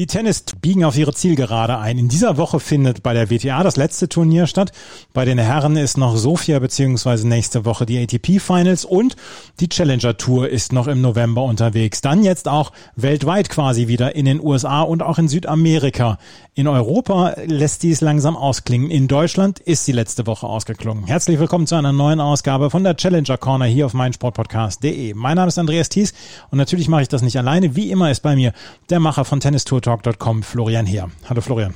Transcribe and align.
Die 0.00 0.06
Tennis 0.06 0.44
biegen 0.62 0.82
auf 0.84 0.96
ihre 0.96 1.12
Zielgerade 1.12 1.76
ein. 1.76 1.98
In 1.98 2.08
dieser 2.08 2.38
Woche 2.38 2.58
findet 2.58 3.02
bei 3.02 3.12
der 3.12 3.28
WTA 3.28 3.62
das 3.62 3.76
letzte 3.76 4.08
Turnier 4.08 4.46
statt. 4.46 4.72
Bei 5.12 5.26
den 5.26 5.36
Herren 5.36 5.76
ist 5.76 5.98
noch 5.98 6.16
Sofia 6.16 6.58
beziehungsweise 6.58 7.28
nächste 7.28 7.66
Woche 7.66 7.84
die 7.84 7.98
ATP 7.98 8.40
Finals 8.40 8.86
und 8.86 9.14
die 9.60 9.68
Challenger 9.68 10.16
Tour 10.16 10.48
ist 10.48 10.72
noch 10.72 10.86
im 10.86 11.02
November 11.02 11.42
unterwegs. 11.42 12.00
Dann 12.00 12.24
jetzt 12.24 12.48
auch 12.48 12.72
weltweit 12.96 13.50
quasi 13.50 13.88
wieder 13.88 14.14
in 14.14 14.24
den 14.24 14.40
USA 14.40 14.80
und 14.80 15.02
auch 15.02 15.18
in 15.18 15.28
Südamerika. 15.28 16.16
In 16.54 16.66
Europa 16.66 17.34
lässt 17.44 17.82
dies 17.82 18.00
langsam 18.00 18.38
ausklingen. 18.38 18.90
In 18.90 19.06
Deutschland 19.06 19.60
ist 19.60 19.86
die 19.86 19.92
letzte 19.92 20.26
Woche 20.26 20.46
ausgeklungen. 20.46 21.06
Herzlich 21.06 21.38
willkommen 21.38 21.66
zu 21.66 21.74
einer 21.74 21.92
neuen 21.92 22.20
Ausgabe 22.20 22.70
von 22.70 22.84
der 22.84 22.96
Challenger 22.96 23.36
Corner 23.36 23.66
hier 23.66 23.84
auf 23.84 23.92
meinsportpodcast.de. 23.92 25.12
Mein 25.12 25.36
Name 25.36 25.48
ist 25.48 25.58
Andreas 25.58 25.90
Thies 25.90 26.14
und 26.50 26.56
natürlich 26.56 26.88
mache 26.88 27.02
ich 27.02 27.08
das 27.08 27.20
nicht 27.20 27.36
alleine. 27.36 27.76
Wie 27.76 27.90
immer 27.90 28.10
ist 28.10 28.20
bei 28.20 28.34
mir 28.34 28.54
der 28.88 28.98
Macher 28.98 29.26
von 29.26 29.40
Tennis 29.40 29.66
Tour 29.66 29.82
Talk.com, 29.90 30.44
Florian 30.44 30.86
Heer. 30.86 31.10
Hallo 31.28 31.40
Florian. 31.40 31.74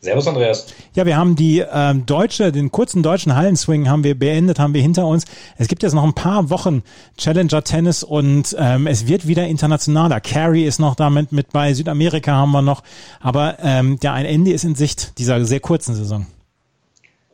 Servus 0.00 0.26
Andreas. 0.26 0.66
Ja, 0.94 1.06
wir 1.06 1.16
haben 1.16 1.36
die 1.36 1.60
äh, 1.60 1.94
deutsche, 1.94 2.50
den 2.52 2.70
kurzen 2.70 3.02
deutschen 3.02 3.34
Hallenswing 3.34 3.88
haben 3.88 4.04
wir 4.04 4.16
beendet, 4.18 4.58
haben 4.58 4.74
wir 4.74 4.82
hinter 4.82 5.06
uns. 5.06 5.24
Es 5.56 5.68
gibt 5.68 5.82
jetzt 5.82 5.92
noch 5.92 6.04
ein 6.04 6.14
paar 6.14 6.50
Wochen 6.50 6.82
Challenger 7.16 7.62
Tennis 7.62 8.02
und 8.02 8.56
ähm, 8.58 8.86
es 8.86 9.06
wird 9.06 9.26
wieder 9.26 9.46
internationaler. 9.46 10.20
Carey 10.20 10.64
ist 10.64 10.78
noch 10.78 10.94
damit 10.94 11.32
mit 11.32 11.52
bei, 11.52 11.74
Südamerika 11.74 12.32
haben 12.32 12.52
wir 12.52 12.62
noch, 12.62 12.82
aber 13.20 13.58
ähm, 13.62 13.98
ja, 14.02 14.14
ein 14.14 14.24
Ende 14.24 14.52
ist 14.52 14.64
in 14.64 14.74
Sicht 14.74 15.18
dieser 15.18 15.44
sehr 15.44 15.60
kurzen 15.60 15.94
Saison. 15.94 16.26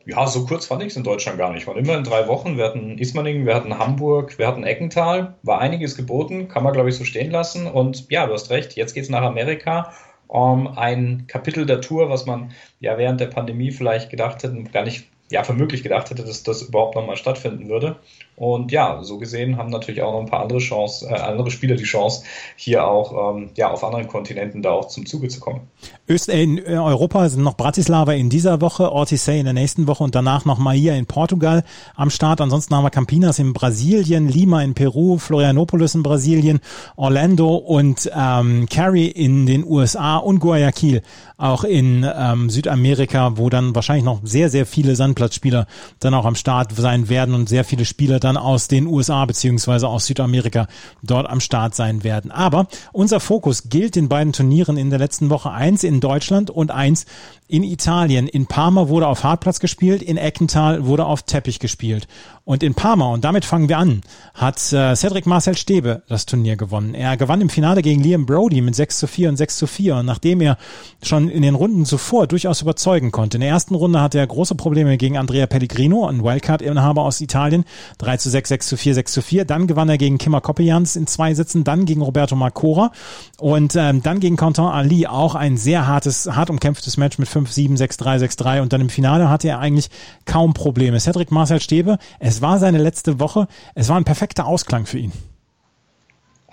Ja, 0.05 0.27
so 0.27 0.45
kurz 0.45 0.67
fand 0.67 0.83
ich 0.83 0.89
es 0.89 0.95
in 0.97 1.03
Deutschland 1.03 1.39
gar 1.39 1.51
nicht. 1.51 1.65
Waren 1.65 1.77
immer 1.77 1.97
in 1.97 2.03
drei 2.03 2.27
Wochen. 2.27 2.57
Wir 2.57 2.65
hatten 2.65 2.97
Ismaning, 2.99 3.45
wir 3.45 3.55
hatten 3.55 3.79
Hamburg, 3.79 4.37
wir 4.37 4.47
hatten 4.47 4.63
Eckental. 4.63 5.35
War 5.41 5.59
einiges 5.59 5.95
geboten, 5.95 6.47
kann 6.47 6.63
man 6.63 6.73
glaube 6.73 6.89
ich 6.89 6.95
so 6.95 7.03
stehen 7.03 7.31
lassen. 7.31 7.65
Und 7.67 8.09
ja, 8.11 8.27
du 8.27 8.33
hast 8.33 8.51
recht, 8.51 8.75
jetzt 8.75 8.93
geht 8.93 9.03
es 9.03 9.09
nach 9.09 9.23
Amerika. 9.23 9.91
Um, 10.27 10.67
ein 10.67 11.25
Kapitel 11.27 11.65
der 11.65 11.81
Tour, 11.81 12.09
was 12.09 12.25
man 12.25 12.51
ja 12.79 12.97
während 12.97 13.19
der 13.19 13.27
Pandemie 13.27 13.71
vielleicht 13.71 14.09
gedacht 14.09 14.43
hätte, 14.43 14.63
gar 14.63 14.83
nicht 14.83 15.07
ja, 15.31 15.43
für 15.43 15.53
möglich 15.53 15.83
gedacht 15.83 16.09
hätte, 16.09 16.23
dass 16.23 16.43
das 16.43 16.61
überhaupt 16.61 16.95
nochmal 16.95 17.17
stattfinden 17.17 17.69
würde. 17.69 17.97
Und 18.37 18.71
ja, 18.71 19.01
so 19.01 19.17
gesehen 19.17 19.57
haben 19.57 19.69
natürlich 19.69 20.01
auch 20.01 20.11
noch 20.11 20.19
ein 20.19 20.25
paar 20.25 20.41
andere 20.41 20.59
Chance, 20.59 21.07
äh, 21.09 21.13
andere 21.13 21.51
Spieler 21.51 21.75
die 21.75 21.85
Chance, 21.85 22.23
hier 22.57 22.85
auch 22.85 23.35
ähm, 23.35 23.51
ja, 23.55 23.71
auf 23.71 23.83
anderen 23.83 24.07
Kontinenten 24.09 24.61
da 24.61 24.71
auch 24.71 24.89
zum 24.89 25.05
Zuge 25.05 25.29
zu 25.29 25.39
kommen. 25.39 25.61
Öst 26.09 26.27
äh, 26.27 26.43
in 26.43 26.61
Europa 26.65 27.29
sind 27.29 27.43
noch 27.43 27.55
Bratislava 27.55 28.11
in 28.13 28.29
dieser 28.29 28.59
Woche, 28.59 28.91
Ortisei 28.91 29.39
in 29.39 29.45
der 29.45 29.53
nächsten 29.53 29.87
Woche 29.87 30.03
und 30.03 30.15
danach 30.15 30.43
noch 30.43 30.57
Maia 30.57 30.95
in 30.95 31.05
Portugal 31.05 31.63
am 31.95 32.09
Start. 32.09 32.41
Ansonsten 32.41 32.75
haben 32.75 32.83
wir 32.83 32.89
Campinas 32.89 33.39
in 33.39 33.53
Brasilien, 33.53 34.27
Lima 34.27 34.61
in 34.63 34.73
Peru, 34.73 35.17
Florianopolis 35.17 35.95
in 35.95 36.03
Brasilien, 36.03 36.59
Orlando 36.97 37.55
und 37.55 38.11
ähm, 38.13 38.67
Cary 38.69 39.07
in 39.07 39.45
den 39.45 39.65
USA 39.65 40.17
und 40.17 40.39
Guayaquil 40.39 41.01
auch 41.37 41.63
in 41.63 42.05
ähm, 42.17 42.49
Südamerika, 42.49 43.37
wo 43.37 43.49
dann 43.49 43.75
wahrscheinlich 43.75 44.05
noch 44.05 44.21
sehr, 44.23 44.49
sehr 44.49 44.65
viele 44.65 44.95
Sandplatzspieler 44.95 45.67
dann 45.99 46.13
auch 46.13 46.25
am 46.25 46.35
Start 46.35 46.73
sein 46.75 47.09
werden 47.09 47.33
und 47.33 47.49
sehr 47.49 47.63
viele 47.65 47.85
Spieler 47.85 48.19
dann 48.25 48.37
aus 48.37 48.67
den 48.67 48.87
USA 48.87 49.23
beziehungsweise 49.25 49.87
aus 49.87 50.07
Südamerika 50.07 50.67
dort 51.03 51.29
am 51.29 51.39
Start 51.39 51.75
sein 51.75 52.03
werden. 52.03 52.31
Aber 52.31 52.67
unser 52.91 53.19
Fokus 53.19 53.69
gilt 53.69 53.95
den 53.95 54.09
beiden 54.09 54.33
Turnieren 54.33 54.77
in 54.77 54.89
der 54.89 54.99
letzten 54.99 55.29
Woche. 55.29 55.51
Eins 55.51 55.83
in 55.83 55.99
Deutschland 55.99 56.49
und 56.49 56.71
eins 56.71 57.05
in 57.47 57.63
Italien. 57.63 58.27
In 58.27 58.47
Parma 58.47 58.89
wurde 58.89 59.07
auf 59.07 59.23
Hartplatz 59.23 59.59
gespielt, 59.59 60.01
in 60.01 60.17
Eckental 60.17 60.85
wurde 60.85 61.05
auf 61.05 61.23
Teppich 61.23 61.59
gespielt. 61.59 62.07
Und 62.45 62.61
in 62.61 62.75
Parma, 62.75 63.07
und 63.07 63.25
damit 63.25 63.43
fangen 63.43 63.69
wir 63.69 63.79
an, 63.79 64.01
hat 64.35 64.71
äh, 64.71 64.95
Cedric 64.95 65.25
Marcel 65.25 65.57
Stäbe 65.57 66.03
das 66.07 66.27
Turnier 66.27 66.55
gewonnen. 66.55 66.93
Er 66.93 67.17
gewann 67.17 67.41
im 67.41 67.49
Finale 67.49 67.81
gegen 67.81 68.03
Liam 68.03 68.27
Brody 68.27 68.61
mit 68.61 68.75
6 68.75 68.99
zu 68.99 69.07
4 69.07 69.29
und 69.29 69.37
6 69.37 69.57
zu 69.57 69.65
4. 69.65 69.95
Und 69.95 70.05
nachdem 70.05 70.41
er 70.41 70.59
schon 71.01 71.27
in 71.29 71.41
den 71.41 71.55
Runden 71.55 71.85
zuvor 71.85 72.27
durchaus 72.27 72.61
überzeugen 72.61 73.11
konnte. 73.11 73.37
In 73.37 73.41
der 73.41 73.49
ersten 73.49 73.73
Runde 73.73 73.99
hatte 73.99 74.19
er 74.19 74.27
große 74.27 74.53
Probleme 74.53 74.97
gegen 74.97 75.17
Andrea 75.17 75.47
Pellegrino, 75.47 76.05
ein 76.05 76.23
Wildcard-Inhaber 76.23 77.01
aus 77.01 77.19
Italien. 77.19 77.65
3 77.97 78.17
zu 78.17 78.29
6, 78.29 78.49
6 78.49 78.67
zu 78.67 78.77
4, 78.77 78.93
6 78.93 79.11
zu 79.11 79.21
4. 79.23 79.45
Dann 79.45 79.65
gewann 79.65 79.89
er 79.89 79.97
gegen 79.97 80.19
Kimmer 80.19 80.41
Koppejans 80.41 80.95
in 80.95 81.07
zwei 81.07 81.33
Sitzen, 81.33 81.63
dann 81.63 81.85
gegen 81.85 82.03
Roberto 82.03 82.35
Marcora 82.35 82.91
und 83.39 83.75
ähm, 83.75 84.03
dann 84.03 84.19
gegen 84.19 84.37
Quentin 84.37 84.65
Ali 84.65 85.07
auch 85.07 85.33
ein 85.33 85.57
sehr 85.57 85.87
hartes, 85.87 86.27
hart 86.27 86.51
umkämpftes 86.51 86.97
Match 86.97 87.17
mit 87.17 87.27
5-7, 87.27 87.75
6-3, 87.75 88.23
6-3 88.23 88.61
und 88.61 88.71
dann 88.71 88.81
im 88.81 88.89
Finale 88.89 89.29
hatte 89.29 89.47
er 89.47 89.57
eigentlich 89.57 89.89
kaum 90.25 90.53
Probleme. 90.53 90.99
Cedric 90.99 91.31
Marcel 91.31 91.59
Stäbe, 91.59 91.97
es 92.19 92.34
war 92.41 92.59
seine 92.59 92.77
letzte 92.77 93.19
Woche, 93.19 93.47
es 93.73 93.89
war 93.89 93.97
ein 93.97 94.03
perfekter 94.03 94.45
Ausklang 94.45 94.85
für 94.85 94.99
ihn. 94.99 95.11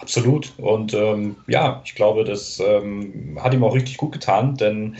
Absolut. 0.02 0.52
Und 0.58 0.94
ähm, 0.94 1.36
ja, 1.46 1.80
ich 1.84 1.94
glaube, 1.94 2.24
das 2.24 2.58
ähm, 2.58 3.38
hat 3.40 3.54
ihm 3.54 3.62
auch 3.62 3.74
richtig 3.74 3.98
gut 3.98 4.10
getan, 4.10 4.56
denn 4.56 4.96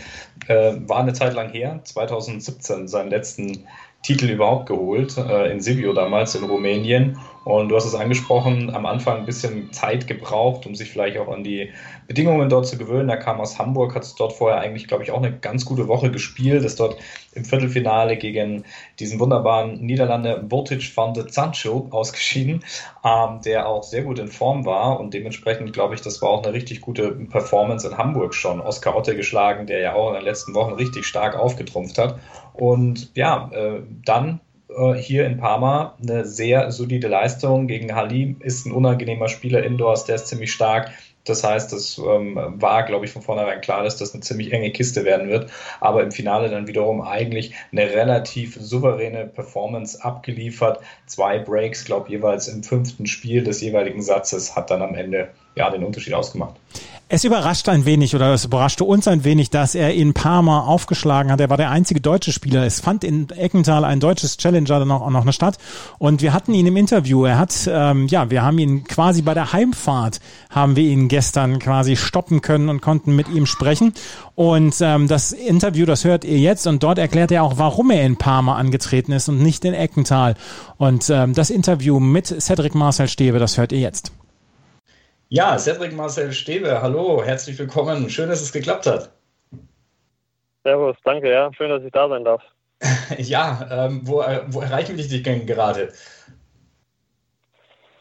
äh, 0.46 0.74
war 0.86 1.00
eine 1.00 1.12
Zeit 1.12 1.34
lang 1.34 1.50
her, 1.50 1.80
2017, 1.82 2.86
seinen 2.86 3.10
letzten 3.10 3.66
Titel 4.02 4.30
überhaupt 4.30 4.66
geholt, 4.66 5.16
äh, 5.16 5.50
in 5.52 5.60
Sibiu 5.60 5.92
damals 5.92 6.34
in 6.34 6.44
Rumänien. 6.44 7.18
Und 7.44 7.70
du 7.70 7.76
hast 7.76 7.86
es 7.86 7.94
angesprochen, 7.94 8.72
am 8.72 8.86
Anfang 8.86 9.18
ein 9.18 9.26
bisschen 9.26 9.72
Zeit 9.72 10.06
gebraucht, 10.06 10.64
um 10.64 10.76
sich 10.76 10.90
vielleicht 10.90 11.18
auch 11.18 11.28
an 11.28 11.42
die 11.42 11.70
Bedingungen 12.06 12.48
dort 12.48 12.66
zu 12.66 12.78
gewöhnen. 12.78 13.08
Er 13.08 13.16
kam 13.16 13.40
aus 13.40 13.58
Hamburg, 13.58 13.96
hat 13.96 14.06
dort 14.18 14.32
vorher 14.32 14.60
eigentlich, 14.60 14.86
glaube 14.86 15.02
ich, 15.02 15.10
auch 15.10 15.18
eine 15.18 15.36
ganz 15.36 15.64
gute 15.64 15.88
Woche 15.88 16.12
gespielt, 16.12 16.64
ist 16.64 16.78
dort 16.78 16.96
im 17.34 17.44
Viertelfinale 17.44 18.16
gegen 18.16 18.64
diesen 19.00 19.18
wunderbaren 19.18 19.80
Niederlander 19.80 20.38
Botic 20.38 20.96
van 20.96 21.14
de 21.14 21.28
Sancho 21.28 21.88
ausgeschieden, 21.90 22.64
ähm, 23.04 23.40
der 23.44 23.68
auch 23.68 23.82
sehr 23.82 24.02
gut 24.02 24.20
in 24.20 24.28
Form 24.28 24.64
war 24.64 25.00
und 25.00 25.12
dementsprechend, 25.14 25.72
glaube 25.72 25.94
ich, 25.94 26.00
das 26.00 26.22
war 26.22 26.28
auch 26.28 26.44
eine 26.44 26.52
richtig 26.52 26.80
gute 26.80 27.10
Performance 27.12 27.88
in 27.88 27.98
Hamburg 27.98 28.34
schon. 28.34 28.60
Oskar 28.60 28.94
Otte 28.94 29.16
geschlagen, 29.16 29.66
der 29.66 29.80
ja 29.80 29.94
auch 29.94 30.08
in 30.10 30.14
den 30.14 30.24
letzten 30.24 30.54
Wochen 30.54 30.74
richtig 30.74 31.06
stark 31.06 31.36
aufgetrumpft 31.36 31.98
hat. 31.98 32.20
Und 32.54 33.14
ja, 33.14 33.50
äh, 33.52 33.82
dann 34.04 34.40
äh, 34.68 34.94
hier 34.94 35.26
in 35.26 35.38
Parma 35.38 35.96
eine 36.02 36.24
sehr 36.24 36.70
solide 36.70 37.08
Leistung. 37.08 37.66
Gegen 37.66 37.94
Halim 37.94 38.36
ist 38.40 38.66
ein 38.66 38.72
unangenehmer 38.72 39.28
Spieler 39.28 39.62
indoors, 39.62 40.04
der 40.04 40.16
ist 40.16 40.28
ziemlich 40.28 40.52
stark. 40.52 40.90
Das 41.24 41.44
heißt, 41.44 41.72
das 41.72 41.98
ähm, 41.98 42.36
war, 42.56 42.82
glaube 42.82 43.04
ich, 43.04 43.12
von 43.12 43.22
vornherein 43.22 43.60
klar, 43.60 43.84
dass 43.84 43.96
das 43.96 44.12
eine 44.12 44.22
ziemlich 44.22 44.52
enge 44.52 44.72
Kiste 44.72 45.04
werden 45.04 45.28
wird. 45.28 45.50
Aber 45.80 46.02
im 46.02 46.10
Finale 46.10 46.50
dann 46.50 46.66
wiederum 46.66 47.00
eigentlich 47.00 47.54
eine 47.70 47.90
relativ 47.90 48.56
souveräne 48.60 49.26
Performance 49.26 50.02
abgeliefert. 50.02 50.80
Zwei 51.06 51.38
Breaks, 51.38 51.84
glaube 51.84 52.06
ich, 52.08 52.12
jeweils 52.12 52.48
im 52.48 52.64
fünften 52.64 53.06
Spiel 53.06 53.44
des 53.44 53.60
jeweiligen 53.60 54.02
Satzes 54.02 54.56
hat 54.56 54.70
dann 54.70 54.82
am 54.82 54.94
Ende 54.94 55.30
ja 55.54 55.70
den 55.70 55.84
Unterschied 55.84 56.14
ausgemacht. 56.14 56.56
Es 57.14 57.24
überrascht 57.24 57.68
ein 57.68 57.84
wenig 57.84 58.14
oder 58.14 58.32
es 58.32 58.46
überraschte 58.46 58.84
uns 58.84 59.06
ein 59.06 59.22
wenig, 59.22 59.50
dass 59.50 59.74
er 59.74 59.92
in 59.92 60.14
Parma 60.14 60.60
aufgeschlagen 60.60 61.30
hat. 61.30 61.40
Er 61.40 61.50
war 61.50 61.58
der 61.58 61.68
einzige 61.68 62.00
deutsche 62.00 62.32
Spieler. 62.32 62.64
Es 62.64 62.80
fand 62.80 63.04
in 63.04 63.28
Eckenthal 63.28 63.84
ein 63.84 64.00
deutsches 64.00 64.38
Challenger 64.38 64.78
dann 64.78 64.90
auch, 64.90 65.10
noch 65.10 65.20
eine 65.20 65.34
Stadt. 65.34 65.58
Und 65.98 66.22
wir 66.22 66.32
hatten 66.32 66.54
ihn 66.54 66.66
im 66.66 66.78
Interview. 66.78 67.26
Er 67.26 67.38
hat, 67.38 67.68
ähm, 67.70 68.06
ja, 68.06 68.30
wir 68.30 68.42
haben 68.42 68.58
ihn 68.58 68.84
quasi 68.84 69.20
bei 69.20 69.34
der 69.34 69.52
Heimfahrt, 69.52 70.20
haben 70.48 70.74
wir 70.74 70.84
ihn 70.84 71.08
gestern 71.12 71.58
quasi 71.58 71.94
stoppen 71.94 72.40
können 72.40 72.70
und 72.70 72.80
konnten 72.80 73.14
mit 73.14 73.28
ihm 73.28 73.44
sprechen. 73.44 73.92
Und 74.34 74.76
ähm, 74.80 75.08
das 75.08 75.32
Interview, 75.32 75.84
das 75.84 76.06
hört 76.06 76.24
ihr 76.24 76.38
jetzt. 76.38 76.66
Und 76.66 76.82
dort 76.82 76.98
erklärt 76.98 77.30
er 77.30 77.42
auch, 77.42 77.58
warum 77.58 77.90
er 77.90 78.02
in 78.02 78.16
Parma 78.16 78.56
angetreten 78.56 79.12
ist 79.12 79.28
und 79.28 79.42
nicht 79.42 79.66
in 79.66 79.74
Eckenthal. 79.74 80.36
Und 80.78 81.10
ähm, 81.10 81.34
das 81.34 81.50
Interview 81.50 82.00
mit 82.00 82.28
Cedric 82.28 82.74
Marcel 82.74 83.08
Stebe, 83.08 83.38
das 83.38 83.58
hört 83.58 83.72
ihr 83.72 83.80
jetzt. 83.80 84.10
Ja, 85.28 85.58
Cedric 85.58 85.94
Marcel 85.94 86.32
Stäbe, 86.32 86.80
hallo, 86.80 87.22
herzlich 87.22 87.58
willkommen. 87.58 88.08
Schön, 88.08 88.30
dass 88.30 88.40
es 88.40 88.50
geklappt 88.50 88.86
hat. 88.86 89.12
Servus, 90.64 90.96
danke, 91.04 91.30
ja. 91.30 91.50
Schön, 91.52 91.68
dass 91.68 91.82
ich 91.82 91.92
da 91.92 92.08
sein 92.08 92.24
darf. 92.24 92.42
ja, 93.18 93.68
ähm, 93.70 94.00
wo, 94.04 94.22
äh, 94.22 94.44
wo 94.46 94.62
erreichen 94.62 94.96
wir 94.96 95.06
dich 95.06 95.22
denn 95.22 95.44
gerade? 95.46 95.92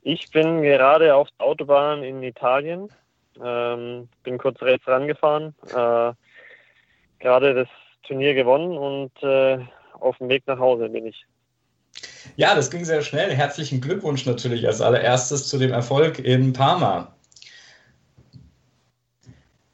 Ich 0.01 0.31
bin 0.31 0.61
gerade 0.61 1.13
auf 1.13 1.27
der 1.37 1.45
Autobahn 1.45 2.03
in 2.03 2.23
Italien. 2.23 2.89
Ähm, 3.43 4.09
bin 4.23 4.37
kurz 4.37 4.61
rechts 4.61 4.87
rangefahren. 4.87 5.55
Äh, 5.69 6.13
gerade 7.19 7.53
das 7.53 7.67
Turnier 8.03 8.33
gewonnen 8.33 8.77
und 8.77 9.11
äh, 9.23 9.59
auf 9.99 10.17
dem 10.17 10.29
Weg 10.29 10.45
nach 10.47 10.59
Hause 10.59 10.89
bin 10.89 11.05
ich. 11.05 11.25
Ja, 12.35 12.55
das 12.55 12.71
ging 12.71 12.85
sehr 12.85 13.01
schnell. 13.01 13.31
Herzlichen 13.33 13.81
Glückwunsch 13.81 14.25
natürlich 14.25 14.65
als 14.67 14.81
allererstes 14.81 15.47
zu 15.47 15.57
dem 15.57 15.71
Erfolg 15.71 16.19
in 16.19 16.53
Parma. 16.53 17.13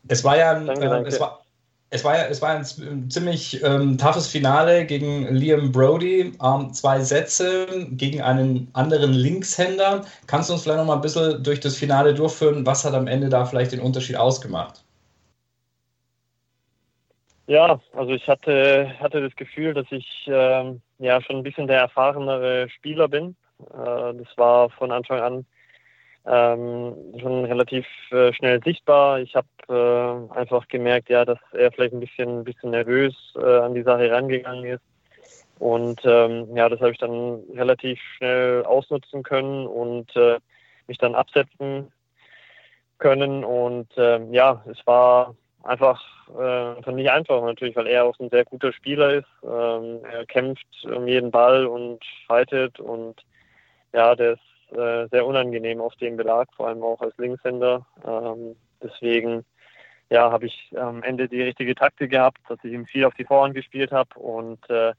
Es 0.08 0.24
war 0.24 0.38
ja 0.38 0.54
ein, 0.54 0.66
danke, 0.66 0.86
äh, 0.86 0.90
danke. 0.90 1.10
Es 1.10 1.20
war, 1.20 1.46
es 1.90 2.04
war 2.04 2.18
ja, 2.18 2.26
es 2.26 2.42
war 2.42 2.50
ein 2.50 3.10
ziemlich 3.10 3.64
ähm, 3.64 3.98
toughes 3.98 4.28
Finale 4.28 4.86
gegen 4.86 5.34
Liam 5.34 5.72
Brody. 5.72 6.34
Ähm, 6.44 6.74
zwei 6.74 7.00
Sätze 7.00 7.88
gegen 7.92 8.22
einen 8.22 8.70
anderen 8.74 9.14
Linkshänder. 9.14 10.04
Kannst 10.28 10.50
du 10.50 10.54
uns 10.54 10.64
vielleicht 10.64 10.80
noch 10.80 10.86
mal 10.86 10.96
ein 10.96 11.02
bisschen 11.02 11.42
durch 11.44 11.62
das 11.62 11.78
Finale 11.78 12.14
durchführen? 12.14 12.66
Was 12.66 12.84
hat 12.84 12.94
am 12.94 13.08
Ende 13.08 13.30
da 13.30 13.46
vielleicht 13.46 13.72
den 13.72 13.80
Unterschied 13.80 14.18
ausgemacht? 14.18 14.84
Ja, 17.48 17.80
also 17.94 18.12
ich 18.12 18.28
hatte, 18.28 18.92
hatte 19.00 19.22
das 19.22 19.36
Gefühl, 19.38 19.74
dass 19.74 19.86
ich 19.90 20.06
ähm, 20.28 20.82
ja 21.00 21.22
schon 21.22 21.38
ein 21.38 21.44
bisschen 21.44 21.68
der 21.68 21.80
erfahrenere 21.80 22.68
Spieler 22.70 23.08
bin. 23.08 23.38
Äh, 23.72 24.14
das 24.14 24.28
war 24.36 24.70
von 24.72 24.92
Anfang 24.92 25.22
an 25.22 25.46
ähm, 26.28 26.96
schon 27.20 27.46
relativ 27.46 27.86
äh, 28.12 28.34
schnell 28.34 28.62
sichtbar. 28.64 29.20
Ich 29.20 29.36
habe 29.36 29.48
äh, 29.70 30.38
einfach 30.38 30.68
gemerkt, 30.68 31.10
ja, 31.10 31.24
dass 31.26 31.40
er 31.54 31.72
vielleicht 31.72 31.94
ein 31.94 32.00
bisschen, 32.00 32.40
ein 32.40 32.44
bisschen 32.44 32.72
nervös 32.72 33.16
äh, 33.36 33.60
an 33.60 33.74
die 33.74 33.84
Sache 33.84 34.04
herangegangen 34.10 34.66
ist. 34.66 34.84
Und 35.60 36.02
ähm, 36.04 36.56
ja, 36.56 36.70
das 36.70 36.80
habe 36.80 36.92
ich 36.92 36.98
dann 36.98 37.42
relativ 37.56 38.00
schnell 38.18 38.64
ausnutzen 38.64 39.24
können 39.24 39.66
und 39.66 40.16
äh, 40.16 40.40
mich 40.88 40.98
dann 40.98 41.16
absetzen 41.16 41.92
können. 43.00 43.44
Und 43.44 43.88
ähm, 43.98 44.34
ja, 44.34 44.64
es 44.70 44.86
war 44.86 45.36
einfach, 45.64 46.02
äh, 46.38 46.92
nicht 46.92 47.10
einfach 47.10 47.42
natürlich, 47.44 47.76
weil 47.76 47.88
er 47.88 48.06
auch 48.06 48.20
ein 48.20 48.30
sehr 48.30 48.46
guter 48.46 48.72
Spieler 48.74 49.16
ist. 49.16 49.28
Ähm, 49.44 50.00
er 50.12 50.26
kämpft 50.26 50.68
um 50.86 51.08
jeden 51.08 51.32
Ball 51.32 51.66
und 51.66 52.04
fightet 52.28 52.80
und 52.80 53.16
ja, 53.94 54.16
der 54.16 54.34
ist 54.34 54.42
äh, 54.72 55.08
sehr 55.10 55.26
unangenehm 55.26 55.82
auf 55.82 55.96
dem 55.96 56.18
Belag, 56.18 56.50
vor 56.56 56.68
allem 56.68 56.84
auch 56.84 57.02
als 57.02 57.18
Linkshänder. 57.18 57.86
Ähm, 58.06 58.56
deswegen 58.82 59.46
ja, 60.10 60.32
habe 60.32 60.46
ich 60.46 60.74
am 60.78 61.04
Ende 61.04 61.28
die 61.28 61.42
richtige 61.42 61.76
Taktik 61.76 62.12
gehabt, 62.12 62.40
dass 62.48 62.60
ich 62.64 62.72
ihm 62.72 62.86
viel 62.86 63.06
auf 63.06 63.14
die 63.14 63.26
Vorhand 63.26 63.56
gespielt 63.56 63.92
habe 63.92 64.18
und 64.20 64.70
äh, 64.70 64.94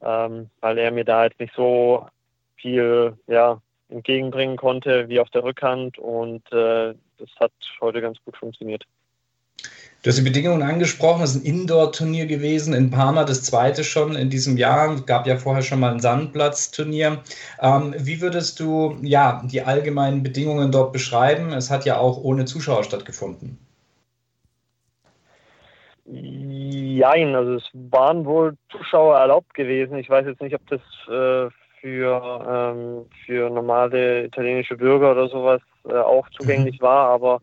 ähm, 0.00 0.50
weil 0.60 0.78
er 0.78 0.90
mir 0.90 1.04
da 1.04 1.24
jetzt 1.24 1.40
nicht 1.40 1.54
so 1.54 2.06
viel 2.56 3.16
ja, 3.26 3.60
entgegenbringen 3.88 4.56
konnte 4.56 5.08
wie 5.08 5.20
auf 5.20 5.30
der 5.30 5.44
Rückhand 5.44 5.98
und 5.98 6.50
äh, 6.52 6.94
das 7.18 7.30
hat 7.38 7.52
heute 7.80 8.00
ganz 8.00 8.18
gut 8.24 8.36
funktioniert. 8.36 8.84
Du 10.04 10.10
hast 10.10 10.18
die 10.18 10.22
Bedingungen 10.22 10.60
angesprochen, 10.60 11.22
es 11.22 11.34
ist 11.34 11.46
ein 11.46 11.46
Indoor-Turnier 11.46 12.26
gewesen, 12.26 12.74
in 12.74 12.90
Parma 12.90 13.24
das 13.24 13.42
zweite 13.42 13.84
schon 13.84 14.16
in 14.16 14.28
diesem 14.28 14.58
Jahr, 14.58 14.92
es 14.92 15.06
gab 15.06 15.26
ja 15.26 15.36
vorher 15.36 15.62
schon 15.62 15.80
mal 15.80 15.92
ein 15.92 16.00
Sandplatz-Turnier. 16.00 17.22
Ähm, 17.62 17.94
wie 17.96 18.20
würdest 18.20 18.60
du 18.60 18.98
ja, 19.00 19.42
die 19.46 19.62
allgemeinen 19.62 20.22
Bedingungen 20.22 20.70
dort 20.70 20.92
beschreiben? 20.92 21.54
Es 21.54 21.70
hat 21.70 21.86
ja 21.86 21.96
auch 21.96 22.22
ohne 22.22 22.44
Zuschauer 22.44 22.84
stattgefunden. 22.84 23.58
Jein, 26.04 27.34
also 27.34 27.54
es 27.54 27.70
waren 27.72 28.26
wohl 28.26 28.58
Zuschauer 28.72 29.16
erlaubt 29.16 29.54
gewesen. 29.54 29.96
Ich 29.96 30.10
weiß 30.10 30.26
jetzt 30.26 30.42
nicht, 30.42 30.54
ob 30.54 30.68
das 30.68 30.80
äh, 31.08 31.50
für, 31.80 32.74
ähm, 32.76 33.06
für 33.24 33.48
normale 33.48 34.24
italienische 34.24 34.76
Bürger 34.76 35.12
oder 35.12 35.28
sowas 35.28 35.62
äh, 35.88 35.94
auch 35.94 36.28
zugänglich 36.28 36.78
mhm. 36.80 36.84
war, 36.84 37.08
aber 37.08 37.40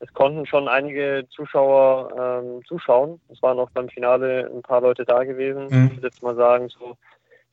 es 0.00 0.12
konnten 0.12 0.46
schon 0.46 0.68
einige 0.68 1.26
Zuschauer 1.30 2.42
ähm, 2.42 2.64
zuschauen. 2.66 3.20
Es 3.30 3.40
waren 3.42 3.58
auch 3.58 3.70
beim 3.70 3.88
Finale 3.88 4.50
ein 4.52 4.62
paar 4.62 4.80
Leute 4.80 5.04
da 5.04 5.24
gewesen. 5.24 5.66
Mhm. 5.70 5.86
Ich 5.86 5.96
würde 5.96 6.08
jetzt 6.08 6.22
mal 6.22 6.36
sagen, 6.36 6.68
so 6.68 6.96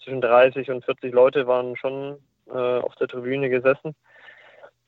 zwischen 0.03 0.21
30 0.21 0.69
und 0.71 0.83
40 0.83 1.13
Leute 1.13 1.47
waren 1.47 1.75
schon 1.77 2.17
äh, 2.49 2.79
auf 2.79 2.95
der 2.95 3.07
Tribüne 3.07 3.49
gesessen. 3.49 3.95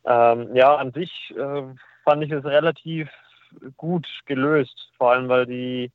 Ähm, 0.06 0.56
ja, 0.56 0.76
an 0.76 0.92
sich 0.92 1.34
äh, 1.38 1.64
fand 2.04 2.24
ich 2.24 2.32
es 2.32 2.44
relativ 2.44 3.10
gut 3.78 4.08
gelöst, 4.26 4.90
vor 4.98 5.12
allem 5.12 5.30
weil 5.30 5.46
die 5.46 5.92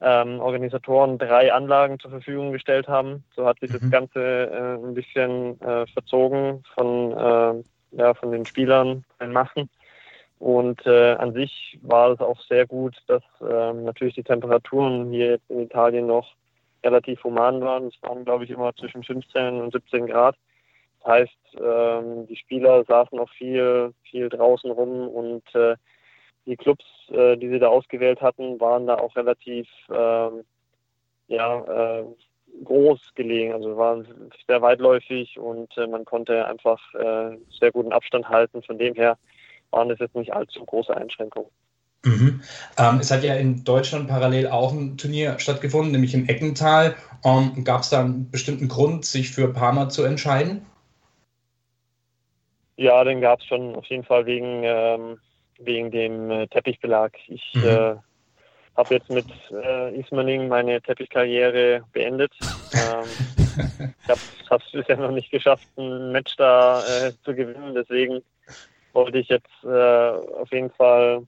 ähm, 0.00 0.40
Organisatoren 0.40 1.18
drei 1.18 1.52
Anlagen 1.52 1.98
zur 1.98 2.10
Verfügung 2.10 2.52
gestellt 2.52 2.88
haben. 2.88 3.24
So 3.36 3.46
hat 3.46 3.60
sich 3.60 3.70
mhm. 3.70 3.78
das 3.80 3.90
Ganze 3.90 4.20
äh, 4.20 4.86
ein 4.86 4.94
bisschen 4.94 5.60
äh, 5.60 5.86
verzogen 5.86 6.62
von, 6.74 7.12
äh, 7.12 7.62
ja, 7.96 8.14
von 8.14 8.32
den 8.32 8.46
Spielern, 8.46 9.04
den 9.20 9.32
Massen. 9.32 9.68
Und 10.40 10.86
äh, 10.86 11.12
an 11.12 11.34
sich 11.34 11.78
war 11.82 12.12
es 12.12 12.20
auch 12.20 12.40
sehr 12.48 12.66
gut, 12.66 12.96
dass 13.08 13.22
ähm, 13.42 13.84
natürlich 13.84 14.14
die 14.14 14.22
Temperaturen 14.22 15.10
hier 15.10 15.32
jetzt 15.32 15.50
in 15.50 15.60
Italien 15.60 16.06
noch 16.06 16.34
relativ 16.82 17.22
human 17.22 17.60
waren. 17.60 17.88
Es 17.88 18.02
waren, 18.02 18.24
glaube 18.24 18.44
ich, 18.44 18.50
immer 18.50 18.74
zwischen 18.74 19.04
15 19.04 19.60
und 19.60 19.70
17 19.70 20.06
Grad. 20.06 20.34
Das 21.00 21.12
heißt, 21.12 21.58
ähm, 21.62 22.26
die 22.26 22.36
Spieler 22.36 22.84
saßen 22.84 23.18
auch 23.18 23.28
viel, 23.28 23.92
viel 24.10 24.30
draußen 24.30 24.70
rum 24.70 25.08
und 25.08 25.54
äh, 25.54 25.76
die 26.46 26.56
Clubs, 26.56 26.86
äh, 27.10 27.36
die 27.36 27.50
sie 27.50 27.58
da 27.58 27.68
ausgewählt 27.68 28.22
hatten, 28.22 28.58
waren 28.60 28.86
da 28.86 28.94
auch 28.94 29.14
relativ 29.16 29.68
ähm, 29.92 30.44
ja, 31.28 31.98
äh, 31.98 32.04
groß 32.64 33.14
gelegen, 33.14 33.52
also 33.52 33.76
waren 33.76 34.06
sehr 34.46 34.62
weitläufig 34.62 35.38
und 35.38 35.76
äh, 35.76 35.86
man 35.86 36.06
konnte 36.06 36.46
einfach 36.46 36.94
äh, 36.94 37.36
sehr 37.50 37.72
guten 37.72 37.92
Abstand 37.92 38.26
halten. 38.30 38.62
Von 38.62 38.78
dem 38.78 38.94
her 38.94 39.18
waren 39.70 39.88
das 39.88 39.98
jetzt 39.98 40.16
nicht 40.16 40.32
allzu 40.32 40.64
große 40.64 40.96
Einschränkungen. 40.96 41.50
Mhm. 42.04 42.42
Ähm, 42.78 42.98
es 43.00 43.10
hat 43.10 43.22
ja 43.22 43.34
in 43.34 43.62
Deutschland 43.64 44.08
parallel 44.08 44.48
auch 44.48 44.72
ein 44.72 44.96
Turnier 44.96 45.38
stattgefunden, 45.38 45.92
nämlich 45.92 46.14
im 46.14 46.28
Eckental. 46.28 46.96
Ähm, 47.24 47.64
Gab 47.64 47.82
es 47.82 47.90
da 47.90 48.00
einen 48.00 48.30
bestimmten 48.30 48.68
Grund, 48.68 49.04
sich 49.04 49.30
für 49.30 49.52
Parma 49.52 49.90
zu 49.90 50.04
entscheiden? 50.04 50.64
Ja, 52.76 53.04
den 53.04 53.20
gab 53.20 53.40
es 53.40 53.46
schon 53.46 53.74
auf 53.74 53.84
jeden 53.86 54.04
Fall 54.04 54.24
wegen 54.24 54.62
ähm, 54.64 55.18
wegen 55.58 55.90
dem 55.90 56.30
äh, 56.30 56.46
Teppichbelag. 56.46 57.12
Ich 57.28 57.52
mhm. 57.54 57.64
äh, 57.64 57.94
habe 58.76 58.94
jetzt 58.94 59.10
mit 59.10 59.26
äh, 59.52 59.94
Ismaning 59.98 60.48
meine 60.48 60.80
Teppichkarriere 60.80 61.82
beendet. 61.92 62.32
Ähm, 62.72 63.92
ich 64.02 64.50
habe 64.50 64.62
es 64.64 64.72
bisher 64.72 64.96
noch 64.96 65.10
nicht 65.10 65.30
geschafft, 65.30 65.66
ein 65.76 66.12
Match 66.12 66.36
da 66.36 66.80
äh, 66.80 67.12
zu 67.24 67.34
gewinnen. 67.34 67.74
Deswegen 67.74 68.22
wollte 68.92 69.18
ich 69.18 69.28
jetzt 69.28 69.64
äh, 69.64 69.68
auf 69.68 70.50
jeden 70.52 70.70
Fall 70.70 71.26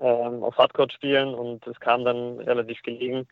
ähm, 0.00 0.42
auf 0.42 0.56
Hardcore 0.56 0.90
spielen 0.90 1.34
und 1.34 1.66
es 1.66 1.78
kam 1.80 2.04
dann 2.04 2.38
relativ 2.40 2.82
gelegen, 2.82 3.26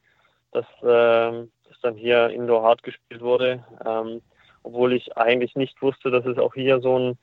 dass 0.53 0.67
ähm, 0.83 1.51
das 1.69 1.81
dann 1.83 1.95
hier 1.95 2.29
Indoor 2.31 2.63
Hard 2.63 2.83
gespielt 2.83 3.21
wurde. 3.21 3.65
Ähm, 3.85 4.23
obwohl 4.63 4.93
ich 4.93 5.17
eigentlich 5.17 5.57
nicht 5.57 5.81
wusste, 5.83 6.11
dass 6.11 6.25
es 6.25 6.39
auch 6.39 6.55
hier 6.55 6.81
so 6.81 6.99
ein 6.99 7.19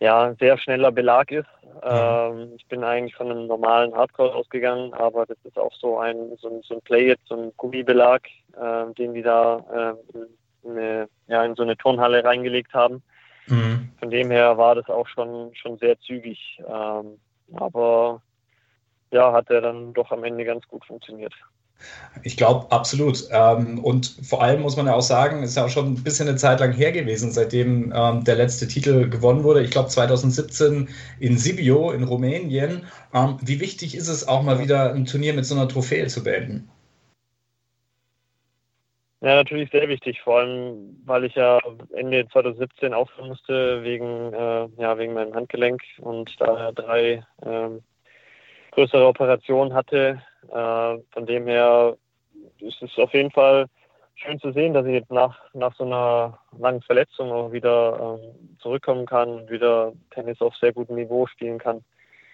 ja, 0.00 0.34
sehr 0.38 0.58
schneller 0.58 0.92
Belag 0.92 1.30
ist. 1.30 1.48
Mhm. 1.62 1.80
Ähm, 1.82 2.52
ich 2.56 2.66
bin 2.66 2.84
eigentlich 2.84 3.14
von 3.14 3.30
einem 3.30 3.46
normalen 3.46 3.94
Hardcore 3.94 4.34
ausgegangen, 4.34 4.94
aber 4.94 5.26
das 5.26 5.36
ist 5.44 5.58
auch 5.58 5.72
so 5.74 5.98
ein, 5.98 6.36
so 6.38 6.48
ein, 6.48 6.62
so 6.62 6.74
ein 6.74 6.80
Play-It, 6.82 7.18
so 7.26 7.36
ein 7.36 7.52
Gummibelag, 7.56 8.22
äh, 8.56 8.92
den 8.94 9.14
die 9.14 9.22
da 9.22 9.96
äh, 10.14 10.16
in, 10.16 10.70
eine, 10.70 11.08
ja, 11.26 11.44
in 11.44 11.54
so 11.54 11.62
eine 11.62 11.76
Turnhalle 11.76 12.24
reingelegt 12.24 12.72
haben. 12.74 13.02
Mhm. 13.46 13.77
Von 13.98 14.10
dem 14.10 14.30
her 14.30 14.56
war 14.58 14.74
das 14.74 14.88
auch 14.88 15.08
schon, 15.08 15.54
schon 15.54 15.78
sehr 15.78 15.98
zügig. 16.00 16.60
Ähm, 16.66 17.18
aber 17.54 18.22
ja, 19.10 19.32
hat 19.32 19.50
er 19.50 19.60
dann 19.60 19.92
doch 19.94 20.10
am 20.12 20.24
Ende 20.24 20.44
ganz 20.44 20.66
gut 20.68 20.84
funktioniert. 20.84 21.34
Ich 22.24 22.36
glaube, 22.36 22.70
absolut. 22.72 23.28
Ähm, 23.30 23.78
und 23.78 24.16
vor 24.22 24.42
allem 24.42 24.62
muss 24.62 24.76
man 24.76 24.86
ja 24.86 24.94
auch 24.94 25.02
sagen, 25.02 25.42
ist 25.42 25.56
ja 25.56 25.64
auch 25.64 25.68
schon 25.68 25.92
ein 25.92 26.02
bisschen 26.02 26.28
eine 26.28 26.36
Zeit 26.36 26.60
lang 26.60 26.72
her 26.72 26.92
gewesen, 26.92 27.30
seitdem 27.30 27.92
ähm, 27.94 28.24
der 28.24 28.34
letzte 28.34 28.66
Titel 28.66 29.08
gewonnen 29.08 29.44
wurde. 29.44 29.62
Ich 29.62 29.70
glaube 29.70 29.88
2017 29.88 30.88
in 31.20 31.38
Sibiu 31.38 31.90
in 31.92 32.02
Rumänien. 32.02 32.86
Ähm, 33.14 33.38
wie 33.42 33.60
wichtig 33.60 33.94
ist 33.96 34.08
es 34.08 34.26
auch 34.26 34.42
mal 34.42 34.58
wieder 34.58 34.92
ein 34.92 35.06
Turnier 35.06 35.34
mit 35.34 35.46
so 35.46 35.54
einer 35.54 35.68
Trophäe 35.68 36.08
zu 36.08 36.24
beenden? 36.24 36.68
Ja, 39.20 39.34
natürlich 39.34 39.70
sehr 39.72 39.88
wichtig, 39.88 40.20
vor 40.20 40.38
allem, 40.38 41.02
weil 41.04 41.24
ich 41.24 41.34
ja 41.34 41.58
Ende 41.92 42.28
2017 42.28 42.94
aufhören 42.94 43.28
musste 43.28 43.82
wegen, 43.82 44.32
äh, 44.32 44.68
ja, 44.80 44.96
wegen 44.96 45.14
meinem 45.14 45.34
Handgelenk 45.34 45.82
und 45.98 46.40
da 46.40 46.70
drei 46.70 47.24
äh, 47.42 47.68
größere 48.70 49.08
Operationen 49.08 49.74
hatte, 49.74 50.22
äh, 50.48 50.98
von 51.10 51.26
dem 51.26 51.48
her 51.48 51.96
ist 52.60 52.80
es 52.80 52.96
auf 52.96 53.12
jeden 53.12 53.32
Fall 53.32 53.66
schön 54.14 54.38
zu 54.38 54.52
sehen, 54.52 54.72
dass 54.72 54.86
ich 54.86 54.92
jetzt 54.92 55.10
nach, 55.10 55.36
nach 55.52 55.74
so 55.74 55.84
einer 55.84 56.38
langen 56.56 56.82
Verletzung 56.82 57.32
auch 57.32 57.50
wieder 57.50 58.20
ähm, 58.22 58.58
zurückkommen 58.60 59.06
kann 59.06 59.30
und 59.30 59.50
wieder 59.50 59.92
Tennis 60.10 60.40
auf 60.40 60.54
sehr 60.56 60.72
gutem 60.72 60.94
Niveau 60.94 61.26
spielen 61.26 61.58
kann. 61.58 61.84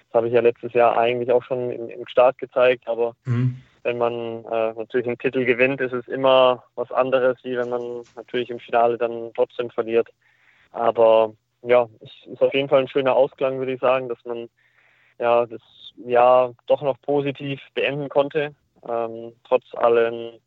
Das 0.08 0.18
habe 0.18 0.28
ich 0.28 0.34
ja 0.34 0.40
letztes 0.40 0.72
Jahr 0.74 0.98
eigentlich 0.98 1.32
auch 1.32 1.42
schon 1.42 1.70
im, 1.70 1.88
im 1.88 2.06
Start 2.06 2.36
gezeigt, 2.38 2.86
aber 2.88 3.14
mhm. 3.24 3.62
Wenn 3.84 3.98
man 3.98 4.44
äh, 4.46 4.72
natürlich 4.72 5.06
einen 5.06 5.18
Titel 5.18 5.44
gewinnt, 5.44 5.80
ist 5.80 5.92
es 5.92 6.08
immer 6.08 6.64
was 6.74 6.90
anderes, 6.90 7.36
wie 7.44 7.56
wenn 7.56 7.68
man 7.68 8.02
natürlich 8.16 8.50
im 8.50 8.58
Finale 8.58 8.98
dann 8.98 9.30
trotzdem 9.34 9.70
verliert. 9.70 10.08
Aber 10.72 11.34
ja, 11.62 11.88
es 12.00 12.10
ist 12.26 12.42
auf 12.42 12.52
jeden 12.54 12.68
Fall 12.68 12.80
ein 12.80 12.88
schöner 12.88 13.14
Ausklang, 13.14 13.58
würde 13.58 13.74
ich 13.74 13.80
sagen, 13.80 14.08
dass 14.08 14.18
man 14.24 14.48
ja 15.18 15.46
das 15.46 15.60
Jahr 15.96 16.54
doch 16.66 16.82
noch 16.82 17.00
positiv 17.02 17.60
beenden 17.74 18.08
konnte, 18.08 18.54
ähm, 18.88 19.32
trotz 19.44 19.64
allen 19.74 20.40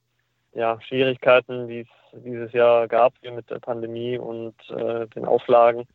ja, 0.54 0.80
Schwierigkeiten, 0.82 1.68
die 1.68 1.82
es 1.82 1.88
dieses 2.24 2.52
Jahr 2.54 2.88
gab 2.88 3.14
mit 3.24 3.50
der 3.50 3.60
Pandemie 3.60 4.18
und 4.18 4.56
äh, 4.70 5.08
den 5.08 5.26
Auflagen. 5.26 5.88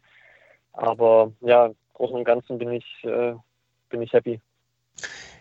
Aber 0.72 1.32
ja, 1.40 1.66
im 1.66 1.76
Großen 1.94 2.16
und 2.16 2.24
Ganzen 2.24 2.58
bin 2.58 2.72
ich, 2.72 3.04
äh, 3.04 3.34
bin 3.88 4.02
ich 4.02 4.12
happy. 4.12 4.40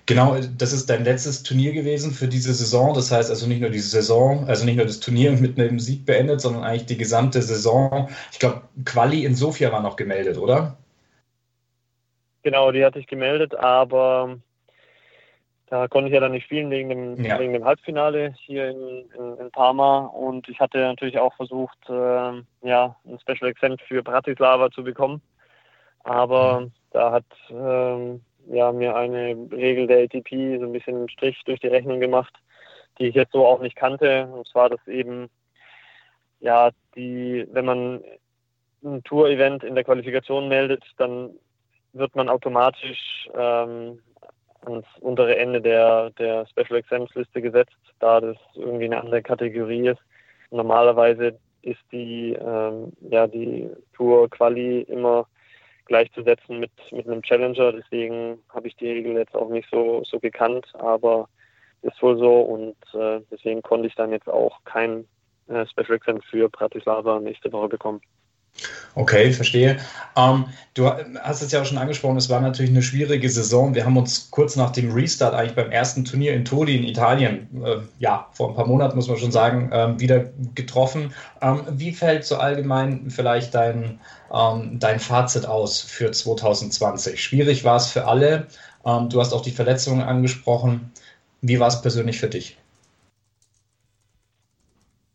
Genau, 0.06 0.36
das 0.58 0.74
ist 0.74 0.90
dein 0.90 1.04
letztes 1.04 1.44
Turnier 1.44 1.74
gewesen 1.74 2.12
für 2.12 2.28
diese 2.28 2.54
Saison. 2.54 2.94
Das 2.94 3.12
heißt 3.12 3.30
also 3.30 3.48
nicht 3.48 3.62
nur 3.62 3.70
die 3.70 3.80
Saison, 3.80 4.48
also 4.48 4.66
nicht 4.66 4.78
nur 4.78 4.86
das 4.86 5.00
Turnier 5.00 5.32
mit 5.40 5.60
einem 5.60 5.80
Sieg 5.80 6.06
beendet, 6.06 6.42
sondern 6.42 6.64
eigentlich 6.64 6.86
die 6.86 6.98
gesamte 6.98 7.42
Saison. 7.42 8.10
Ich 8.32 8.40
glaube, 8.40 8.64
Quali 8.86 9.26
in 9.26 9.36
Sofia 9.36 9.72
war 9.72 9.82
noch 9.82 9.96
gemeldet, 9.96 10.38
oder? 10.38 10.78
Genau, 12.44 12.72
die 12.72 12.84
hatte 12.84 13.00
ich 13.00 13.08
gemeldet, 13.08 13.54
aber 13.56 14.38
da 15.72 15.88
konnte 15.88 16.10
ich 16.10 16.14
ja 16.14 16.20
dann 16.20 16.34
nicht 16.34 16.44
spielen 16.44 16.70
wegen 16.70 16.90
dem, 16.90 17.24
ja. 17.24 17.40
wegen 17.40 17.54
dem 17.54 17.64
Halbfinale 17.64 18.34
hier 18.38 18.72
in, 18.72 19.06
in, 19.18 19.38
in, 19.38 19.52
Parma. 19.52 20.00
Und 20.00 20.50
ich 20.50 20.60
hatte 20.60 20.80
natürlich 20.80 21.18
auch 21.18 21.34
versucht, 21.36 21.78
äh, 21.88 22.42
ja, 22.68 22.96
ein 23.06 23.20
Special 23.22 23.50
Exempt 23.50 23.82
für 23.84 24.04
Bratislava 24.04 24.70
zu 24.72 24.84
bekommen. 24.84 25.22
Aber 26.04 26.62
mhm. 26.62 26.72
da 26.92 27.12
hat 27.14 27.26
äh, 27.50 28.20
ja, 28.52 28.72
mir 28.72 28.96
eine 28.96 29.36
Regel 29.52 29.88
der 29.88 30.04
ATP 30.04 30.60
so 30.60 30.66
ein 30.66 30.74
bisschen 30.74 30.98
einen 30.98 31.10
Strich 31.10 31.42
durch 31.46 31.60
die 31.60 31.68
Rechnung 31.68 32.00
gemacht, 32.00 32.34
die 33.00 33.08
ich 33.08 33.16
jetzt 33.16 33.32
so 33.32 33.46
auch 33.46 33.62
nicht 33.62 33.76
kannte. 33.76 34.28
Und 34.28 34.48
zwar, 34.48 34.70
dass 34.70 34.86
eben, 34.88 35.30
ja, 36.40 36.72
die, 36.96 37.48
wenn 37.52 37.66
man 37.66 38.04
ein 38.84 39.04
Tour-Event 39.04 39.64
in 39.64 39.76
der 39.76 39.84
Qualifikation 39.84 40.48
meldet, 40.48 40.84
dann 40.98 41.32
wird 41.94 42.16
man 42.16 42.30
automatisch 42.30 43.30
ähm, 43.36 44.00
ans 44.66 44.86
untere 45.00 45.38
Ende 45.38 45.62
der, 45.62 46.12
der 46.12 46.46
Special 46.48 46.80
Exempts 46.80 47.16
Liste 47.16 47.42
gesetzt, 47.42 47.78
da 48.00 48.20
das 48.20 48.38
irgendwie 48.56 48.86
eine 48.86 49.02
andere 49.02 49.22
Kategorie 49.22 49.90
ist. 49.90 50.02
Normalerweise 50.52 51.38
ist 51.62 51.82
die, 51.92 52.34
ähm, 52.34 52.92
ja, 53.02 53.28
die 53.28 53.70
Tour 53.94 54.30
Quali 54.30 54.82
immer 54.82 55.28
gleichzusetzen 55.86 56.60
mit, 56.60 56.72
mit 56.92 57.08
einem 57.08 57.22
Challenger. 57.22 57.74
Deswegen 57.74 58.40
habe 58.50 58.68
ich 58.68 58.76
die 58.76 58.90
Regel 58.90 59.18
jetzt 59.18 59.36
auch 59.36 59.50
nicht 59.50 59.70
so, 59.70 60.04
so 60.04 60.20
gekannt, 60.20 60.68
aber 60.74 61.28
ist 61.82 62.02
wohl 62.02 62.18
so 62.18 62.42
und 62.42 62.76
äh, 62.94 63.22
deswegen 63.32 63.62
konnte 63.62 63.88
ich 63.88 63.96
dann 63.96 64.12
jetzt 64.12 64.30
auch 64.30 64.64
kein 64.66 65.08
äh, 65.48 65.66
Special 65.66 65.96
Exempt 65.96 66.26
für 66.26 66.50
Bratislava 66.50 67.20
nächste 67.20 67.52
Woche 67.52 67.70
bekommen. 67.70 68.02
Okay, 68.94 69.32
verstehe. 69.32 69.78
Ähm, 70.18 70.46
du 70.74 70.90
hast 70.90 71.42
es 71.42 71.52
ja 71.52 71.62
auch 71.62 71.66
schon 71.66 71.78
angesprochen, 71.78 72.18
es 72.18 72.30
war 72.30 72.42
natürlich 72.42 72.72
eine 72.72 72.82
schwierige 72.82 73.30
Saison. 73.30 73.74
Wir 73.74 73.86
haben 73.86 73.96
uns 73.96 74.30
kurz 74.32 74.58
nach 74.58 74.72
dem 74.72 74.92
Restart, 74.92 75.34
eigentlich 75.34 75.56
beim 75.56 75.72
ersten 75.72 76.04
Turnier 76.04 76.34
in 76.34 76.44
Todi 76.44 76.76
in 76.76 76.84
Italien, 76.84 77.64
äh, 77.64 77.78
ja, 78.00 78.28
vor 78.34 78.50
ein 78.50 78.56
paar 78.56 78.68
Monaten 78.68 78.98
muss 78.98 79.08
man 79.08 79.18
schon 79.18 79.32
sagen, 79.32 79.70
ähm, 79.72 80.00
wieder 80.00 80.26
getroffen. 80.56 81.14
Ähm, 81.42 81.62
wie 81.70 81.94
fällt 81.94 82.26
so 82.26 82.36
allgemein 82.36 83.10
vielleicht 83.10 83.56
dein, 83.56 84.00
ähm, 84.34 84.78
dein 84.80 85.00
Fazit 85.00 85.46
aus 85.46 85.80
für 85.80 86.12
2020? 86.12 87.24
Schwierig 87.24 87.64
war 87.64 87.78
es 87.78 87.88
für 87.88 88.08
alle. 88.08 88.48
Ähm, 88.86 89.08
du 89.10 89.22
hast 89.22 89.34
auch 89.34 89.42
die 89.42 89.52
Verletzungen 89.52 90.02
angesprochen. 90.02 90.92
Wie 91.42 91.60
war 91.60 91.70
es 91.70 91.82
persönlich 91.82 92.20
für 92.20 92.28
dich? 92.28 92.58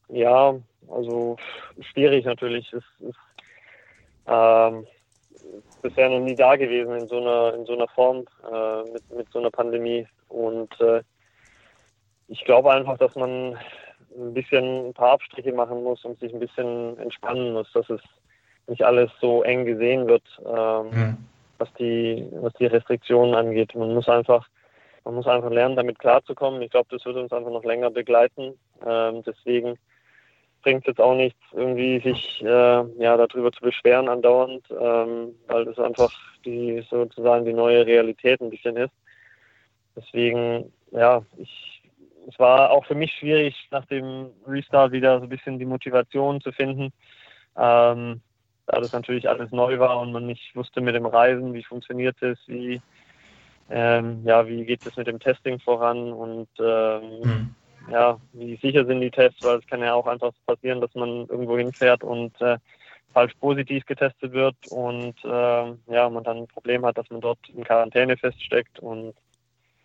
Ja, 0.09 0.55
also 0.89 1.37
schwierig 1.93 2.25
natürlich. 2.25 2.73
Es 2.73 2.85
ist 3.01 3.17
ähm, 4.29 4.87
bisher 5.83 6.09
noch 6.09 6.21
nie 6.21 6.35
da 6.35 6.57
gewesen 6.57 6.97
in 6.97 7.09
so 7.09 7.21
einer, 7.21 7.55
in 7.55 7.67
so 7.67 7.75
einer 7.75 7.89
Form 7.89 8.25
äh, 8.51 8.91
mit, 8.93 9.11
mit 9.15 9.31
so 9.33 9.39
einer 9.39 9.51
Pandemie. 9.51 10.07
Und 10.29 10.79
äh, 10.81 11.03
ich 12.29 12.45
glaube 12.45 12.73
einfach, 12.73 12.99
dass 12.99 13.15
man 13.15 13.57
ein 14.19 14.35
bisschen 14.35 14.89
ein 14.89 14.95
paar 14.95 15.13
Abstriche 15.13 15.53
machen 15.53 15.83
muss 15.83 16.05
und 16.05 16.19
sich 16.19 16.33
ein 16.33 16.41
bisschen 16.41 16.99
entspannen 16.99 17.53
muss, 17.53 17.71
dass 17.73 17.89
es 17.91 18.01
nicht 18.67 18.83
alles 18.83 19.11
so 19.21 19.43
eng 19.43 19.65
gesehen 19.65 20.09
wird, 20.09 20.25
ähm, 20.45 20.91
mhm. 20.91 21.17
was 21.59 21.73
die 21.75 22.27
was 22.33 22.53
die 22.55 22.67
Restriktionen 22.67 23.35
angeht. 23.35 23.75
Man 23.75 23.95
muss 23.95 24.09
einfach 24.09 24.49
man 25.05 25.15
muss 25.15 25.27
einfach 25.29 25.51
lernen, 25.51 25.77
damit 25.77 26.01
klarzukommen. 26.01 26.61
Ich 26.63 26.71
glaube, 26.71 26.89
das 26.91 27.05
wird 27.05 27.17
uns 27.17 27.33
einfach 27.33 27.53
noch 27.53 27.63
länger 27.63 27.91
begleiten. 27.91 28.59
Ähm, 28.85 29.23
deswegen 29.25 29.79
bringt 30.67 30.83
es 30.83 30.89
jetzt 30.89 31.01
auch 31.01 31.15
nichts, 31.15 31.39
irgendwie 31.53 32.01
sich 32.01 32.43
äh, 32.43 32.83
ja 32.99 33.17
darüber 33.17 33.53
zu 33.53 33.61
beschweren 33.61 34.09
andauernd, 34.09 34.65
ähm, 34.71 35.37
weil 35.47 35.65
das 35.65 35.79
einfach 35.79 36.13
die 36.45 36.85
sozusagen 36.91 37.45
die 37.45 37.53
neue 37.53 37.87
Realität 37.87 38.41
ein 38.41 38.51
bisschen 38.51 38.77
ist. 38.77 38.93
Deswegen, 39.95 40.73
ja, 40.91 41.23
ich 41.37 41.73
es 42.29 42.37
war 42.41 42.73
auch 42.73 42.85
für 42.85 42.97
mich 42.97 43.13
schwierig, 43.13 43.55
nach 43.71 43.87
dem 43.87 44.31
Restart 44.45 44.91
wieder 44.91 45.19
so 45.19 45.27
ein 45.27 45.29
bisschen 45.29 45.61
die 45.61 45.65
Motivation 45.65 46.41
zu 46.41 46.51
finden. 46.51 46.93
Ähm, 47.57 48.21
da 48.67 48.81
das 48.81 48.93
natürlich 48.93 49.29
alles 49.29 49.53
neu 49.53 49.79
war 49.79 50.01
und 50.01 50.11
man 50.11 50.27
nicht 50.27 50.57
wusste 50.57 50.81
mit 50.81 50.97
dem 50.97 51.07
Reisen, 51.07 51.55
wie 51.55 51.63
funktioniert 51.63 52.21
es, 52.21 52.41
wie 52.49 52.81
ähm, 53.71 54.23
ja, 54.25 54.49
wie 54.49 54.65
geht 54.65 54.85
es 54.85 54.97
mit 54.97 55.07
dem 55.07 55.21
Testing 55.21 55.61
voran 55.61 56.13
und 56.13 56.49
ähm, 56.59 57.21
mhm 57.23 57.55
ja, 57.91 58.19
wie 58.33 58.57
sicher 58.57 58.85
sind 58.85 59.01
die 59.01 59.11
Tests, 59.11 59.43
weil 59.45 59.59
es 59.59 59.67
kann 59.67 59.81
ja 59.81 59.95
auch 59.95 60.07
einfach 60.07 60.33
passieren, 60.47 60.81
dass 60.81 60.95
man 60.95 61.27
irgendwo 61.29 61.57
hinfährt 61.57 62.03
und 62.03 62.41
äh, 62.41 62.59
falsch 63.13 63.35
positiv 63.41 63.87
getestet 63.87 64.33
wird 64.33 64.57
und 64.71 65.15
äh, 65.25 65.93
ja, 65.93 66.11
man 66.11 66.25
dann 66.25 66.39
ein 66.39 66.49
Problem 66.49 66.85
hat, 66.85 66.99
dass 66.99 67.09
man 67.11 67.21
dort 67.21 67.39
in 67.49 67.65
Quarantäne 67.65 68.17
feststeckt 68.17 68.79
und 68.81 69.15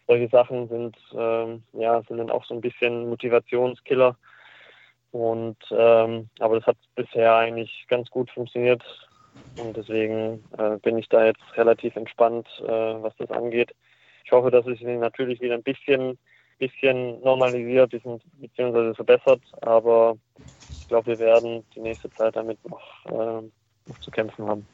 solche 0.08 0.28
Sachen 0.30 0.68
sind 0.68 0.98
äh, 1.14 1.80
ja 1.80 2.02
sind 2.08 2.18
dann 2.18 2.32
auch 2.32 2.44
so 2.46 2.54
ein 2.54 2.62
bisschen 2.62 3.08
Motivationskiller 3.10 4.18
und 5.12 5.58
ähm, 5.72 6.30
aber 6.40 6.56
das 6.56 6.66
hat 6.66 6.78
bisher 6.96 7.36
eigentlich 7.36 7.86
ganz 7.88 8.10
gut 8.10 8.30
funktioniert 8.32 8.84
und 9.58 9.78
deswegen 9.78 10.44
äh, 10.58 10.78
bin 10.78 10.98
ich 10.98 11.08
da 11.08 11.26
jetzt 11.26 11.44
relativ 11.56 11.96
entspannt, 11.96 12.48
äh, 12.64 12.68
was 12.68 13.16
das 13.18 13.32
angeht. 13.32 13.74
Ich 14.26 14.32
hoffe, 14.32 14.52
dass 14.52 14.66
es 14.68 14.80
natürlich 14.82 15.42
wieder 15.42 15.56
ein 15.56 15.64
bisschen 15.64 16.18
bisschen 16.62 17.20
normalisiert 17.22 17.92
bzw. 17.92 18.94
verbessert, 18.94 19.42
aber 19.62 20.16
ich 20.80 20.88
glaube, 20.88 21.08
wir 21.08 21.20
werden 21.20 21.66
die 21.74 21.80
nächste 21.80 22.10
Zeit 22.12 22.36
damit 22.36 22.60
noch, 22.70 23.06
äh, 23.06 23.42
noch 23.88 24.00
zu 24.00 24.12
kämpfen 24.12 24.46
haben. 24.46 24.68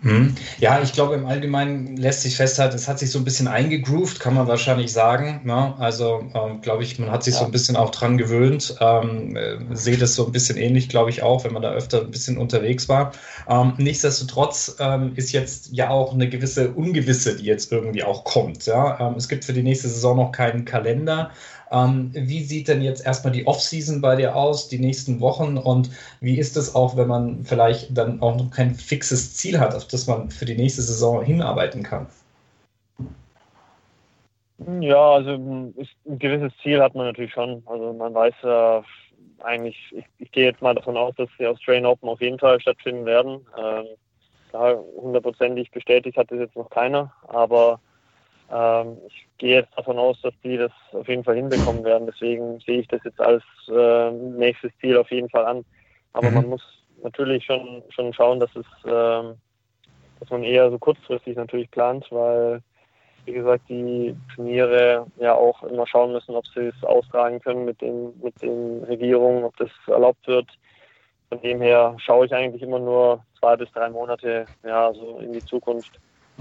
Hm. 0.00 0.34
Ja, 0.58 0.82
ich 0.82 0.92
glaube, 0.92 1.14
im 1.14 1.26
Allgemeinen 1.26 1.96
lässt 1.96 2.22
sich 2.22 2.36
festhalten, 2.36 2.74
es 2.74 2.88
hat 2.88 2.98
sich 2.98 3.12
so 3.12 3.20
ein 3.20 3.24
bisschen 3.24 3.46
eingegroovt, 3.46 4.18
kann 4.18 4.34
man 4.34 4.48
wahrscheinlich 4.48 4.92
sagen. 4.92 5.42
Ne? 5.44 5.74
Also, 5.78 6.28
ähm, 6.34 6.60
glaube 6.60 6.82
ich, 6.82 6.98
man 6.98 7.12
hat 7.12 7.22
sich 7.22 7.34
ja. 7.34 7.40
so 7.40 7.46
ein 7.46 7.52
bisschen 7.52 7.76
auch 7.76 7.90
dran 7.90 8.18
gewöhnt. 8.18 8.76
Ähm, 8.80 9.36
äh, 9.36 9.58
sehe 9.70 9.96
das 9.96 10.16
so 10.16 10.26
ein 10.26 10.32
bisschen 10.32 10.56
ähnlich, 10.56 10.88
glaube 10.88 11.10
ich, 11.10 11.22
auch, 11.22 11.44
wenn 11.44 11.52
man 11.52 11.62
da 11.62 11.70
öfter 11.70 12.00
ein 12.00 12.10
bisschen 12.10 12.36
unterwegs 12.36 12.88
war. 12.88 13.12
Ähm, 13.48 13.74
nichtsdestotrotz 13.78 14.74
ähm, 14.80 15.12
ist 15.14 15.30
jetzt 15.30 15.68
ja 15.70 15.90
auch 15.90 16.12
eine 16.12 16.28
gewisse 16.28 16.72
Ungewisse, 16.72 17.36
die 17.36 17.44
jetzt 17.44 17.70
irgendwie 17.70 18.02
auch 18.02 18.24
kommt. 18.24 18.66
Ja? 18.66 18.98
Ähm, 18.98 19.14
es 19.16 19.28
gibt 19.28 19.44
für 19.44 19.52
die 19.52 19.62
nächste 19.62 19.88
Saison 19.88 20.16
noch 20.16 20.32
keinen 20.32 20.64
Kalender. 20.64 21.30
Ähm, 21.72 22.10
wie 22.12 22.42
sieht 22.42 22.68
denn 22.68 22.82
jetzt 22.82 23.04
erstmal 23.04 23.32
die 23.32 23.46
Off-Season 23.46 24.00
bei 24.00 24.16
dir 24.16 24.36
aus, 24.36 24.68
die 24.68 24.78
nächsten 24.78 25.20
Wochen? 25.20 25.56
Und 25.56 25.90
wie 26.20 26.38
ist 26.38 26.56
es 26.56 26.74
auch, 26.74 26.96
wenn 26.96 27.08
man 27.08 27.44
vielleicht 27.44 27.96
dann 27.96 28.20
auch 28.20 28.36
noch 28.36 28.50
kein 28.50 28.74
fixes 28.74 29.34
Ziel 29.34 29.58
hat, 29.58 29.74
auf 29.74 29.88
das 29.88 30.06
man 30.06 30.30
für 30.30 30.44
die 30.44 30.56
nächste 30.56 30.82
Saison 30.82 31.24
hinarbeiten 31.24 31.82
kann? 31.82 32.06
Ja, 34.80 35.14
also 35.14 35.30
ein 35.30 35.74
gewisses 36.18 36.52
Ziel 36.62 36.80
hat 36.80 36.94
man 36.94 37.06
natürlich 37.06 37.32
schon. 37.32 37.62
Also 37.66 37.92
man 37.92 38.14
weiß 38.14 38.34
ja 38.42 38.84
eigentlich, 39.42 39.76
ich, 39.92 40.04
ich 40.18 40.30
gehe 40.30 40.44
jetzt 40.44 40.62
mal 40.62 40.74
davon 40.74 40.96
aus, 40.96 41.14
dass 41.16 41.28
die 41.38 41.46
Australian 41.46 41.86
Open 41.86 42.08
auf 42.08 42.20
jeden 42.20 42.38
Fall 42.38 42.60
stattfinden 42.60 43.04
werden. 43.06 43.44
Ähm, 43.58 43.86
hundertprozentig 44.52 45.70
bestätigt 45.70 46.18
hat 46.18 46.30
das 46.30 46.38
jetzt 46.38 46.56
noch 46.56 46.68
keiner, 46.68 47.12
aber 47.28 47.80
ähm, 48.52 48.98
ich 49.06 49.26
gehe 49.38 49.56
jetzt 49.56 49.76
davon 49.76 49.98
aus, 49.98 50.20
dass 50.22 50.34
die 50.44 50.56
das 50.56 50.72
auf 50.92 51.08
jeden 51.08 51.24
Fall 51.24 51.36
hinbekommen 51.36 51.84
werden. 51.84 52.06
Deswegen 52.06 52.60
sehe 52.60 52.80
ich 52.80 52.88
das 52.88 53.00
jetzt 53.04 53.20
als 53.20 53.42
äh, 53.68 54.10
nächstes 54.10 54.72
Ziel 54.80 54.96
auf 54.96 55.10
jeden 55.10 55.30
Fall 55.30 55.46
an. 55.46 55.64
Aber 56.12 56.28
mhm. 56.28 56.34
man 56.34 56.48
muss 56.50 56.62
natürlich 57.02 57.44
schon, 57.44 57.82
schon 57.88 58.12
schauen, 58.12 58.40
dass 58.40 58.54
es, 58.54 58.66
äh, 58.84 59.34
dass 60.20 60.30
man 60.30 60.42
eher 60.44 60.70
so 60.70 60.78
kurzfristig 60.78 61.36
natürlich 61.36 61.70
plant, 61.70 62.06
weil 62.10 62.62
wie 63.24 63.32
gesagt, 63.32 63.68
die 63.68 64.16
Turniere 64.34 65.06
ja 65.16 65.34
auch 65.34 65.62
immer 65.62 65.86
schauen 65.86 66.12
müssen, 66.12 66.34
ob 66.34 66.46
sie 66.48 66.66
es 66.66 66.82
austragen 66.82 67.40
können 67.40 67.64
mit 67.64 67.80
den, 67.80 68.12
mit 68.20 68.40
den 68.42 68.82
Regierungen, 68.84 69.44
ob 69.44 69.56
das 69.56 69.70
erlaubt 69.86 70.26
wird. 70.26 70.48
Von 71.28 71.40
dem 71.40 71.60
her 71.62 71.94
schaue 71.98 72.26
ich 72.26 72.34
eigentlich 72.34 72.62
immer 72.62 72.80
nur 72.80 73.24
zwei 73.38 73.56
bis 73.56 73.70
drei 73.72 73.88
Monate 73.90 74.46
ja, 74.64 74.92
so 74.92 75.18
in 75.18 75.32
die 75.32 75.44
Zukunft. 75.44 76.00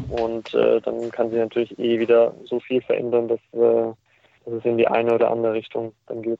Und 0.09 0.53
äh, 0.53 0.81
dann 0.81 1.11
kann 1.11 1.29
sich 1.29 1.39
natürlich 1.39 1.77
eh 1.79 1.99
wieder 1.99 2.33
so 2.45 2.59
viel 2.59 2.81
verändern, 2.81 3.27
dass, 3.27 3.39
äh, 3.53 3.93
dass 4.45 4.53
es 4.53 4.65
in 4.65 4.77
die 4.77 4.87
eine 4.87 5.13
oder 5.13 5.31
andere 5.31 5.53
Richtung 5.53 5.93
dann 6.07 6.21
geht. 6.21 6.39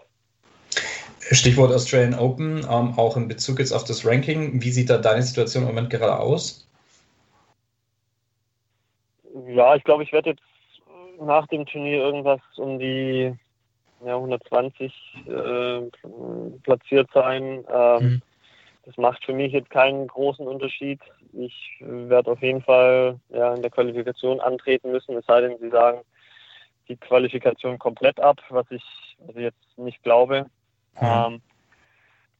Stichwort 1.20 1.72
Australian 1.72 2.18
Open, 2.18 2.66
ähm, 2.70 2.94
auch 2.98 3.16
in 3.16 3.28
Bezug 3.28 3.60
jetzt 3.60 3.72
auf 3.72 3.84
das 3.84 4.06
Ranking. 4.06 4.62
Wie 4.62 4.72
sieht 4.72 4.90
da 4.90 4.98
deine 4.98 5.22
Situation 5.22 5.64
im 5.64 5.70
Moment 5.70 5.90
gerade 5.90 6.20
aus? 6.20 6.68
Ja, 9.48 9.76
ich 9.76 9.84
glaube, 9.84 10.04
ich 10.04 10.12
werde 10.12 10.32
jetzt 10.32 10.42
nach 11.22 11.48
dem 11.48 11.66
Turnier 11.66 12.00
irgendwas 12.00 12.42
um 12.58 12.80
die 12.80 13.34
ja, 14.06 14.16
120 14.16 14.92
äh, 15.28 15.82
platziert 16.64 17.10
sein. 17.14 17.64
Ähm, 17.72 18.04
mhm. 18.04 18.22
Das 18.84 18.98
macht 18.98 19.24
für 19.24 19.34
mich 19.34 19.54
jetzt 19.54 19.70
keinen 19.70 20.08
großen 20.08 20.48
Unterschied. 20.48 21.00
Ich 21.34 21.78
werde 21.80 22.32
auf 22.32 22.42
jeden 22.42 22.62
Fall 22.62 23.20
ja, 23.30 23.54
in 23.54 23.62
der 23.62 23.72
Qualifikation 23.72 24.40
antreten 24.40 24.92
müssen, 24.92 25.16
es 25.16 25.26
sei 25.26 25.42
denn, 25.42 25.58
Sie 25.60 25.70
sagen 25.70 26.02
die 26.88 26.98
Qualifikation 26.98 27.80
komplett 27.80 28.20
ab, 28.20 28.42
was 28.50 28.66
ich, 28.70 28.84
was 29.20 29.36
ich 29.36 29.44
jetzt 29.44 29.78
nicht 29.78 30.02
glaube. 30.04 30.48
Mhm. 31.00 31.08
Ähm, 31.08 31.42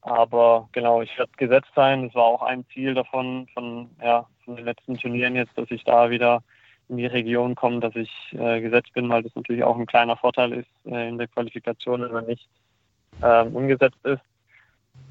aber 0.02 0.68
genau, 0.72 1.00
ich 1.00 1.16
werde 1.16 1.32
gesetzt 1.36 1.70
sein. 1.76 2.06
Das 2.06 2.14
war 2.14 2.24
auch 2.24 2.42
ein 2.42 2.66
Ziel 2.72 2.94
davon, 2.94 3.46
von, 3.54 3.88
ja, 4.02 4.26
von 4.44 4.56
den 4.56 4.64
letzten 4.64 4.98
Turnieren 4.98 5.36
jetzt, 5.36 5.56
dass 5.56 5.70
ich 5.70 5.84
da 5.84 6.10
wieder 6.10 6.42
in 6.88 6.96
die 6.96 7.06
Region 7.06 7.54
komme, 7.54 7.80
dass 7.80 7.94
ich 7.94 8.10
äh, 8.32 8.60
gesetzt 8.60 8.92
bin, 8.92 9.08
weil 9.08 9.22
das 9.22 9.34
natürlich 9.36 9.62
auch 9.62 9.78
ein 9.78 9.86
kleiner 9.86 10.16
Vorteil 10.16 10.52
ist 10.52 10.68
äh, 10.84 11.08
in 11.08 11.18
der 11.18 11.28
Qualifikation, 11.28 12.02
wenn 12.02 12.12
man 12.12 12.26
nicht 12.26 12.48
ähm, 13.22 13.54
umgesetzt 13.54 14.04
ist. 14.04 14.20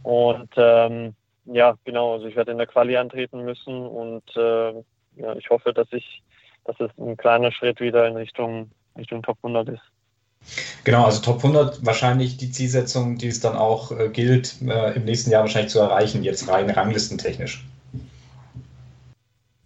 Und 0.03 0.50
ähm, 0.57 1.15
ja, 1.53 1.75
genau, 1.84 2.13
also 2.13 2.27
ich 2.27 2.36
werde 2.36 2.51
in 2.51 2.58
der 2.58 2.67
Quali 2.67 2.98
antreten 2.98 3.43
müssen 3.43 3.86
und 3.86 4.24
äh, 4.36 4.74
ja, 5.15 5.36
ich 5.36 5.50
hoffe, 5.50 5.74
dass 5.74 5.88
ich, 5.91 6.24
dass 6.65 6.79
es 6.79 6.91
ein 6.98 7.17
kleiner 7.17 7.51
Schritt 7.51 7.79
wieder 7.79 8.08
in 8.08 8.15
Richtung, 8.15 8.72
Richtung 8.98 9.22
Top 9.22 9.38
100 9.43 9.70
ist. 9.70 9.81
Genau, 10.84 11.05
also 11.05 11.22
Top 11.22 11.38
100 11.38 11.86
wahrscheinlich 11.86 12.38
die 12.38 12.51
Zielsetzung, 12.51 13.17
die 13.17 13.27
es 13.27 13.39
dann 13.39 13.55
auch 13.55 13.91
äh, 13.91 14.10
gilt, 14.10 14.62
äh, 14.62 14.96
im 14.96 15.05
nächsten 15.05 15.29
Jahr 15.31 15.41
wahrscheinlich 15.41 15.72
zu 15.72 15.79
erreichen, 15.79 16.24
jetzt 16.24 16.48
rein 16.50 16.70
ranglistentechnisch. 16.70 17.63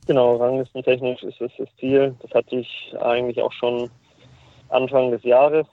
Genau, 0.08 0.36
ranglistentechnisch 0.36 1.24
ist 1.24 1.42
es 1.42 1.52
das 1.58 1.70
Ziel. 1.80 2.16
Das 2.22 2.32
hatte 2.32 2.58
ich 2.58 2.94
eigentlich 3.00 3.42
auch 3.42 3.54
schon 3.54 3.90
Anfang 4.70 5.12
des 5.12 5.24
Jahres. 5.24 5.66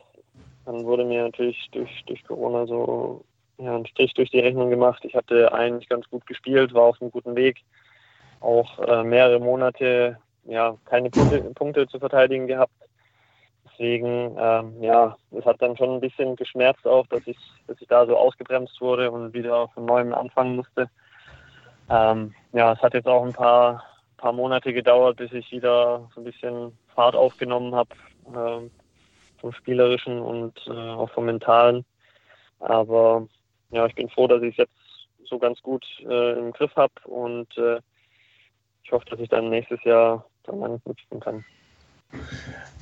Dann 0.65 0.85
wurde 0.85 1.05
mir 1.05 1.25
natürlich 1.25 1.69
durch, 1.73 1.91
durch 2.07 2.23
Corona 2.25 2.67
so 2.67 3.25
ja, 3.59 3.75
einen 3.75 3.87
Strich 3.87 4.15
durch 4.15 4.31
die 4.31 4.41
Rechnung 4.41 4.71
gemacht. 4.71 5.05
Ich 5.05 5.15
hatte 5.15 5.53
eigentlich 5.53 5.89
ganz 5.89 6.09
gut 6.09 6.27
gespielt, 6.27 6.75
war 6.75 6.83
auf 6.85 7.01
einem 7.01 7.11
guten 7.11 7.37
Weg. 7.37 7.63
Auch 8.41 8.79
äh, 8.81 9.05
mehrere 9.05 9.39
Monate 9.39 10.19
ja, 10.45 10.77
keine 10.85 11.11
Punkte, 11.11 11.41
Punkte 11.55 11.87
zu 11.87 11.99
verteidigen 11.99 12.47
gehabt. 12.47 12.73
Deswegen, 13.65 14.37
ähm, 14.39 14.83
ja, 14.83 15.17
es 15.31 15.45
hat 15.45 15.61
dann 15.63 15.77
schon 15.77 15.95
ein 15.95 16.01
bisschen 16.01 16.37
geschmerzt 16.37 16.87
auch, 16.87 17.07
dass 17.07 17.27
ich, 17.27 17.39
dass 17.67 17.81
ich 17.81 17.89
da 17.89 18.07
so 18.07 18.17
ausgebremst 18.17 18.81
wurde 18.81 19.11
und 19.11 19.33
wieder 19.33 19.69
von 19.69 19.87
neuem 19.87 20.13
anfangen 20.13 20.57
musste. 20.57 20.91
Ähm, 21.89 22.35
ja, 22.53 22.73
es 22.73 22.81
hat 22.81 22.95
jetzt 22.95 23.09
auch 23.09 23.25
ein 23.25 23.33
paar, 23.33 23.83
paar 24.19 24.33
Monate 24.33 24.73
gedauert, 24.73 25.17
bis 25.17 25.33
ich 25.33 25.51
wieder 25.51 26.09
so 26.15 26.21
ein 26.21 26.25
bisschen 26.25 26.77
Fahrt 26.95 27.17
aufgenommen 27.17 27.75
habe, 27.75 27.91
äh, 28.27 29.41
vom 29.41 29.53
Spielerischen 29.53 30.21
und 30.21 30.55
äh, 30.67 30.71
auch 30.71 31.11
vom 31.11 31.25
Mentalen. 31.25 31.85
Aber 32.61 33.27
ja, 33.73 33.87
ich 33.87 33.95
bin 33.95 34.09
froh, 34.09 34.27
dass 34.29 34.43
ich 34.43 34.53
es 34.53 34.57
jetzt 34.59 34.73
so 35.25 35.39
ganz 35.39 35.61
gut 35.63 35.85
äh, 36.01 36.39
im 36.39 36.53
Griff 36.53 36.75
habe 36.77 36.93
und 37.05 37.57
äh, 37.57 37.81
ich 38.85 38.93
hoffe, 38.93 39.07
dass 39.07 39.21
ich 39.21 39.29
dann 39.29 39.51
nächstes 39.51 39.83
Jahr 39.85 40.25
dann 40.45 40.63
anknüpfen 40.63 41.21
kann. 41.21 41.45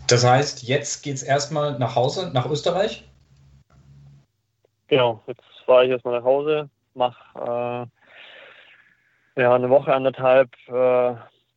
Das 0.09 0.25
heißt, 0.26 0.64
jetzt 0.64 1.02
geht 1.02 1.14
es 1.14 1.23
erstmal 1.23 1.78
nach 1.78 1.94
Hause, 1.94 2.30
nach 2.35 2.50
Österreich? 2.50 3.04
Genau, 4.88 5.23
jetzt 5.28 5.42
fahre 5.64 5.85
ich 5.85 5.90
erstmal 5.90 6.18
nach 6.18 6.25
Hause, 6.25 6.68
mache 6.94 7.88
äh, 9.37 9.40
ja, 9.40 9.54
eine 9.54 9.70
Woche, 9.70 9.94
anderthalb, 9.94 10.50
äh, 10.66 11.14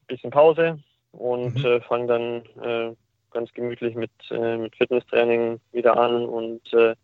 bisschen 0.08 0.30
Pause 0.30 0.80
und 1.12 1.56
mhm. 1.56 1.66
äh, 1.66 1.82
fange 1.82 2.08
dann 2.08 2.46
äh, 2.64 2.96
ganz 3.32 3.52
gemütlich 3.54 3.96
mit, 3.96 4.12
äh, 4.30 4.58
mit 4.58 4.76
Fitnesstraining 4.76 5.60
wieder 5.72 5.98
an 5.98 6.26
und 6.26 6.72
äh, 6.74 6.96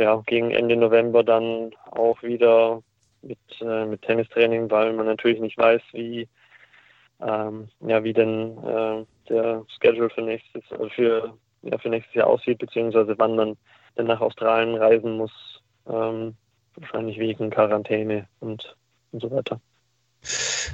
ja, 0.00 0.22
gegen 0.26 0.50
Ende 0.50 0.76
November 0.76 1.22
dann 1.22 1.72
auch 1.90 2.22
wieder 2.22 2.82
mit, 3.22 3.38
äh, 3.60 3.84
mit 3.84 4.02
Tennistraining, 4.02 4.70
weil 4.70 4.92
man 4.94 5.06
natürlich 5.06 5.40
nicht 5.40 5.58
weiß, 5.58 5.82
wie, 5.92 6.26
ähm, 7.20 7.68
ja, 7.80 8.02
wie 8.02 8.14
denn 8.14 8.56
äh, 8.64 9.04
der 9.28 9.64
Schedule 9.80 10.10
für 10.10 10.22
nächstes, 10.22 10.62
also 10.70 10.88
für, 10.88 11.34
ja, 11.62 11.78
für 11.78 11.90
nächstes 11.90 12.14
Jahr 12.14 12.28
aussieht, 12.28 12.58
beziehungsweise 12.58 13.14
wann 13.18 13.36
man 13.36 13.56
denn 13.98 14.06
nach 14.06 14.20
Australien 14.20 14.76
reisen 14.76 15.18
muss, 15.18 15.62
ähm, 15.86 16.34
wahrscheinlich 16.76 17.18
wegen 17.18 17.50
Quarantäne 17.50 18.26
und, 18.40 18.76
und 19.12 19.20
so 19.20 19.30
weiter. 19.30 19.60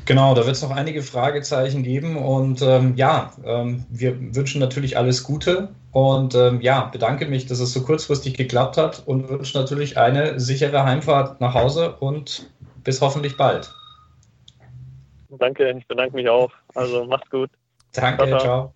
Genau, 0.06 0.34
da 0.34 0.44
wird 0.44 0.56
es 0.56 0.62
noch 0.62 0.70
einige 0.70 1.02
Fragezeichen 1.02 1.82
geben 1.82 2.16
und 2.16 2.62
ähm, 2.62 2.94
ja, 2.96 3.32
ähm, 3.44 3.84
wir 3.90 4.34
wünschen 4.34 4.60
natürlich 4.60 4.96
alles 4.96 5.22
Gute 5.22 5.68
und 5.92 6.34
ähm, 6.34 6.60
ja, 6.60 6.86
bedanke 6.86 7.26
mich, 7.26 7.46
dass 7.46 7.60
es 7.60 7.72
so 7.72 7.82
kurzfristig 7.82 8.34
geklappt 8.34 8.76
hat 8.76 9.02
und 9.06 9.28
wünsche 9.28 9.56
natürlich 9.56 9.98
eine 9.98 10.40
sichere 10.40 10.84
Heimfahrt 10.84 11.40
nach 11.40 11.54
Hause 11.54 11.96
und 11.96 12.50
bis 12.82 13.00
hoffentlich 13.00 13.36
bald. 13.36 13.72
Danke, 15.28 15.74
ich 15.76 15.86
bedanke 15.86 16.16
mich 16.16 16.28
auch. 16.28 16.50
Also 16.74 17.04
macht's 17.04 17.30
gut. 17.30 17.50
Danke, 17.92 18.26
ciao. 18.28 18.38
ciao. 18.40 18.75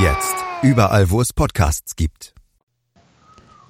Jetzt 0.00 0.36
überall, 0.62 1.10
wo 1.10 1.20
es 1.20 1.32
Podcasts 1.32 1.96
gibt. 1.96 2.32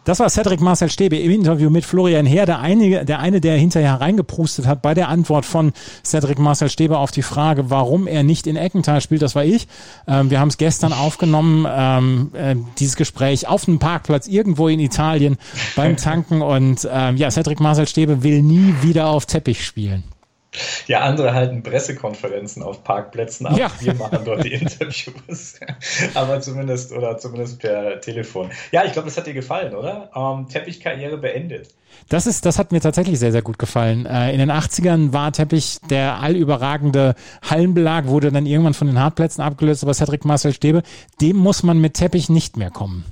Das 0.04 0.20
war 0.20 0.28
Cedric 0.28 0.60
Marcel 0.60 0.90
Stäbe 0.90 1.16
im 1.16 1.30
Interview 1.30 1.70
mit 1.70 1.86
Florian 1.86 2.26
Heer, 2.26 2.44
der 2.44 2.60
eine, 2.60 3.06
der 3.06 3.20
eine, 3.20 3.40
der 3.40 3.56
hinterher 3.56 3.98
reingeprustet 3.98 4.66
hat 4.66 4.82
bei 4.82 4.92
der 4.92 5.08
Antwort 5.08 5.46
von 5.46 5.72
Cedric 6.04 6.38
Marcel 6.38 6.68
Stäbe 6.68 6.98
auf 6.98 7.12
die 7.12 7.22
Frage, 7.22 7.70
warum 7.70 8.06
er 8.06 8.24
nicht 8.24 8.46
in 8.46 8.56
Eckenthal 8.56 9.00
spielt. 9.00 9.22
Das 9.22 9.34
war 9.34 9.44
ich. 9.44 9.68
Ähm, 10.06 10.28
wir 10.28 10.38
haben 10.38 10.48
es 10.48 10.58
gestern 10.58 10.92
aufgenommen, 10.92 11.66
ähm, 11.66 12.30
äh, 12.34 12.56
dieses 12.78 12.96
Gespräch 12.96 13.48
auf 13.48 13.66
einem 13.66 13.78
Parkplatz 13.78 14.28
irgendwo 14.28 14.68
in 14.68 14.80
Italien 14.80 15.38
beim 15.76 15.96
Tanken 15.98 16.42
und 16.42 16.86
ähm, 16.90 17.16
ja, 17.16 17.30
Cedric 17.30 17.60
Marcel 17.60 17.88
Stäbe 17.88 18.22
will 18.22 18.42
nie 18.42 18.74
wieder 18.82 19.06
auf 19.06 19.24
Teppich 19.24 19.64
spielen. 19.64 20.04
Ja, 20.86 21.00
andere 21.00 21.34
halten 21.34 21.62
Pressekonferenzen 21.62 22.62
auf 22.62 22.82
Parkplätzen 22.82 23.46
ab. 23.46 23.58
Ja. 23.58 23.70
Wir 23.80 23.94
machen 23.94 24.20
dort 24.24 24.44
die 24.44 24.52
Interviews. 24.54 25.60
Aber 26.14 26.40
zumindest 26.40 26.92
oder 26.92 27.18
zumindest 27.18 27.60
per 27.60 28.00
Telefon. 28.00 28.50
Ja, 28.72 28.84
ich 28.84 28.92
glaube, 28.92 29.06
das 29.08 29.16
hat 29.16 29.26
dir 29.26 29.34
gefallen, 29.34 29.74
oder? 29.74 30.10
Ähm, 30.14 30.48
Teppichkarriere 30.48 31.18
beendet. 31.18 31.68
Das 32.08 32.26
ist, 32.26 32.46
das 32.46 32.58
hat 32.58 32.72
mir 32.72 32.80
tatsächlich 32.80 33.18
sehr, 33.18 33.32
sehr 33.32 33.42
gut 33.42 33.58
gefallen. 33.58 34.06
Äh, 34.06 34.32
in 34.32 34.38
den 34.38 34.50
80ern 34.50 35.12
war 35.12 35.32
Teppich 35.32 35.78
der 35.90 36.20
allüberragende 36.20 37.14
Hallenbelag, 37.42 38.06
wurde 38.06 38.32
dann 38.32 38.46
irgendwann 38.46 38.74
von 38.74 38.86
den 38.86 38.98
Hartplätzen 38.98 39.42
abgelöst, 39.42 39.82
aber 39.82 39.92
Cedric 39.92 40.24
Marcel 40.24 40.54
Stäbe, 40.54 40.82
dem 41.20 41.36
muss 41.36 41.62
man 41.62 41.78
mit 41.78 41.94
Teppich 41.94 42.28
nicht 42.30 42.56
mehr 42.56 42.70
kommen. 42.70 43.04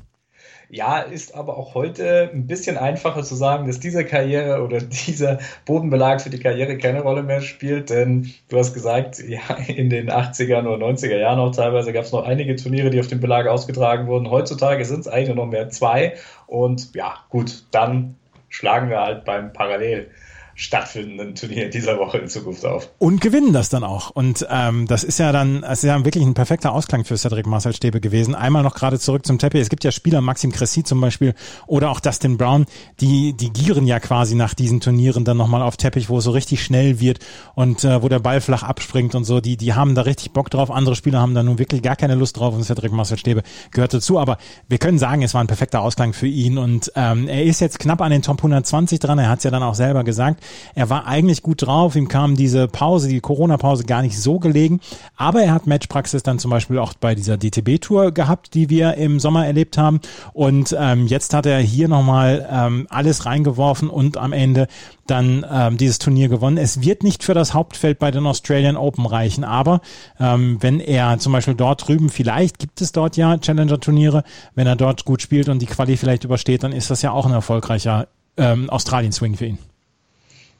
Ja, 0.68 0.98
ist 0.98 1.34
aber 1.36 1.56
auch 1.56 1.74
heute 1.74 2.30
ein 2.32 2.48
bisschen 2.48 2.76
einfacher 2.76 3.22
zu 3.22 3.36
sagen, 3.36 3.68
dass 3.68 3.78
diese 3.78 4.04
Karriere 4.04 4.62
oder 4.64 4.80
dieser 5.06 5.38
Bodenbelag 5.64 6.20
für 6.20 6.30
die 6.30 6.40
Karriere 6.40 6.76
keine 6.76 7.02
Rolle 7.02 7.22
mehr 7.22 7.40
spielt, 7.40 7.90
denn 7.90 8.32
du 8.48 8.58
hast 8.58 8.74
gesagt, 8.74 9.20
ja, 9.20 9.40
in 9.68 9.90
den 9.90 10.10
80er 10.10 10.66
oder 10.66 10.84
90er 10.84 11.18
Jahren 11.18 11.38
auch 11.38 11.54
teilweise 11.54 11.92
gab 11.92 12.04
es 12.04 12.12
noch 12.12 12.24
einige 12.24 12.56
Turniere, 12.56 12.90
die 12.90 12.98
auf 12.98 13.06
dem 13.06 13.20
Belag 13.20 13.46
ausgetragen 13.46 14.08
wurden. 14.08 14.30
Heutzutage 14.30 14.84
sind 14.84 15.00
es 15.00 15.08
eigentlich 15.08 15.28
nur 15.28 15.44
noch 15.44 15.52
mehr 15.52 15.68
zwei 15.70 16.14
und 16.48 16.94
ja, 16.94 17.14
gut, 17.30 17.64
dann 17.70 18.16
schlagen 18.48 18.90
wir 18.90 19.00
halt 19.00 19.24
beim 19.24 19.52
Parallel 19.52 20.10
stattfindenden 20.56 21.34
Turnier 21.34 21.68
dieser 21.68 21.98
Woche 21.98 22.16
in 22.16 22.28
Zukunft 22.28 22.64
auf. 22.64 22.88
Und 22.98 23.20
gewinnen 23.20 23.52
das 23.52 23.68
dann 23.68 23.84
auch. 23.84 24.10
Und 24.10 24.46
ähm, 24.50 24.86
das 24.86 25.04
ist 25.04 25.18
ja 25.18 25.30
dann, 25.30 25.62
es 25.62 25.84
ist 25.84 25.88
ja 25.88 26.02
wirklich 26.02 26.24
ein 26.24 26.32
perfekter 26.32 26.72
Ausklang 26.72 27.04
für 27.04 27.18
Cedric 27.18 27.46
Marcel 27.46 27.74
Stäbe 27.74 28.00
gewesen. 28.00 28.34
Einmal 28.34 28.62
noch 28.62 28.74
gerade 28.74 28.98
zurück 28.98 29.26
zum 29.26 29.38
Teppich. 29.38 29.60
Es 29.60 29.68
gibt 29.68 29.84
ja 29.84 29.92
Spieler, 29.92 30.22
Maxim 30.22 30.52
Cressy 30.52 30.82
zum 30.82 31.02
Beispiel 31.02 31.34
oder 31.66 31.90
auch 31.90 32.00
Dustin 32.00 32.38
Brown, 32.38 32.64
die, 33.00 33.34
die 33.34 33.52
gieren 33.52 33.86
ja 33.86 34.00
quasi 34.00 34.34
nach 34.34 34.54
diesen 34.54 34.80
Turnieren 34.80 35.26
dann 35.26 35.36
nochmal 35.36 35.60
auf 35.60 35.76
Teppich, 35.76 36.08
wo 36.08 36.18
es 36.18 36.24
so 36.24 36.30
richtig 36.30 36.64
schnell 36.64 37.00
wird 37.00 37.18
und 37.54 37.84
äh, 37.84 38.02
wo 38.02 38.08
der 38.08 38.20
Ball 38.20 38.40
flach 38.40 38.62
abspringt 38.62 39.14
und 39.14 39.24
so. 39.24 39.42
Die, 39.42 39.58
die 39.58 39.74
haben 39.74 39.94
da 39.94 40.02
richtig 40.02 40.32
Bock 40.32 40.48
drauf. 40.48 40.70
Andere 40.70 40.96
Spieler 40.96 41.20
haben 41.20 41.34
da 41.34 41.42
nun 41.42 41.58
wirklich 41.58 41.82
gar 41.82 41.96
keine 41.96 42.14
Lust 42.14 42.38
drauf 42.38 42.54
und 42.54 42.64
Cedric 42.64 42.92
Marcel 42.92 43.18
Stäbe 43.18 43.42
gehört 43.72 43.92
dazu. 43.92 44.18
Aber 44.18 44.38
wir 44.68 44.78
können 44.78 44.98
sagen, 44.98 45.22
es 45.22 45.34
war 45.34 45.42
ein 45.42 45.48
perfekter 45.48 45.82
Ausklang 45.82 46.14
für 46.14 46.28
ihn 46.28 46.56
und 46.56 46.90
ähm, 46.96 47.28
er 47.28 47.44
ist 47.44 47.60
jetzt 47.60 47.78
knapp 47.78 48.00
an 48.00 48.10
den 48.10 48.22
Top 48.22 48.38
120 48.38 49.00
dran. 49.00 49.18
Er 49.18 49.28
hat 49.28 49.38
es 49.38 49.44
ja 49.44 49.50
dann 49.50 49.62
auch 49.62 49.74
selber 49.74 50.02
gesagt. 50.02 50.45
Er 50.74 50.90
war 50.90 51.06
eigentlich 51.06 51.42
gut 51.42 51.62
drauf, 51.62 51.96
ihm 51.96 52.08
kam 52.08 52.36
diese 52.36 52.68
Pause, 52.68 53.08
die 53.08 53.20
Corona-Pause 53.20 53.84
gar 53.84 54.02
nicht 54.02 54.20
so 54.20 54.38
gelegen, 54.38 54.80
aber 55.16 55.42
er 55.42 55.52
hat 55.52 55.66
Matchpraxis 55.66 56.22
dann 56.22 56.38
zum 56.38 56.50
Beispiel 56.50 56.78
auch 56.78 56.94
bei 56.94 57.14
dieser 57.14 57.36
DTB-Tour 57.36 58.12
gehabt, 58.12 58.54
die 58.54 58.70
wir 58.70 58.94
im 58.94 59.20
Sommer 59.20 59.46
erlebt 59.46 59.78
haben 59.78 60.00
und 60.32 60.76
ähm, 60.78 61.06
jetzt 61.06 61.34
hat 61.34 61.46
er 61.46 61.58
hier 61.58 61.88
nochmal 61.88 62.46
ähm, 62.50 62.86
alles 62.90 63.26
reingeworfen 63.26 63.88
und 63.88 64.16
am 64.16 64.32
Ende 64.32 64.66
dann 65.06 65.46
ähm, 65.50 65.76
dieses 65.76 65.98
Turnier 65.98 66.28
gewonnen. 66.28 66.58
Es 66.58 66.82
wird 66.82 67.02
nicht 67.02 67.22
für 67.22 67.34
das 67.34 67.54
Hauptfeld 67.54 67.98
bei 67.98 68.10
den 68.10 68.26
Australian 68.26 68.76
Open 68.76 69.06
reichen, 69.06 69.44
aber 69.44 69.80
ähm, 70.18 70.58
wenn 70.60 70.80
er 70.80 71.18
zum 71.18 71.32
Beispiel 71.32 71.54
dort 71.54 71.86
drüben, 71.86 72.10
vielleicht 72.10 72.58
gibt 72.58 72.80
es 72.80 72.92
dort 72.92 73.16
ja 73.16 73.38
Challenger-Turniere, 73.38 74.24
wenn 74.54 74.66
er 74.66 74.76
dort 74.76 75.04
gut 75.04 75.22
spielt 75.22 75.48
und 75.48 75.60
die 75.60 75.66
Quali 75.66 75.96
vielleicht 75.96 76.24
übersteht, 76.24 76.62
dann 76.62 76.72
ist 76.72 76.90
das 76.90 77.02
ja 77.02 77.12
auch 77.12 77.26
ein 77.26 77.32
erfolgreicher 77.32 78.08
ähm, 78.36 78.68
Australien-Swing 78.70 79.36
für 79.36 79.46
ihn. 79.46 79.58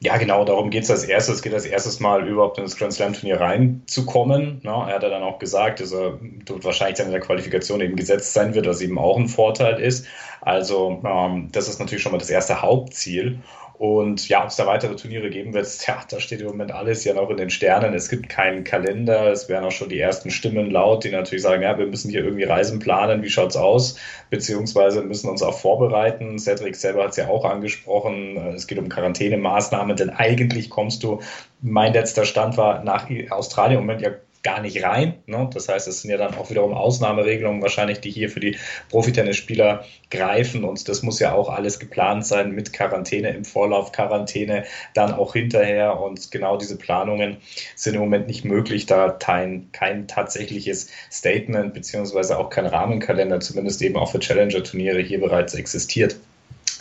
Ja, 0.01 0.19
genau, 0.19 0.45
darum 0.45 0.69
geht 0.71 0.85
es 0.85 0.91
als 0.91 1.05
erstes. 1.05 1.37
Es 1.37 1.43
geht 1.43 1.55
als 1.55 1.65
erstes 1.65 2.01
Mal 2.01 2.29
überhaupt 2.29 2.59
ins 2.59 2.77
Grand 2.77 2.93
Slam 2.93 3.15
Turnier 3.15 3.41
reinzukommen. 3.41 4.61
Ja, 4.63 4.87
er 4.89 4.97
hat 4.97 5.03
ja 5.03 5.09
dann 5.09 5.23
auch 5.23 5.39
gesagt, 5.39 5.81
dass 5.81 5.93
er 5.93 6.19
dort 6.45 6.65
wahrscheinlich 6.65 6.99
dann 6.99 7.07
in 7.07 7.13
der 7.13 7.23
Qualifikation 7.23 7.81
eben 7.81 7.97
gesetzt 7.97 8.35
sein 8.35 8.55
wird, 8.55 8.67
was 8.67 8.83
eben 8.83 8.99
auch 8.99 9.17
ein 9.17 9.29
Vorteil 9.29 9.81
ist. 9.81 10.07
Also 10.43 11.03
ähm, 11.05 11.49
das 11.53 11.69
ist 11.69 11.81
natürlich 11.81 12.03
schon 12.03 12.13
mal 12.13 12.19
das 12.19 12.29
erste 12.29 12.61
Hauptziel. 12.61 13.39
Und 13.79 14.29
ja, 14.29 14.43
ob 14.43 14.49
es 14.49 14.57
da 14.57 14.67
weitere 14.67 14.97
Turniere 14.97 15.29
geben 15.29 15.53
wird, 15.53 15.67
ja, 15.87 15.99
da 16.09 16.21
steht 16.21 16.41
im 16.41 16.47
Moment 16.47 16.73
alles 16.73 17.05
ja 17.05 17.15
noch 17.15 17.29
in 17.31 17.37
den 17.37 17.51
Sternen. 17.51 17.95
Es 17.95 18.09
gibt 18.09 18.29
keinen 18.29 18.65
Kalender. 18.65 19.31
Es 19.31 19.49
werden 19.49 19.65
auch 19.65 19.71
schon 19.71 19.89
die 19.89 20.01
ersten 20.01 20.31
Stimmen 20.31 20.71
laut, 20.71 21.05
die 21.05 21.11
natürlich 21.11 21.43
sagen, 21.43 21.63
ja, 21.63 21.79
wir 21.79 21.87
müssen 21.87 22.11
hier 22.11 22.25
irgendwie 22.25 22.45
Reisen 22.45 22.79
planen. 22.79 23.23
Wie 23.23 23.31
schaut's 23.31 23.57
aus? 23.57 23.99
Beziehungsweise 24.31 25.03
müssen 25.03 25.29
uns 25.29 25.43
auch 25.43 25.59
vorbereiten. 25.59 26.39
Cedric 26.39 26.77
selber 26.77 27.05
hat 27.05 27.11
es 27.11 27.17
ja 27.17 27.29
auch 27.29 27.45
angesprochen. 27.45 28.37
Es 28.55 28.67
geht 28.67 28.79
um 28.79 28.89
Quarantänemaßnahmen, 28.89 29.97
denn 29.97 30.11
eigentlich 30.11 30.71
kommst 30.71 31.03
du, 31.03 31.21
mein 31.61 31.93
letzter 31.93 32.25
Stand 32.25 32.57
war 32.57 32.83
nach 32.85 33.09
Australien 33.31 33.81
im 33.81 33.87
Moment 33.87 34.03
ja 34.03 34.11
gar 34.47 34.63
nicht 34.63 34.85
rein. 34.85 35.15
Ne? 35.27 35.51
Das 35.53 35.69
heißt, 35.69 35.89
es 35.89 36.03
sind 36.03 36.11
ja 36.13 36.17
dann 36.17 36.37
auch 36.37 36.51
wiederum 36.51 36.73
Ausnahmeregelungen 36.73 37.61
wahrscheinlich, 37.63 37.99
die 37.99 38.13
hier 38.13 38.31
für 38.31 38.39
die 38.39 38.57
Profitennisspieler 38.91 39.85
greifen. 40.09 40.63
Und 40.63 40.89
das 40.89 41.03
muss 41.03 41.19
ja 41.19 41.33
auch 41.33 41.49
alles 41.49 41.81
geplant 41.81 42.25
sein 42.25 42.53
mit 42.53 42.73
Quarantäne 42.73 43.31
im 43.31 43.45
Vorlauf, 43.45 43.91
Quarantäne 43.91 44.63
dann 44.95 45.13
auch 45.13 45.33
hinterher. 45.33 46.01
Und 46.01 46.31
genau 46.31 46.57
diese 46.59 46.79
Planungen 46.79 47.39
sind 47.75 47.95
im 47.95 48.01
Moment 48.01 48.29
nicht 48.29 48.45
möglich, 48.45 48.87
da 48.87 49.11
kein, 49.11 49.69
kein 49.73 50.07
tatsächliches 50.07 50.91
Statement 51.11 51.75
beziehungsweise 51.75 52.39
auch 52.39 52.49
kein 52.49 52.67
Rahmenkalender, 52.67 53.41
zumindest 53.41 53.83
eben 53.83 53.97
auch 53.97 54.13
für 54.13 54.21
Challenger-Turniere 54.21 55.01
hier 55.01 55.21
bereits 55.21 55.55
existiert. 55.55 56.15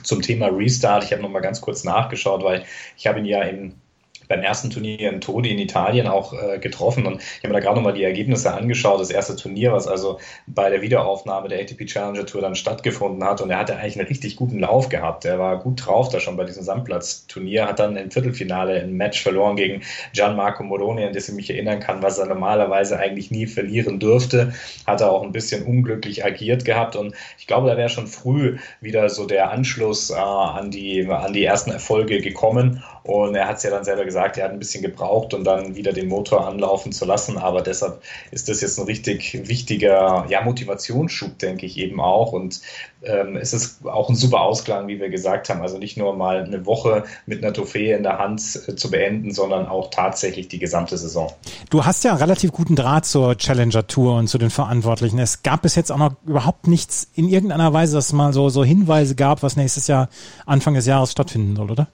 Zum 0.04 0.21
Thema 0.21 0.49
Restart, 0.49 1.04
ich 1.04 1.12
habe 1.13 1.23
nochmal 1.23 1.41
ganz 1.41 1.62
kurz 1.62 1.84
nachgeschaut, 1.84 2.43
weil 2.43 2.63
ich 2.95 3.08
habe 3.08 3.17
ihn 3.17 3.25
ja 3.25 3.41
in 3.41 3.73
beim 4.27 4.41
ersten 4.41 4.69
Turnier 4.69 5.11
in 5.11 5.21
Todi 5.21 5.51
in 5.51 5.59
Italien 5.59 6.07
auch 6.07 6.33
äh, 6.33 6.59
getroffen 6.59 7.05
und 7.05 7.21
ich 7.21 7.43
habe 7.43 7.49
mir 7.49 7.55
da 7.55 7.59
gerade 7.59 7.75
nochmal 7.75 7.93
die 7.93 8.03
Ergebnisse 8.03 8.53
angeschaut. 8.53 8.99
Das 8.99 9.09
erste 9.09 9.35
Turnier, 9.35 9.71
was 9.73 9.88
also 9.88 10.19
bei 10.47 10.69
der 10.69 10.81
Wiederaufnahme 10.81 11.47
der 11.47 11.61
ATP 11.61 11.85
Challenger 11.85 12.25
Tour 12.25 12.41
dann 12.41 12.55
stattgefunden 12.55 13.23
hat 13.23 13.41
und 13.41 13.49
er 13.49 13.59
hatte 13.59 13.75
eigentlich 13.75 13.97
einen 13.97 14.07
richtig 14.07 14.35
guten 14.35 14.59
Lauf 14.59 14.89
gehabt. 14.89 15.25
Er 15.25 15.39
war 15.39 15.59
gut 15.59 15.85
drauf 15.85 16.09
da 16.09 16.19
schon 16.19 16.38
bei 16.38 16.43
diesem 16.43 16.63
Sandplatz-Turnier, 16.63 17.67
hat 17.67 17.79
dann 17.79 17.95
im 17.97 18.11
Viertelfinale 18.11 18.81
ein 18.81 18.93
Match 18.93 19.21
verloren 19.21 19.55
gegen 19.55 19.81
Gianmarco 20.13 20.63
Moroni, 20.63 21.03
an 21.03 21.13
das 21.13 21.29
ich 21.29 21.35
mich 21.35 21.49
erinnern 21.49 21.79
kann, 21.79 22.01
was 22.01 22.17
er 22.17 22.25
normalerweise 22.25 22.97
eigentlich 22.97 23.31
nie 23.31 23.47
verlieren 23.47 23.99
dürfte. 23.99 24.53
Hat 24.85 25.01
er 25.01 25.11
auch 25.11 25.23
ein 25.23 25.31
bisschen 25.31 25.63
unglücklich 25.63 26.25
agiert 26.25 26.65
gehabt 26.65 26.95
und 26.95 27.13
ich 27.38 27.47
glaube, 27.47 27.69
da 27.69 27.77
wäre 27.77 27.89
schon 27.89 28.07
früh 28.07 28.57
wieder 28.81 29.09
so 29.09 29.25
der 29.25 29.51
Anschluss 29.51 30.09
äh, 30.09 30.15
an, 30.15 30.71
die, 30.71 31.05
an 31.07 31.33
die 31.33 31.43
ersten 31.43 31.71
Erfolge 31.71 32.21
gekommen 32.21 32.83
und 33.06 33.36
er 33.36 33.48
hat 33.48 33.58
es 33.58 33.63
ja 33.63 33.70
dann 33.70 33.84
selber 33.84 34.04
gesagt, 34.04 34.36
er 34.38 34.46
hat 34.46 34.52
ein 34.52 34.58
bisschen 34.58 34.82
gebraucht, 34.82 35.36
um 35.36 35.44
dann 35.44 35.76
wieder 35.76 35.94
den 35.94 36.08
Motor 36.08 36.48
anlaufen 36.48 36.91
zu 36.91 37.06
lassen. 37.06 37.38
Aber 37.38 37.62
deshalb 37.62 38.02
ist 38.32 38.50
das 38.50 38.62
jetzt 38.62 38.80
ein 38.80 38.86
richtig 38.86 39.48
wichtiger 39.48 40.26
ja, 40.28 40.41
Motivationsschub, 40.41 41.38
denke 41.38 41.68
ich 41.68 41.78
eben 41.78 42.02
auch. 42.02 42.32
Und 42.32 42.62
ähm, 43.04 43.36
es 43.36 43.54
ist 43.54 43.86
auch 43.86 44.10
ein 44.10 44.15
super 44.15 44.41
Ausklang, 44.41 44.88
wie 44.88 45.00
wir 45.00 45.10
gesagt 45.10 45.50
haben. 45.50 45.62
Also 45.62 45.78
nicht 45.78 45.98
nur 45.98 46.15
mal 46.15 46.44
eine 46.46 46.65
Woche 46.65 47.04
mit 47.28 47.44
einer 47.44 47.54
Trophäe 47.54 47.96
in 47.96 48.02
der 48.02 48.18
Hand 48.18 48.41
äh, 48.68 48.76
zu 48.76 48.89
beenden, 48.89 49.32
sondern 49.32 49.68
auch 49.68 49.91
tatsächlich 49.91 50.48
die 50.48 50.58
gesamte 50.58 50.98
Saison. 50.98 51.32
Du 51.70 51.86
hast 51.86 52.04
ja 52.06 52.10
einen 52.10 52.20
relativ 52.20 52.54
guten 52.54 52.76
Draht 52.76 53.06
zur 53.06 53.38
Challenger 53.38 53.86
Tour 53.86 54.18
und 54.18 54.30
zu 54.30 54.39
den 54.39 54.50
Verantwortlichen. 54.50 55.20
Es 55.20 55.44
gab 55.44 55.62
bis 55.62 55.76
jetzt 55.76 55.91
auch 55.91 56.00
noch 56.00 56.15
überhaupt 56.26 56.65
nichts 56.68 57.08
in 57.13 57.30
irgendeiner 57.30 57.72
Weise, 57.72 57.94
dass 57.98 58.08
es 58.08 58.13
mal 58.13 58.34
so, 58.34 58.50
so 58.50 58.63
Hinweise 58.63 59.13
gab, 59.13 59.44
was 59.44 59.58
nächstes 59.58 59.86
Jahr 59.86 60.10
Anfang 60.48 60.74
des 60.74 60.88
Jahres 60.88 61.12
stattfinden 61.12 61.56
soll, 61.56 61.70
oder? 61.70 61.88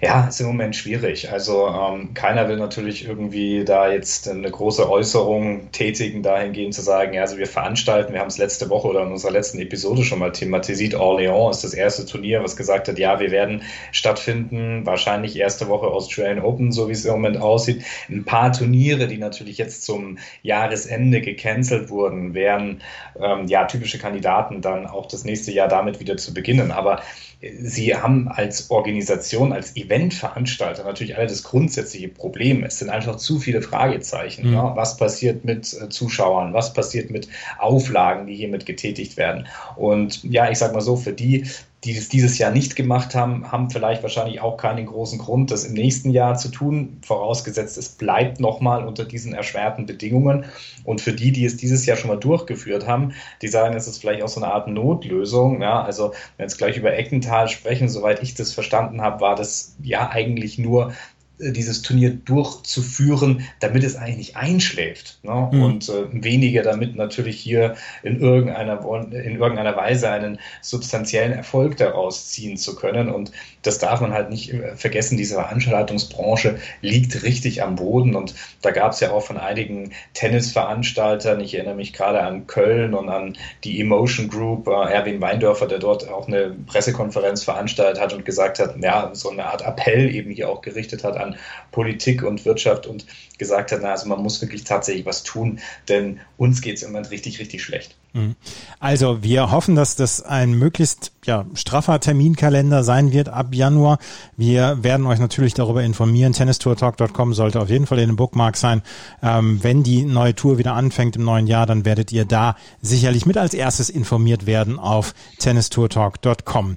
Ja, 0.00 0.28
ist 0.28 0.40
im 0.40 0.46
Moment 0.46 0.76
schwierig. 0.76 1.32
Also 1.32 1.66
ähm, 1.66 2.14
keiner 2.14 2.48
will 2.48 2.56
natürlich 2.56 3.04
irgendwie 3.08 3.64
da 3.64 3.90
jetzt 3.90 4.28
eine 4.28 4.48
große 4.48 4.88
Äußerung 4.88 5.72
tätigen, 5.72 6.22
dahingehend 6.22 6.72
zu 6.72 6.82
sagen, 6.82 7.14
ja, 7.14 7.22
also 7.22 7.36
wir 7.36 7.48
veranstalten, 7.48 8.12
wir 8.12 8.20
haben 8.20 8.28
es 8.28 8.38
letzte 8.38 8.70
Woche 8.70 8.86
oder 8.86 9.02
in 9.02 9.10
unserer 9.10 9.32
letzten 9.32 9.58
Episode 9.58 10.04
schon 10.04 10.20
mal 10.20 10.30
thematisiert, 10.30 10.94
Orléans 10.94 11.50
ist 11.50 11.64
das 11.64 11.74
erste 11.74 12.06
Turnier, 12.06 12.44
was 12.44 12.56
gesagt 12.56 12.86
hat, 12.86 12.96
ja, 12.96 13.18
wir 13.18 13.32
werden 13.32 13.62
stattfinden, 13.90 14.86
wahrscheinlich 14.86 15.36
erste 15.36 15.66
Woche 15.66 15.88
Australian 15.88 16.44
Open, 16.44 16.70
so 16.70 16.86
wie 16.86 16.92
es 16.92 17.04
im 17.04 17.14
Moment 17.14 17.38
aussieht. 17.38 17.82
Ein 18.08 18.24
paar 18.24 18.52
Turniere, 18.52 19.08
die 19.08 19.18
natürlich 19.18 19.58
jetzt 19.58 19.82
zum 19.82 20.18
Jahresende 20.42 21.20
gecancelt 21.20 21.90
wurden, 21.90 22.34
wären 22.34 22.82
ähm, 23.20 23.48
ja 23.48 23.64
typische 23.64 23.98
Kandidaten, 23.98 24.60
dann 24.60 24.86
auch 24.86 25.06
das 25.06 25.24
nächste 25.24 25.50
Jahr 25.50 25.66
damit 25.66 25.98
wieder 25.98 26.16
zu 26.16 26.32
beginnen. 26.32 26.70
Aber 26.70 27.02
Sie 27.40 27.94
haben 27.94 28.26
als 28.26 28.68
Organisation, 28.70 29.52
als 29.52 29.76
Eventveranstalter 29.76 30.82
natürlich 30.82 31.16
alle 31.16 31.28
das 31.28 31.44
grundsätzliche 31.44 32.08
Problem. 32.08 32.64
Es 32.64 32.80
sind 32.80 32.90
einfach 32.90 33.16
zu 33.16 33.38
viele 33.38 33.62
Fragezeichen. 33.62 34.48
Mhm. 34.48 34.54
Ja. 34.54 34.76
Was 34.76 34.96
passiert 34.96 35.44
mit 35.44 35.72
äh, 35.72 35.88
Zuschauern? 35.88 36.52
Was 36.52 36.72
passiert 36.72 37.10
mit 37.10 37.28
Auflagen, 37.58 38.26
die 38.26 38.34
hiermit 38.34 38.66
getätigt 38.66 39.16
werden? 39.16 39.46
Und 39.76 40.24
ja, 40.24 40.50
ich 40.50 40.58
sag 40.58 40.74
mal 40.74 40.80
so, 40.80 40.96
für 40.96 41.12
die, 41.12 41.46
die 41.84 41.96
es 41.96 42.08
dieses 42.08 42.38
Jahr 42.38 42.50
nicht 42.50 42.74
gemacht 42.74 43.14
haben, 43.14 43.52
haben 43.52 43.70
vielleicht 43.70 44.02
wahrscheinlich 44.02 44.40
auch 44.40 44.56
keinen 44.56 44.86
großen 44.86 45.18
Grund, 45.18 45.52
das 45.52 45.64
im 45.64 45.74
nächsten 45.74 46.10
Jahr 46.10 46.36
zu 46.36 46.48
tun, 46.48 46.98
vorausgesetzt, 47.02 47.78
es 47.78 47.90
bleibt 47.90 48.40
nochmal 48.40 48.84
unter 48.84 49.04
diesen 49.04 49.32
erschwerten 49.32 49.86
Bedingungen. 49.86 50.46
Und 50.82 51.00
für 51.00 51.12
die, 51.12 51.30
die 51.30 51.44
es 51.44 51.56
dieses 51.56 51.86
Jahr 51.86 51.96
schon 51.96 52.10
mal 52.10 52.16
durchgeführt 52.16 52.88
haben, 52.88 53.12
die 53.42 53.48
sagen, 53.48 53.76
es 53.76 53.86
ist 53.86 53.98
vielleicht 53.98 54.22
auch 54.22 54.28
so 54.28 54.42
eine 54.42 54.52
Art 54.52 54.66
Notlösung. 54.66 55.62
Ja, 55.62 55.82
also 55.82 56.08
wenn 56.36 56.38
wir 56.38 56.44
jetzt 56.46 56.58
gleich 56.58 56.76
über 56.76 56.96
Eckental 56.96 57.48
sprechen, 57.48 57.88
soweit 57.88 58.22
ich 58.22 58.34
das 58.34 58.52
verstanden 58.52 59.00
habe, 59.00 59.20
war 59.20 59.36
das 59.36 59.76
ja 59.80 60.10
eigentlich 60.10 60.58
nur 60.58 60.92
dieses 61.38 61.82
Turnier 61.82 62.10
durchzuführen, 62.10 63.42
damit 63.60 63.84
es 63.84 63.96
eigentlich 63.96 64.16
nicht 64.16 64.36
einschläft. 64.36 65.18
Ne? 65.22 65.48
Mhm. 65.52 65.62
Und 65.62 65.88
äh, 65.88 66.04
weniger 66.10 66.62
damit 66.62 66.96
natürlich 66.96 67.40
hier 67.40 67.76
in 68.02 68.20
irgendeiner, 68.20 68.80
in 69.12 69.36
irgendeiner 69.36 69.76
Weise 69.76 70.10
einen 70.10 70.38
substanziellen 70.62 71.32
Erfolg 71.32 71.76
daraus 71.76 72.28
ziehen 72.28 72.56
zu 72.56 72.74
können. 72.74 73.08
Und 73.08 73.32
das 73.62 73.78
darf 73.78 74.00
man 74.00 74.12
halt 74.12 74.30
nicht 74.30 74.52
äh, 74.52 74.76
vergessen, 74.76 75.16
diese 75.16 75.34
Veranstaltungsbranche 75.34 76.58
liegt 76.80 77.22
richtig 77.22 77.62
am 77.62 77.76
Boden. 77.76 78.16
Und 78.16 78.34
da 78.62 78.70
gab 78.70 78.92
es 78.92 79.00
ja 79.00 79.12
auch 79.12 79.22
von 79.22 79.38
einigen 79.38 79.92
Tennisveranstaltern, 80.14 81.40
ich 81.40 81.54
erinnere 81.54 81.76
mich 81.76 81.92
gerade 81.92 82.22
an 82.22 82.46
Köln 82.46 82.94
und 82.94 83.08
an 83.08 83.36
die 83.64 83.80
Emotion 83.80 84.28
Group, 84.28 84.66
äh, 84.66 84.92
Erwin 84.92 85.20
Weindörfer, 85.20 85.66
der 85.66 85.78
dort 85.78 86.08
auch 86.08 86.26
eine 86.26 86.56
Pressekonferenz 86.66 87.44
veranstaltet 87.44 88.00
hat 88.00 88.12
und 88.12 88.24
gesagt 88.24 88.58
hat, 88.58 88.74
ja, 88.82 89.10
so 89.12 89.30
eine 89.30 89.46
Art 89.46 89.62
Appell 89.62 90.14
eben 90.14 90.30
hier 90.30 90.50
auch 90.50 90.62
gerichtet 90.62 91.04
hat 91.04 91.16
an 91.16 91.27
an 91.28 91.36
Politik 91.70 92.22
und 92.22 92.44
Wirtschaft 92.44 92.86
und 92.86 93.06
gesagt 93.38 93.72
hat, 93.72 93.80
na, 93.82 93.92
also 93.92 94.08
man 94.08 94.22
muss 94.22 94.40
wirklich 94.40 94.64
tatsächlich 94.64 95.06
was 95.06 95.22
tun, 95.22 95.60
denn 95.88 96.20
uns 96.36 96.60
geht 96.60 96.76
es 96.76 96.82
im 96.82 96.94
richtig, 96.96 97.38
richtig 97.38 97.62
schlecht. 97.62 97.96
Mhm. 98.14 98.34
Also 98.80 99.22
wir 99.22 99.50
hoffen, 99.50 99.76
dass 99.76 99.96
das 99.96 100.22
ein 100.22 100.52
möglichst 100.54 101.12
ja, 101.24 101.46
straffer 101.54 102.00
Terminkalender 102.00 102.82
sein 102.82 103.12
wird 103.12 103.28
ab 103.28 103.54
Januar. 103.54 103.98
Wir 104.36 104.82
werden 104.82 105.06
euch 105.06 105.18
natürlich 105.18 105.54
darüber 105.54 105.82
informieren. 105.82 106.32
Tennistourtalk.com 106.32 107.34
sollte 107.34 107.60
auf 107.60 107.70
jeden 107.70 107.86
Fall 107.86 107.98
in 107.98 108.08
den 108.08 108.16
Bookmark 108.16 108.56
sein. 108.56 108.82
Ähm, 109.22 109.62
wenn 109.62 109.82
die 109.82 110.04
neue 110.04 110.34
Tour 110.34 110.58
wieder 110.58 110.74
anfängt 110.74 111.16
im 111.16 111.24
neuen 111.24 111.46
Jahr, 111.46 111.66
dann 111.66 111.84
werdet 111.84 112.12
ihr 112.12 112.24
da 112.24 112.56
sicherlich 112.80 113.26
mit 113.26 113.36
als 113.36 113.54
erstes 113.54 113.90
informiert 113.90 114.46
werden 114.46 114.78
auf 114.78 115.14
tennistourtalk.com. 115.38 116.76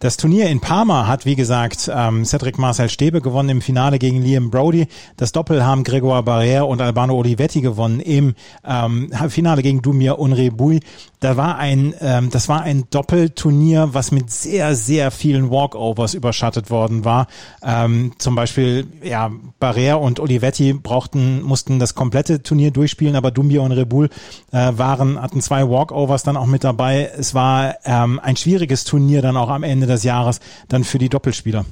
Das 0.00 0.16
Turnier 0.16 0.48
in 0.48 0.60
Parma 0.60 1.08
hat, 1.08 1.26
wie 1.26 1.34
gesagt, 1.34 1.90
ähm, 1.92 2.24
Cedric 2.24 2.56
Marcel 2.56 2.88
Stäbe 2.88 3.20
gewonnen 3.20 3.48
im 3.48 3.60
Finale 3.60 3.98
gegen 3.98 4.22
Liam 4.22 4.48
Brody. 4.48 4.86
Das 5.16 5.32
Doppel 5.32 5.66
haben 5.66 5.82
Gregor 5.82 6.20
Barrère 6.20 6.62
und 6.62 6.80
Albano 6.80 7.16
Olivetti 7.16 7.62
gewonnen 7.62 7.98
im 7.98 8.36
ähm, 8.64 9.10
Finale 9.28 9.62
gegen 9.62 9.82
Dumir 9.82 10.20
Unrebui. 10.20 10.78
Da 11.18 11.36
war 11.36 11.58
ein, 11.58 11.94
ähm, 12.00 12.30
das 12.30 12.48
war 12.48 12.62
ein 12.62 12.84
Doppelturnier, 12.90 13.88
was 13.92 14.12
mit 14.12 14.30
sehr, 14.30 14.76
sehr 14.76 15.10
vielen 15.10 15.50
Walkovers 15.50 16.14
überschattet 16.14 16.70
worden 16.70 17.04
war. 17.04 17.26
Ähm, 17.60 18.12
zum 18.18 18.36
Beispiel, 18.36 18.86
ja, 19.02 19.32
Barrère 19.60 19.94
und 19.94 20.20
Olivetti 20.20 20.74
brauchten, 20.74 21.42
mussten 21.42 21.80
das 21.80 21.96
komplette 21.96 22.44
Turnier 22.44 22.70
durchspielen, 22.70 23.16
aber 23.16 23.32
Dumir 23.32 23.62
und 23.62 23.72
Rebul 23.72 24.10
äh, 24.52 24.70
waren, 24.76 25.20
hatten 25.20 25.40
zwei 25.40 25.68
Walkovers 25.68 26.22
dann 26.22 26.36
auch 26.36 26.46
mit 26.46 26.62
dabei. 26.62 27.10
Es 27.18 27.34
war 27.34 27.74
ähm, 27.84 28.20
ein 28.22 28.36
schwieriges 28.36 28.84
Turnier 28.84 29.20
dann 29.20 29.36
auch 29.36 29.48
am 29.48 29.64
Ende 29.64 29.87
des 29.88 30.04
Jahres 30.04 30.40
dann 30.68 30.84
für 30.84 30.98
die 30.98 31.08
Doppelspieler. 31.08 31.64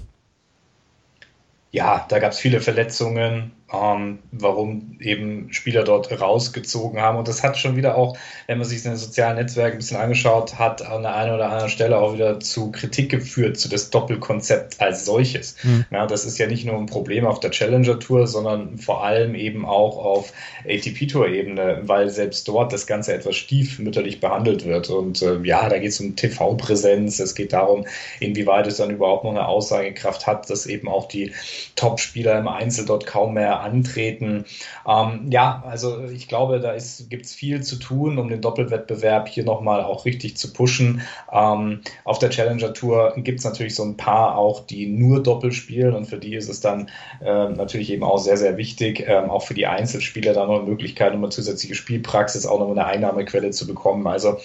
Ja, 1.70 2.06
da 2.08 2.18
gab 2.18 2.32
es 2.32 2.38
viele 2.38 2.60
Verletzungen. 2.60 3.52
Ähm, 3.72 4.20
warum 4.30 4.96
eben 5.00 5.52
Spieler 5.52 5.82
dort 5.82 6.20
rausgezogen 6.20 7.00
haben. 7.00 7.18
Und 7.18 7.26
das 7.26 7.42
hat 7.42 7.56
schon 7.56 7.76
wieder 7.76 7.96
auch, 7.96 8.16
wenn 8.46 8.58
man 8.58 8.66
sich 8.66 8.84
in 8.84 8.92
den 8.92 8.96
sozialen 8.96 9.36
Netzwerken 9.36 9.76
ein 9.76 9.78
bisschen 9.78 9.96
angeschaut 9.96 10.58
hat, 10.58 10.86
an 10.86 11.02
der 11.02 11.16
einen 11.16 11.34
oder 11.34 11.46
anderen 11.46 11.68
Stelle 11.68 11.98
auch 11.98 12.14
wieder 12.14 12.38
zu 12.38 12.70
Kritik 12.70 13.10
geführt, 13.10 13.58
zu 13.58 13.68
das 13.68 13.90
Doppelkonzept 13.90 14.80
als 14.80 15.04
solches. 15.04 15.56
Mhm. 15.64 15.84
Ja, 15.90 16.06
das 16.06 16.24
ist 16.24 16.38
ja 16.38 16.46
nicht 16.46 16.64
nur 16.64 16.76
ein 16.76 16.86
Problem 16.86 17.26
auf 17.26 17.40
der 17.40 17.50
Challenger 17.50 17.98
Tour, 17.98 18.28
sondern 18.28 18.78
vor 18.78 19.04
allem 19.04 19.34
eben 19.34 19.66
auch 19.66 19.98
auf 19.98 20.32
ATP 20.64 21.08
Tour 21.08 21.28
Ebene, 21.28 21.82
weil 21.82 22.08
selbst 22.08 22.46
dort 22.46 22.72
das 22.72 22.86
Ganze 22.86 23.14
etwas 23.14 23.34
stiefmütterlich 23.34 24.20
behandelt 24.20 24.64
wird. 24.64 24.90
Und 24.90 25.22
äh, 25.22 25.40
ja, 25.42 25.68
da 25.68 25.78
geht 25.78 25.90
es 25.90 26.00
um 26.00 26.14
TV-Präsenz, 26.14 27.18
es 27.18 27.34
geht 27.34 27.52
darum, 27.52 27.84
inwieweit 28.20 28.68
es 28.68 28.76
dann 28.76 28.90
überhaupt 28.90 29.24
noch 29.24 29.32
eine 29.32 29.48
Aussagekraft 29.48 30.26
hat, 30.28 30.48
dass 30.50 30.66
eben 30.66 30.88
auch 30.88 31.08
die 31.08 31.32
Top-Spieler 31.74 32.38
im 32.38 32.46
Einzel 32.46 32.84
dort 32.84 33.06
kaum 33.06 33.34
mehr 33.34 33.55
antreten. 33.60 34.44
Ähm, 34.86 35.26
ja, 35.30 35.62
also 35.66 36.04
ich 36.04 36.28
glaube, 36.28 36.60
da 36.60 36.74
gibt 37.08 37.26
es 37.26 37.34
viel 37.34 37.62
zu 37.62 37.76
tun, 37.76 38.18
um 38.18 38.28
den 38.28 38.40
Doppelwettbewerb 38.40 39.28
hier 39.28 39.44
nochmal 39.44 39.82
auch 39.82 40.04
richtig 40.04 40.36
zu 40.36 40.52
pushen. 40.52 41.02
Ähm, 41.32 41.80
auf 42.04 42.18
der 42.18 42.30
Challenger 42.30 42.72
Tour 42.72 43.14
gibt 43.16 43.40
es 43.40 43.44
natürlich 43.44 43.74
so 43.74 43.84
ein 43.84 43.96
paar 43.96 44.36
auch, 44.36 44.66
die 44.66 44.86
nur 44.86 45.22
Doppel 45.22 45.52
spielen 45.52 45.94
und 45.94 46.06
für 46.06 46.18
die 46.18 46.34
ist 46.34 46.48
es 46.48 46.60
dann 46.60 46.90
äh, 47.20 47.48
natürlich 47.48 47.90
eben 47.90 48.04
auch 48.04 48.18
sehr, 48.18 48.36
sehr 48.36 48.56
wichtig, 48.56 49.04
ähm, 49.06 49.30
auch 49.30 49.42
für 49.42 49.54
die 49.54 49.66
Einzelspieler 49.66 50.32
da 50.32 50.46
noch 50.46 50.60
eine 50.60 50.68
Möglichkeit, 50.68 51.14
um 51.14 51.22
eine 51.22 51.30
zusätzliche 51.30 51.74
Spielpraxis, 51.74 52.46
auch 52.46 52.58
noch 52.58 52.70
eine 52.70 52.86
Einnahmequelle 52.86 53.50
zu 53.50 53.66
bekommen. 53.66 54.06
Also 54.06 54.38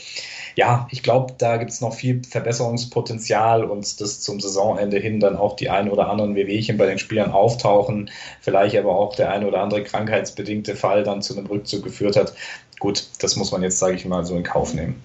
ja, 0.56 0.88
ich 0.92 1.04
glaube, 1.04 1.34
da 1.38 1.58
gibt 1.58 1.72
es 1.72 1.82
noch 1.82 1.94
viel 1.94 2.22
Verbesserungspotenzial 2.24 3.64
und 3.64 4.02
dass 4.02 4.22
zum 4.22 4.40
Saisonende 4.40 4.98
hin 4.98 5.20
dann 5.20 5.36
auch 5.36 5.56
die 5.56 5.70
ein 5.70 5.90
oder 5.90 6.10
anderen 6.10 6.36
Wehwehchen 6.36 6.78
bei 6.78 6.86
den 6.86 7.00
Spielern 7.00 7.32
auftauchen, 7.32 8.10
vielleicht 8.42 8.76
aber 8.76 8.98
auch 8.98 9.16
der 9.16 9.32
ein 9.32 9.46
oder 9.46 9.62
andere 9.62 9.84
krankheitsbedingte 9.84 10.76
Fall 10.76 11.04
dann 11.04 11.22
zu 11.22 11.38
einem 11.38 11.48
Rückzug 11.48 11.84
geführt 11.84 12.16
hat. 12.16 12.34
Gut, 12.80 13.08
das 13.20 13.36
muss 13.36 13.52
man 13.52 13.62
jetzt, 13.62 13.80
sage 13.80 13.96
ich 13.96 14.06
mal, 14.06 14.26
so 14.26 14.36
in 14.36 14.44
Kauf 14.44 14.74
nehmen. 14.74 15.02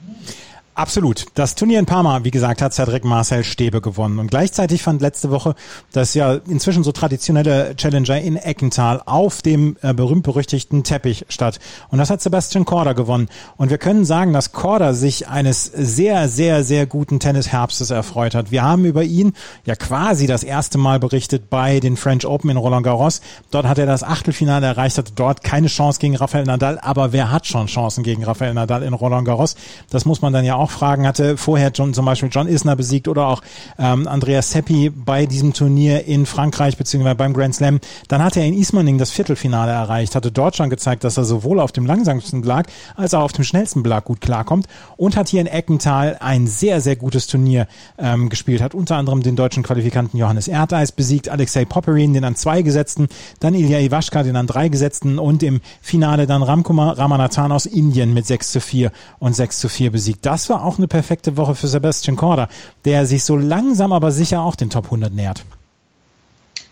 Absolut. 0.76 1.24
Das 1.32 1.54
Turnier 1.54 1.78
in 1.78 1.86
Parma, 1.86 2.22
wie 2.24 2.30
gesagt, 2.30 2.60
hat 2.60 2.74
Cedric 2.74 3.02
Marcel 3.02 3.44
Stäbe 3.44 3.80
gewonnen. 3.80 4.18
Und 4.18 4.30
gleichzeitig 4.30 4.82
fand 4.82 5.00
letzte 5.00 5.30
Woche 5.30 5.54
das 5.92 6.12
ja 6.12 6.34
inzwischen 6.34 6.84
so 6.84 6.92
traditionelle 6.92 7.74
Challenger 7.76 8.20
in 8.20 8.36
Eckental 8.36 9.00
auf 9.06 9.40
dem 9.40 9.78
äh, 9.80 9.94
berühmt-berüchtigten 9.94 10.84
Teppich 10.84 11.24
statt. 11.30 11.60
Und 11.88 11.96
das 11.96 12.10
hat 12.10 12.20
Sebastian 12.20 12.66
Korda 12.66 12.92
gewonnen. 12.92 13.30
Und 13.56 13.70
wir 13.70 13.78
können 13.78 14.04
sagen, 14.04 14.34
dass 14.34 14.52
Korda 14.52 14.92
sich 14.92 15.28
eines 15.28 15.64
sehr, 15.64 16.28
sehr, 16.28 16.62
sehr 16.62 16.84
guten 16.84 17.20
Tennisherbstes 17.20 17.90
erfreut 17.90 18.34
hat. 18.34 18.50
Wir 18.50 18.62
haben 18.62 18.84
über 18.84 19.02
ihn 19.02 19.32
ja 19.64 19.76
quasi 19.76 20.26
das 20.26 20.42
erste 20.42 20.76
Mal 20.76 21.00
berichtet 21.00 21.48
bei 21.48 21.80
den 21.80 21.96
French 21.96 22.26
Open 22.26 22.50
in 22.50 22.58
Roland 22.58 22.84
Garros. 22.84 23.22
Dort 23.50 23.66
hat 23.66 23.78
er 23.78 23.86
das 23.86 24.02
Achtelfinale 24.02 24.66
erreicht, 24.66 24.98
hatte 24.98 25.12
dort 25.14 25.42
keine 25.42 25.68
Chance 25.68 26.00
gegen 26.00 26.16
Rafael 26.16 26.44
Nadal. 26.44 26.78
Aber 26.78 27.14
wer 27.14 27.32
hat 27.32 27.46
schon 27.46 27.66
Chancen 27.66 28.04
gegen 28.04 28.24
Rafael 28.24 28.52
Nadal 28.52 28.82
in 28.82 28.92
Roland 28.92 29.26
Garros? 29.26 29.56
Das 29.88 30.04
muss 30.04 30.20
man 30.20 30.34
dann 30.34 30.44
ja 30.44 30.56
auch 30.56 30.65
auch 30.66 30.70
Fragen 30.70 31.06
hatte, 31.06 31.36
vorher 31.36 31.70
John, 31.72 31.94
zum 31.94 32.04
Beispiel 32.04 32.28
John 32.32 32.48
Isner 32.48 32.74
besiegt 32.74 33.06
oder 33.06 33.28
auch 33.28 33.40
ähm, 33.78 34.08
Andreas 34.08 34.50
Seppi 34.50 34.90
bei 34.90 35.26
diesem 35.26 35.52
Turnier 35.52 36.06
in 36.06 36.26
Frankreich 36.26 36.76
beziehungsweise 36.76 37.14
beim 37.14 37.32
Grand 37.32 37.54
Slam. 37.54 37.78
Dann 38.08 38.22
hat 38.22 38.36
er 38.36 38.44
in 38.44 38.54
Ismaning 38.54 38.98
das 38.98 39.12
Viertelfinale 39.12 39.70
erreicht, 39.70 40.16
hatte 40.16 40.32
dort 40.32 40.56
schon 40.56 40.70
gezeigt, 40.70 41.04
dass 41.04 41.16
er 41.16 41.24
sowohl 41.24 41.60
auf 41.60 41.70
dem 41.70 41.86
langsamsten 41.86 42.40
Belag 42.40 42.66
als 42.96 43.14
auch 43.14 43.22
auf 43.22 43.32
dem 43.32 43.44
schnellsten 43.44 43.84
Belag 43.84 44.04
gut 44.04 44.20
klarkommt 44.20 44.66
und 44.96 45.16
hat 45.16 45.28
hier 45.28 45.40
in 45.40 45.46
Eckental 45.46 46.16
ein 46.18 46.48
sehr, 46.48 46.80
sehr 46.80 46.96
gutes 46.96 47.28
Turnier 47.28 47.68
ähm, 47.96 48.28
gespielt, 48.28 48.60
hat 48.60 48.74
unter 48.74 48.96
anderem 48.96 49.22
den 49.22 49.36
deutschen 49.36 49.62
Qualifikanten 49.62 50.18
Johannes 50.18 50.48
Erdeis 50.48 50.90
besiegt, 50.90 51.28
Alexei 51.28 51.64
Popperin, 51.64 52.12
den 52.12 52.24
an 52.24 52.34
zwei 52.34 52.62
gesetzten, 52.62 53.06
dann 53.38 53.54
Ilya 53.54 53.78
Iwaschka, 53.78 54.24
den 54.24 54.34
an 54.34 54.48
drei 54.48 54.68
gesetzten 54.68 55.20
und 55.20 55.44
im 55.44 55.60
Finale 55.80 56.26
dann 56.26 56.42
Ramkumar 56.42 56.98
Ramanathan 56.98 57.52
aus 57.52 57.66
Indien 57.66 58.12
mit 58.14 58.26
6 58.26 58.50
zu 58.50 58.60
4 58.60 58.90
und 59.20 59.36
6 59.36 59.60
zu 59.60 59.68
4 59.68 59.92
besiegt. 59.92 60.26
Das 60.26 60.48
war 60.48 60.55
war 60.56 60.64
auch 60.64 60.78
eine 60.78 60.88
perfekte 60.88 61.36
Woche 61.36 61.54
für 61.54 61.68
Sebastian 61.68 62.16
Korda, 62.16 62.48
der 62.86 63.04
sich 63.04 63.24
so 63.24 63.36
langsam 63.36 63.92
aber 63.92 64.10
sicher 64.10 64.40
auch 64.40 64.56
den 64.56 64.70
Top 64.70 64.86
100 64.86 65.12
nähert. 65.12 65.44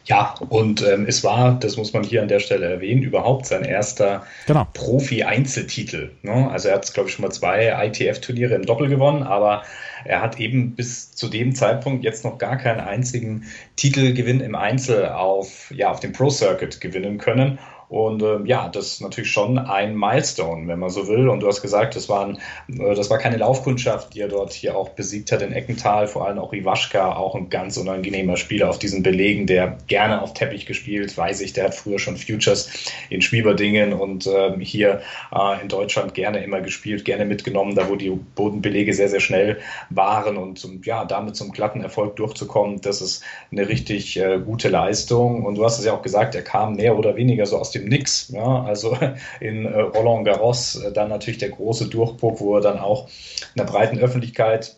Ja, 0.07 0.35
und 0.49 0.83
ähm, 0.87 1.07
es 1.07 1.25
war, 1.25 1.59
das 1.59 1.77
muss 1.77 1.93
man 1.93 2.03
hier 2.03 2.21
an 2.23 2.29
der 2.29 2.41
Stelle 2.41 2.67
erwähnen, 2.67 3.03
überhaupt 3.03 3.47
sein 3.47 3.65
erster 3.65 4.25
genau. 4.47 4.67
Profi-Einzeltitel. 4.75 6.11
Ne? 6.23 6.51
Also 6.51 6.69
er 6.69 6.77
hat, 6.77 6.93
glaube 6.93 7.09
ich, 7.09 7.15
schon 7.15 7.25
mal 7.25 7.31
zwei 7.31 7.69
ITF-Turniere 7.87 8.55
im 8.55 8.67
Doppel 8.67 8.89
gewonnen, 8.89 9.23
aber 9.23 9.63
er 10.05 10.21
hat 10.21 10.39
eben 10.41 10.75
bis 10.75 11.15
zu 11.15 11.29
dem 11.29 11.55
Zeitpunkt 11.55 12.05
jetzt 12.05 12.25
noch 12.25 12.39
gar 12.39 12.57
keinen 12.57 12.81
einzigen 12.81 13.45
Titelgewinn 13.77 14.41
im 14.41 14.55
Einzel 14.55 15.09
auf, 15.09 15.71
ja, 15.75 15.91
auf 15.91 16.01
dem 16.01 16.13
Pro-Circuit 16.13 16.81
gewinnen 16.83 17.17
können. 17.17 17.59
Und 17.95 18.25
ähm, 18.25 18.45
ja, 18.45 18.69
das 18.69 18.87
ist 18.87 19.03
natürlich 19.03 19.31
schon 19.31 19.57
ein 19.57 19.97
Milestone, 19.97 20.67
wenn 20.67 20.81
man 20.81 20.91
so 20.91 21.07
will. 21.07 21.29
Und 21.29 21.39
du 21.39 21.47
hast 21.47 21.63
gesagt, 21.63 21.95
das, 21.95 22.09
waren, 22.09 22.39
äh, 22.67 22.93
das 22.97 23.09
war 23.09 23.19
keine 23.19 23.37
Laufkundschaft, 23.37 24.15
die 24.15 24.21
er 24.21 24.27
dort 24.27 24.53
hier 24.53 24.77
auch 24.77 24.89
besiegt 24.89 25.31
hat 25.31 25.43
in 25.43 25.53
Eckental. 25.53 26.09
Vor 26.09 26.27
allem 26.27 26.41
auch 26.41 26.53
Iwaschka, 26.53 27.15
auch 27.15 27.37
ein 27.37 27.51
ganz 27.51 27.77
unangenehmer 27.77 28.37
Spieler 28.37 28.69
auf 28.69 28.81
diesen 28.81 29.05
Belegen, 29.05 29.47
der 29.47 29.79
gerne 29.87 30.23
auf 30.23 30.35
Teppich 30.35 30.67
gespielt, 30.67 31.17
weiß 31.17 31.41
ich, 31.41 31.53
der 31.53 31.67
hat 31.67 31.77
früher 31.77 32.01
schon 32.01 32.17
Futures 32.17 32.69
in 33.11 33.23
Schwieberdingen 33.23 33.93
und 33.93 34.27
ähm, 34.27 34.59
hier 34.59 35.01
äh, 35.33 35.63
in 35.63 35.69
Deutschland 35.69 36.15
gerne 36.15 36.43
immer 36.43 36.63
gespielt, 36.63 37.05
gerne 37.05 37.25
mitgenommen, 37.25 37.77
da 37.77 37.89
wo 37.89 37.95
die 37.95 38.11
Bodenbelege 38.11 38.93
sehr, 38.93 39.09
sehr 39.09 39.21
schnell 39.21 39.61
waren. 39.91 40.37
Und 40.37 40.67
ja, 40.85 41.05
damit 41.05 41.37
zum 41.37 41.53
glatten 41.53 41.81
Erfolg 41.81 42.17
durchzukommen, 42.17 42.81
das 42.81 43.01
ist 43.01 43.23
eine 43.53 43.69
richtig 43.69 44.17
äh, 44.17 44.41
gute 44.45 44.69
Leistung. 44.69 45.45
Und 45.45 45.55
du 45.55 45.65
hast 45.65 45.79
es 45.79 45.85
ja 45.85 45.93
auch 45.93 46.03
gesagt, 46.03 46.35
er 46.35 46.43
kam 46.43 46.75
mehr 46.75 46.99
oder 46.99 47.15
weniger 47.15 47.47
so 47.47 47.57
aus 47.57 47.71
dem 47.71 47.84
Nix. 47.89 48.29
Ja, 48.29 48.65
also 48.65 48.97
in 49.41 49.67
äh, 49.67 49.81
Roland 49.81 50.25
Garros 50.25 50.77
äh, 50.77 50.93
dann 50.93 51.09
natürlich 51.09 51.39
der 51.39 51.51
große 51.51 51.89
Durchbruch, 51.89 52.41
wo 52.41 52.57
er 52.57 52.61
dann 52.61 52.79
auch 52.79 53.09
in 53.55 53.59
der 53.59 53.65
breiten 53.65 53.99
Öffentlichkeit 53.99 54.77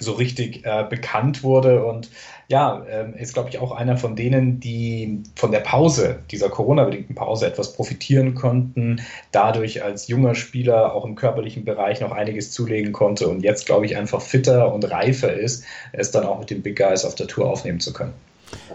so 0.00 0.12
richtig 0.12 0.64
äh, 0.64 0.86
bekannt 0.88 1.42
wurde 1.42 1.84
und 1.84 2.08
ja, 2.48 2.84
ähm, 2.88 3.14
ist 3.14 3.34
glaube 3.34 3.50
ich 3.50 3.58
auch 3.58 3.72
einer 3.72 3.96
von 3.96 4.16
denen, 4.16 4.60
die 4.60 5.22
von 5.34 5.50
der 5.50 5.60
Pause, 5.60 6.20
dieser 6.30 6.48
Corona-bedingten 6.48 7.14
Pause 7.14 7.46
etwas 7.46 7.72
profitieren 7.72 8.34
konnten, 8.34 9.02
dadurch 9.32 9.82
als 9.82 10.08
junger 10.08 10.34
Spieler 10.34 10.94
auch 10.94 11.04
im 11.04 11.14
körperlichen 11.14 11.64
Bereich 11.64 12.00
noch 12.00 12.12
einiges 12.12 12.52
zulegen 12.52 12.92
konnte 12.92 13.28
und 13.28 13.42
jetzt 13.42 13.66
glaube 13.66 13.86
ich 13.86 13.96
einfach 13.96 14.22
fitter 14.22 14.72
und 14.72 14.84
reifer 14.90 15.32
ist, 15.32 15.64
es 15.92 16.10
dann 16.10 16.24
auch 16.24 16.38
mit 16.38 16.50
dem 16.50 16.62
Big 16.62 16.78
Guys 16.78 17.04
auf 17.04 17.14
der 17.14 17.26
Tour 17.26 17.50
aufnehmen 17.50 17.80
zu 17.80 17.92
können. 17.92 18.14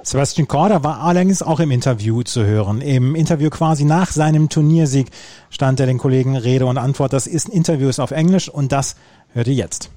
Sebastian 0.04 0.48
Korda 0.48 0.84
war 0.84 1.00
allerdings 1.00 1.42
auch 1.42 1.60
im 1.60 1.72
Interview 1.72 2.24
zu 2.24 2.46
hören. 2.46 2.82
Im 2.82 3.16
Interview 3.16 3.50
quasi 3.50 3.86
nach 3.86 4.12
seinem 4.12 4.50
Turniersieg 4.50 5.08
stand 5.50 5.80
er 5.80 5.86
den 5.86 5.98
Kollegen 5.98 6.36
Rede 6.36 6.66
und 6.66 6.78
Antwort. 6.78 7.14
Das 7.14 7.26
ist 7.26 7.48
ein 7.48 7.52
Interview 7.54 7.88
ist 7.88 8.00
auf 8.00 8.12
Englisch 8.12 8.50
und 8.50 8.72
das 8.72 8.96
hört 9.34 9.48
ihr 9.48 9.54
jetzt. 9.54 9.90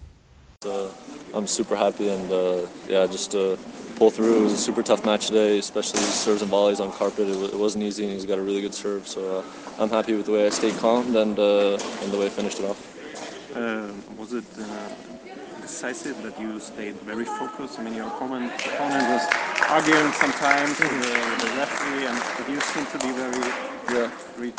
Uh, 0.65 0.89
I'm 1.37 1.47
super 1.47 1.77
happy 1.77 2.09
and 2.09 2.31
uh, 2.31 2.67
yeah, 2.89 3.05
just 3.07 3.33
to 3.33 3.59
pull 3.99 4.11
through. 4.11 4.39
It 4.39 4.45
was 4.45 4.53
a 4.55 4.57
super 4.57 4.83
tough 4.83 5.05
match 5.05 5.27
today, 5.27 5.59
especially 5.59 6.01
serves 6.01 6.43
and 6.43 6.51
volleys 6.51 6.81
on 6.81 6.91
carpet. 6.93 7.29
It, 7.29 7.53
it 7.53 7.59
wasn't 7.59 7.85
easy 7.85 8.05
and 8.05 8.12
he's 8.12 8.27
got 8.27 8.39
a 8.39 8.43
really 8.43 8.62
good 8.62 8.75
serve. 8.75 9.07
So 9.07 9.21
uh, 9.21 9.83
I'm 9.83 9.91
happy 9.91 10.15
with 10.15 10.27
the 10.27 10.33
way 10.33 10.47
I 10.47 10.51
stayed 10.51 10.77
calm 10.79 11.15
and, 11.17 11.39
uh, 11.39 11.79
and 12.03 12.12
the 12.12 12.19
way 12.19 12.27
I 12.27 12.31
finished 12.31 12.61
it 12.61 12.65
off. 12.65 12.79
Uh, 13.55 13.89
was 14.19 14.33
it 14.33 14.45
uh, 14.59 15.15
decisive 15.66 16.22
that 16.22 16.38
you 16.40 16.61
stayed 16.61 16.94
very 17.02 17.24
focused. 17.24 17.81
I 17.81 17.83
mean, 17.83 17.94
your 17.94 18.07
opponent, 18.07 18.52
opponent 18.70 19.02
was 19.11 19.24
arguing 19.68 20.12
sometimes 20.12 20.79
with, 20.79 20.94
the, 21.02 21.14
the 21.42 21.50
referee, 21.59 22.07
and 22.07 22.18
but 22.38 22.46
you 22.48 22.61
seem 22.70 22.87
to 22.94 22.98
be 23.05 23.11
very 23.22 23.42
yeah. 23.90 24.11
Re- 24.38 24.52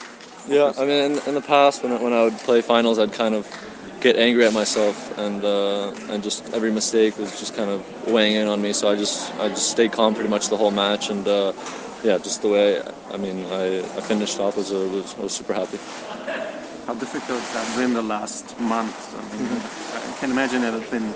yeah, 0.50 0.72
I 0.78 0.86
mean, 0.86 1.12
in, 1.12 1.20
in, 1.28 1.34
the 1.34 1.41
past 1.41 1.82
when 1.84 1.91
when 2.04 2.12
I 2.12 2.24
would 2.24 2.38
play 2.39 2.62
finals, 2.62 3.00
I'd 3.00 3.13
kind 3.13 3.36
of 3.36 3.48
get 4.02 4.17
angry 4.17 4.46
at 4.46 4.54
myself, 4.54 4.96
and 5.17 5.43
uh, 5.43 5.91
and 6.12 6.22
just 6.22 6.54
every 6.54 6.72
mistake 6.72 7.17
was 7.17 7.32
just 7.39 7.56
kind 7.56 7.70
of 7.70 7.80
weighing 8.12 8.36
in 8.36 8.48
on 8.48 8.62
me. 8.62 8.74
So 8.74 8.91
I 8.91 8.96
just 8.98 9.34
I 9.39 9.48
just 9.48 9.72
stayed 9.72 9.93
calm 9.93 10.13
pretty 10.13 10.30
much 10.30 10.50
the 10.50 10.58
whole 10.58 10.72
match, 10.72 11.10
and 11.10 11.26
uh, 11.26 11.54
yeah, 12.04 12.17
just 12.17 12.41
the 12.41 12.50
way 12.50 12.82
I 13.13 13.17
mean 13.17 13.46
I, 13.46 13.80
I 13.80 14.02
finished 14.12 14.39
off 14.41 14.58
was, 14.58 14.74
uh, 14.74 14.76
was 14.76 15.17
was 15.17 15.32
super 15.32 15.54
happy. 15.54 15.80
How 16.88 16.93
difficult 16.93 17.43
that's 17.52 17.76
been 17.76 17.93
the 17.93 18.02
last 18.02 18.58
month? 18.62 18.95
I 19.13 19.21
mean, 19.36 19.47
mm-hmm. 19.47 20.15
I 20.15 20.19
can 20.21 20.32
imagine 20.32 20.63
it 20.63 20.71
has 20.71 20.89
been 20.89 21.13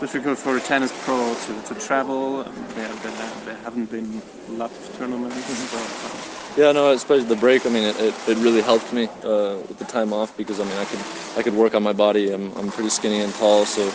difficult 0.00 0.36
for 0.36 0.58
a 0.58 0.60
tennis 0.60 0.92
pro 0.92 1.34
to, 1.34 1.62
to 1.62 1.80
travel. 1.80 2.44
There, 2.76 2.88
there, 2.88 3.30
there 3.46 3.56
haven't 3.64 3.90
been 3.90 4.20
a 4.50 4.52
lot 4.52 4.70
of 4.70 4.98
tournaments. 4.98 5.34
Mm-hmm. 5.34 6.56
So. 6.56 6.62
Yeah, 6.62 6.72
no, 6.72 6.90
especially 6.90 7.24
the 7.24 7.36
break. 7.36 7.64
I 7.64 7.70
mean, 7.70 7.84
it, 7.84 7.96
it, 7.96 8.14
it 8.28 8.36
really 8.36 8.60
helped 8.60 8.92
me 8.92 9.04
uh, 9.24 9.56
with 9.66 9.78
the 9.78 9.86
time 9.86 10.12
off 10.12 10.36
because 10.36 10.60
I 10.60 10.64
mean, 10.64 10.76
I 10.76 10.84
could 10.84 11.00
I 11.38 11.42
could 11.42 11.54
work 11.54 11.74
on 11.74 11.82
my 11.82 11.94
body. 11.94 12.30
I'm, 12.30 12.52
I'm 12.58 12.70
pretty 12.70 12.90
skinny 12.90 13.20
and 13.20 13.34
tall, 13.34 13.64
so 13.64 13.90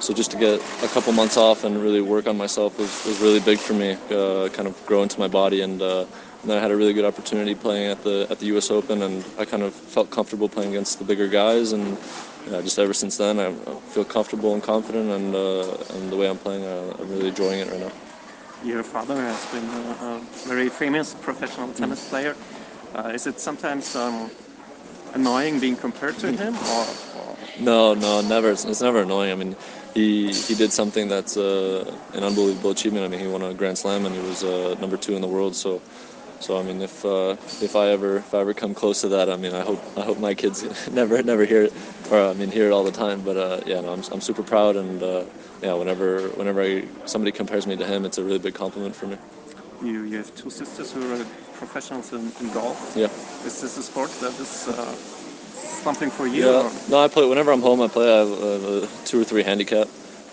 so 0.00 0.12
just 0.12 0.30
to 0.32 0.36
get 0.36 0.60
a 0.82 0.88
couple 0.88 1.14
months 1.14 1.38
off 1.38 1.64
and 1.64 1.80
really 1.82 2.02
work 2.02 2.26
on 2.26 2.36
myself 2.36 2.78
was, 2.78 3.06
was 3.06 3.20
really 3.20 3.40
big 3.40 3.58
for 3.58 3.72
me. 3.72 3.96
Uh, 4.10 4.50
kind 4.50 4.68
of 4.68 4.74
grow 4.84 5.02
into 5.02 5.18
my 5.18 5.28
body 5.28 5.62
and. 5.62 5.80
Uh, 5.80 6.04
and 6.42 6.50
then 6.50 6.58
I 6.58 6.60
had 6.60 6.70
a 6.70 6.76
really 6.76 6.92
good 6.92 7.04
opportunity 7.04 7.54
playing 7.54 7.90
at 7.90 8.02
the 8.04 8.26
at 8.30 8.38
the 8.38 8.46
U.S. 8.46 8.70
Open, 8.70 9.02
and 9.02 9.24
I 9.38 9.44
kind 9.44 9.62
of 9.62 9.74
felt 9.74 10.10
comfortable 10.10 10.48
playing 10.48 10.70
against 10.70 10.98
the 10.98 11.04
bigger 11.04 11.26
guys. 11.26 11.72
And 11.72 11.98
yeah, 12.48 12.60
just 12.60 12.78
ever 12.78 12.94
since 12.94 13.16
then, 13.16 13.40
I, 13.40 13.52
feel 13.90 14.04
comfortable 14.04 14.54
and 14.54 14.62
confident, 14.62 15.10
and 15.10 15.34
uh, 15.34 15.94
and 15.94 16.12
the 16.12 16.16
way 16.16 16.28
I'm 16.28 16.38
playing, 16.38 16.64
I, 16.64 17.00
I'm 17.00 17.10
really 17.10 17.28
enjoying 17.28 17.60
it 17.60 17.70
right 17.70 17.80
now. 17.80 17.92
your 18.64 18.82
father 18.82 19.16
has 19.16 19.44
been 19.46 19.64
a, 19.64 20.20
very 20.46 20.68
famous 20.68 21.14
professional 21.14 21.72
tennis 21.72 22.04
mm. 22.04 22.08
player. 22.10 22.36
Uh, 22.94 23.12
is 23.14 23.26
it 23.26 23.38
sometimes 23.40 23.94
um, 23.94 24.30
annoying 25.14 25.60
being 25.60 25.76
compared 25.76 26.16
to 26.18 26.32
him? 26.32 26.54
Or, 26.54 26.86
or? 27.18 27.36
No, 27.60 27.94
no, 27.94 28.20
never. 28.20 28.50
It's, 28.50 28.64
it's, 28.64 28.80
never 28.80 29.02
annoying. 29.02 29.32
I 29.32 29.34
mean, 29.34 29.56
he 29.94 30.32
he 30.32 30.54
did 30.54 30.72
something 30.72 31.08
that's 31.08 31.36
uh, 31.36 31.84
an 32.14 32.22
unbelievable 32.22 32.70
achievement. 32.70 33.04
I 33.04 33.08
mean, 33.08 33.20
he 33.20 33.26
won 33.26 33.42
a 33.42 33.54
Grand 33.54 33.76
Slam 33.76 34.06
and 34.06 34.14
he 34.14 34.22
was 34.22 34.44
uh, 34.44 34.76
number 34.80 34.96
two 34.96 35.14
in 35.16 35.20
the 35.20 35.28
world. 35.28 35.56
So. 35.56 35.82
So 36.40 36.58
I 36.58 36.62
mean, 36.62 36.80
if 36.80 37.04
uh, 37.04 37.36
if 37.60 37.74
I 37.76 37.88
ever 37.88 38.18
if 38.18 38.32
I 38.32 38.38
ever 38.40 38.54
come 38.54 38.74
close 38.74 39.00
to 39.02 39.08
that, 39.08 39.28
I 39.28 39.36
mean, 39.36 39.54
I 39.54 39.62
hope 39.62 39.80
I 39.96 40.02
hope 40.02 40.18
my 40.18 40.34
kids 40.34 40.64
never 40.92 41.22
never 41.22 41.44
hear 41.44 41.64
it, 41.64 41.72
or 42.10 42.28
I 42.28 42.32
mean, 42.32 42.50
hear 42.50 42.66
it 42.66 42.72
all 42.72 42.84
the 42.84 42.92
time. 42.92 43.22
But 43.22 43.36
uh, 43.36 43.60
yeah, 43.66 43.80
no, 43.80 43.92
I'm 43.92 44.02
I'm 44.12 44.20
super 44.20 44.42
proud, 44.42 44.76
and 44.76 45.02
uh, 45.02 45.24
yeah, 45.62 45.74
whenever 45.74 46.28
whenever 46.30 46.62
I, 46.62 46.84
somebody 47.06 47.32
compares 47.32 47.66
me 47.66 47.76
to 47.76 47.84
him, 47.84 48.04
it's 48.04 48.18
a 48.18 48.24
really 48.24 48.38
big 48.38 48.54
compliment 48.54 48.94
for 48.94 49.06
me. 49.06 49.18
You 49.82 50.04
you 50.04 50.16
have 50.18 50.34
two 50.34 50.50
sisters 50.50 50.92
who 50.92 51.00
are 51.12 51.24
professionals 51.54 52.12
in, 52.12 52.32
in 52.40 52.50
golf. 52.52 52.96
Yeah. 52.96 53.08
Is 53.44 53.60
this 53.60 53.76
a 53.76 53.82
sport 53.82 54.10
that 54.20 54.32
is 54.40 54.68
uh, 54.68 54.94
something 55.82 56.10
for 56.10 56.26
you? 56.26 56.46
Yeah. 56.46 56.62
Or? 56.62 56.72
No, 56.88 57.04
I 57.04 57.08
play 57.08 57.26
whenever 57.26 57.50
I'm 57.52 57.62
home. 57.62 57.80
I 57.82 57.88
play. 57.88 58.06
I 58.12 58.18
have 58.18 58.30
a 58.30 58.88
two 59.04 59.20
or 59.20 59.24
three 59.24 59.42
handicap. 59.42 59.88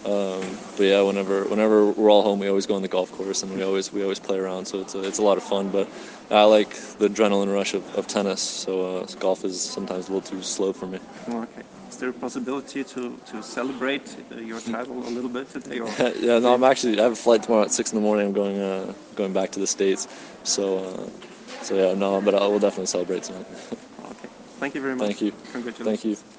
Um, 0.05 0.57
but 0.77 0.83
yeah, 0.83 1.01
whenever 1.01 1.45
whenever 1.45 1.85
we're 1.91 2.11
all 2.11 2.21
home, 2.21 2.39
we 2.39 2.47
always 2.47 2.67
go 2.67 2.75
on 2.75 2.83
the 2.83 2.87
golf 2.87 3.11
course 3.11 3.41
and 3.41 3.51
we 3.53 3.63
always 3.63 3.91
we 3.91 4.03
always 4.03 4.19
play 4.19 4.37
around. 4.37 4.65
So 4.65 4.81
it's 4.81 4.93
a, 4.93 5.03
it's 5.07 5.17
a 5.17 5.23
lot 5.23 5.37
of 5.37 5.43
fun. 5.43 5.69
But 5.69 5.89
I 6.29 6.43
like 6.43 6.69
the 6.99 7.09
adrenaline 7.09 7.51
rush 7.51 7.73
of, 7.73 7.83
of 7.95 8.05
tennis. 8.07 8.41
So 8.41 8.97
uh, 8.97 9.07
golf 9.19 9.43
is 9.43 9.59
sometimes 9.61 10.07
a 10.07 10.13
little 10.13 10.29
too 10.29 10.43
slow 10.43 10.73
for 10.73 10.85
me. 10.85 10.99
Okay. 11.27 11.63
Is 11.89 11.97
there 11.97 12.09
a 12.09 12.13
possibility 12.13 12.83
to, 12.83 13.17
to 13.25 13.41
celebrate 13.41 14.15
uh, 14.31 14.35
your 14.35 14.59
title 14.75 15.07
a 15.07 15.09
little 15.09 15.29
bit 15.29 15.49
today? 15.49 15.79
Or 15.79 15.87
yeah, 16.19 16.39
no, 16.39 16.53
I'm 16.53 16.63
actually 16.63 16.99
I 16.99 17.03
have 17.03 17.13
a 17.13 17.15
flight 17.15 17.41
tomorrow 17.43 17.63
at 17.63 17.71
six 17.71 17.91
in 17.91 17.95
the 17.95 18.01
morning. 18.01 18.27
I'm 18.27 18.33
going 18.33 18.59
uh, 18.59 18.93
going 19.15 19.33
back 19.33 19.51
to 19.51 19.59
the 19.59 19.67
states. 19.67 20.07
So 20.43 20.79
uh, 20.79 21.09
so 21.63 21.75
yeah, 21.75 21.95
no, 21.95 22.21
but 22.21 22.35
I 22.35 22.45
will 22.47 22.59
definitely 22.59 22.87
celebrate 22.87 23.23
tonight. 23.23 23.47
okay. 24.05 24.29
Thank 24.59 24.75
you 24.75 24.81
very 24.81 24.95
much. 24.95 25.07
Thank 25.07 25.21
you. 25.21 25.31
Congratulations. 25.51 26.01
Thank 26.01 26.05
you. 26.05 26.34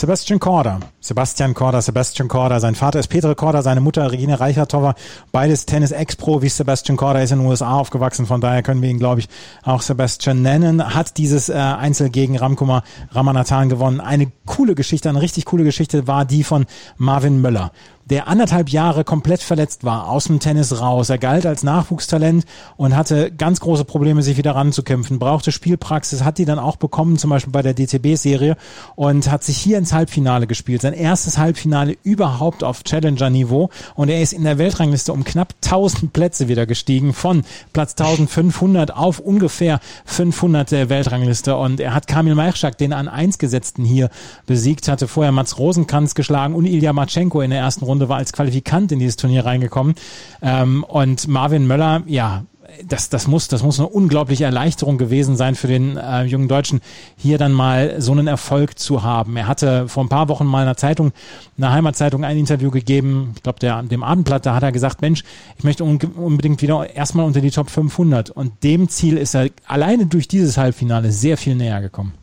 Sebastian 0.00 0.40
Korda. 0.40 0.80
Sebastian 1.00 1.52
Korda, 1.52 1.82
Sebastian 1.82 2.26
Korda. 2.26 2.58
Sein 2.58 2.74
Vater 2.74 3.00
ist 3.00 3.08
Petre 3.08 3.34
Korda, 3.34 3.60
seine 3.60 3.82
Mutter 3.82 4.10
Regine 4.10 4.40
Reichertower. 4.40 4.94
Beides 5.30 5.66
Tennis-Ex-Pro, 5.66 6.40
wie 6.40 6.48
Sebastian 6.48 6.96
Korda 6.96 7.20
ist 7.20 7.32
in 7.32 7.40
den 7.40 7.46
USA 7.46 7.74
aufgewachsen. 7.74 8.24
Von 8.24 8.40
daher 8.40 8.62
können 8.62 8.80
wir 8.80 8.88
ihn, 8.88 8.98
glaube 8.98 9.20
ich, 9.20 9.28
auch 9.62 9.82
Sebastian 9.82 10.40
nennen. 10.40 10.94
Hat 10.94 11.18
dieses 11.18 11.50
äh, 11.50 11.52
Einzel 11.52 12.08
gegen 12.08 12.38
Ramkumar 12.38 12.82
Ramanathan 13.10 13.68
gewonnen. 13.68 14.00
Eine 14.00 14.32
coole 14.46 14.74
Geschichte, 14.74 15.10
eine 15.10 15.20
richtig 15.20 15.44
coole 15.44 15.64
Geschichte 15.64 16.06
war 16.06 16.24
die 16.24 16.44
von 16.44 16.64
Marvin 16.96 17.42
Möller 17.42 17.70
der 18.10 18.26
anderthalb 18.28 18.68
Jahre 18.68 19.04
komplett 19.04 19.42
verletzt 19.42 19.84
war, 19.84 20.08
aus 20.08 20.24
dem 20.24 20.40
Tennis 20.40 20.80
raus. 20.80 21.08
Er 21.08 21.18
galt 21.18 21.46
als 21.46 21.62
Nachwuchstalent 21.62 22.44
und 22.76 22.96
hatte 22.96 23.30
ganz 23.30 23.60
große 23.60 23.84
Probleme, 23.84 24.22
sich 24.22 24.36
wieder 24.36 24.54
ranzukämpfen, 24.56 25.20
brauchte 25.20 25.52
Spielpraxis, 25.52 26.24
hat 26.24 26.38
die 26.38 26.44
dann 26.44 26.58
auch 26.58 26.76
bekommen, 26.76 27.16
zum 27.18 27.30
Beispiel 27.30 27.52
bei 27.52 27.62
der 27.62 27.74
DTB-Serie 27.74 28.56
und 28.96 29.30
hat 29.30 29.44
sich 29.44 29.56
hier 29.56 29.78
ins 29.78 29.92
Halbfinale 29.92 30.48
gespielt. 30.48 30.82
Sein 30.82 30.92
erstes 30.92 31.38
Halbfinale 31.38 31.96
überhaupt 32.02 32.64
auf 32.64 32.82
Challenger-Niveau 32.82 33.70
und 33.94 34.08
er 34.08 34.20
ist 34.20 34.32
in 34.32 34.42
der 34.42 34.58
Weltrangliste 34.58 35.12
um 35.12 35.22
knapp 35.22 35.54
1000 35.64 36.12
Plätze 36.12 36.48
wieder 36.48 36.66
gestiegen, 36.66 37.14
von 37.14 37.44
Platz 37.72 37.92
1500 37.92 38.96
auf 38.96 39.20
ungefähr 39.20 39.78
500 40.04 40.72
der 40.72 40.88
Weltrangliste 40.88 41.56
und 41.56 41.78
er 41.78 41.94
hat 41.94 42.08
Kamil 42.08 42.34
Maichak, 42.34 42.76
den 42.76 42.92
an 42.92 43.06
1 43.06 43.38
gesetzten 43.38 43.84
hier 43.84 44.10
besiegt, 44.46 44.88
hatte 44.88 45.06
vorher 45.06 45.30
Mats 45.30 45.58
Rosenkranz 45.58 46.16
geschlagen 46.16 46.54
und 46.54 46.66
Ilya 46.66 46.92
Matschenko 46.92 47.40
in 47.40 47.50
der 47.50 47.60
ersten 47.60 47.84
Runde 47.84 47.99
Runde, 48.00 48.08
war 48.08 48.18
als 48.18 48.32
Qualifikant 48.32 48.92
in 48.92 48.98
dieses 48.98 49.16
Turnier 49.16 49.44
reingekommen. 49.44 49.94
Ähm, 50.42 50.84
und 50.84 51.28
Marvin 51.28 51.66
Möller, 51.66 52.02
ja, 52.06 52.44
das, 52.86 53.08
das 53.08 53.26
muss, 53.26 53.48
das 53.48 53.64
muss 53.64 53.80
eine 53.80 53.88
unglaubliche 53.88 54.44
Erleichterung 54.44 54.96
gewesen 54.96 55.36
sein 55.36 55.56
für 55.56 55.66
den 55.66 55.96
äh, 55.96 56.22
jungen 56.22 56.46
Deutschen, 56.46 56.80
hier 57.16 57.36
dann 57.36 57.52
mal 57.52 58.00
so 58.00 58.12
einen 58.12 58.28
Erfolg 58.28 58.78
zu 58.78 59.02
haben. 59.02 59.36
Er 59.36 59.48
hatte 59.48 59.88
vor 59.88 60.04
ein 60.04 60.08
paar 60.08 60.28
Wochen 60.28 60.46
mal 60.46 60.62
in 60.62 60.68
einer 60.68 60.76
Zeitung, 60.76 61.12
einer 61.58 61.72
Heimatzeitung 61.72 62.24
ein 62.24 62.38
Interview 62.38 62.70
gegeben, 62.70 63.32
ich 63.34 63.42
glaube, 63.42 63.58
dem 63.58 64.02
Abendblatt, 64.04 64.46
da 64.46 64.54
hat 64.54 64.62
er 64.62 64.70
gesagt, 64.70 65.02
Mensch, 65.02 65.24
ich 65.58 65.64
möchte 65.64 65.82
un 65.82 65.98
unbedingt 66.16 66.62
wieder 66.62 66.94
erstmal 66.94 67.26
unter 67.26 67.40
die 67.40 67.50
Top 67.50 67.70
500. 67.70 68.30
Und 68.30 68.62
dem 68.62 68.88
Ziel 68.88 69.16
ist 69.16 69.34
er 69.34 69.48
alleine 69.66 70.06
durch 70.06 70.28
dieses 70.28 70.56
Halbfinale 70.56 71.10
sehr 71.10 71.36
viel 71.36 71.56
näher 71.56 71.80
gekommen. 71.80 72.14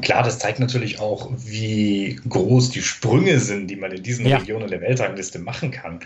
Klar, 0.00 0.22
das 0.22 0.38
zeigt 0.38 0.60
natürlich 0.60 1.00
auch, 1.00 1.30
wie 1.36 2.20
groß 2.28 2.70
die 2.70 2.82
Sprünge 2.82 3.38
sind, 3.38 3.68
die 3.68 3.76
man 3.76 3.92
in 3.92 4.02
diesen 4.02 4.26
ja. 4.26 4.38
Regionen 4.38 4.68
der 4.68 4.80
Weltrangliste 4.80 5.38
machen 5.38 5.70
kann. 5.70 6.00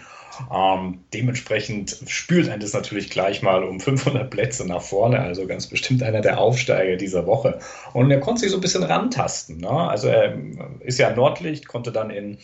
Ähm, 0.52 0.98
dementsprechend 1.12 1.96
spült 2.06 2.48
ein 2.48 2.60
das 2.60 2.72
natürlich 2.72 3.10
gleich 3.10 3.42
mal 3.42 3.62
um 3.62 3.80
500 3.80 4.30
Plätze 4.30 4.66
nach 4.66 4.82
vorne, 4.82 5.20
also 5.20 5.46
ganz 5.46 5.66
bestimmt 5.66 6.02
einer 6.02 6.20
der 6.20 6.38
Aufsteiger 6.38 6.96
dieser 6.96 7.26
Woche. 7.26 7.58
Und 7.92 8.10
er 8.10 8.20
konnte 8.20 8.40
sich 8.40 8.50
so 8.50 8.58
ein 8.58 8.60
bisschen 8.60 8.82
rantasten. 8.82 9.58
Ne? 9.58 9.70
Also 9.70 10.08
er 10.08 10.36
ist 10.80 10.98
ja 10.98 11.14
Nordlicht, 11.14 11.68
konnte 11.68 11.92
dann 11.92 12.10
in 12.10 12.38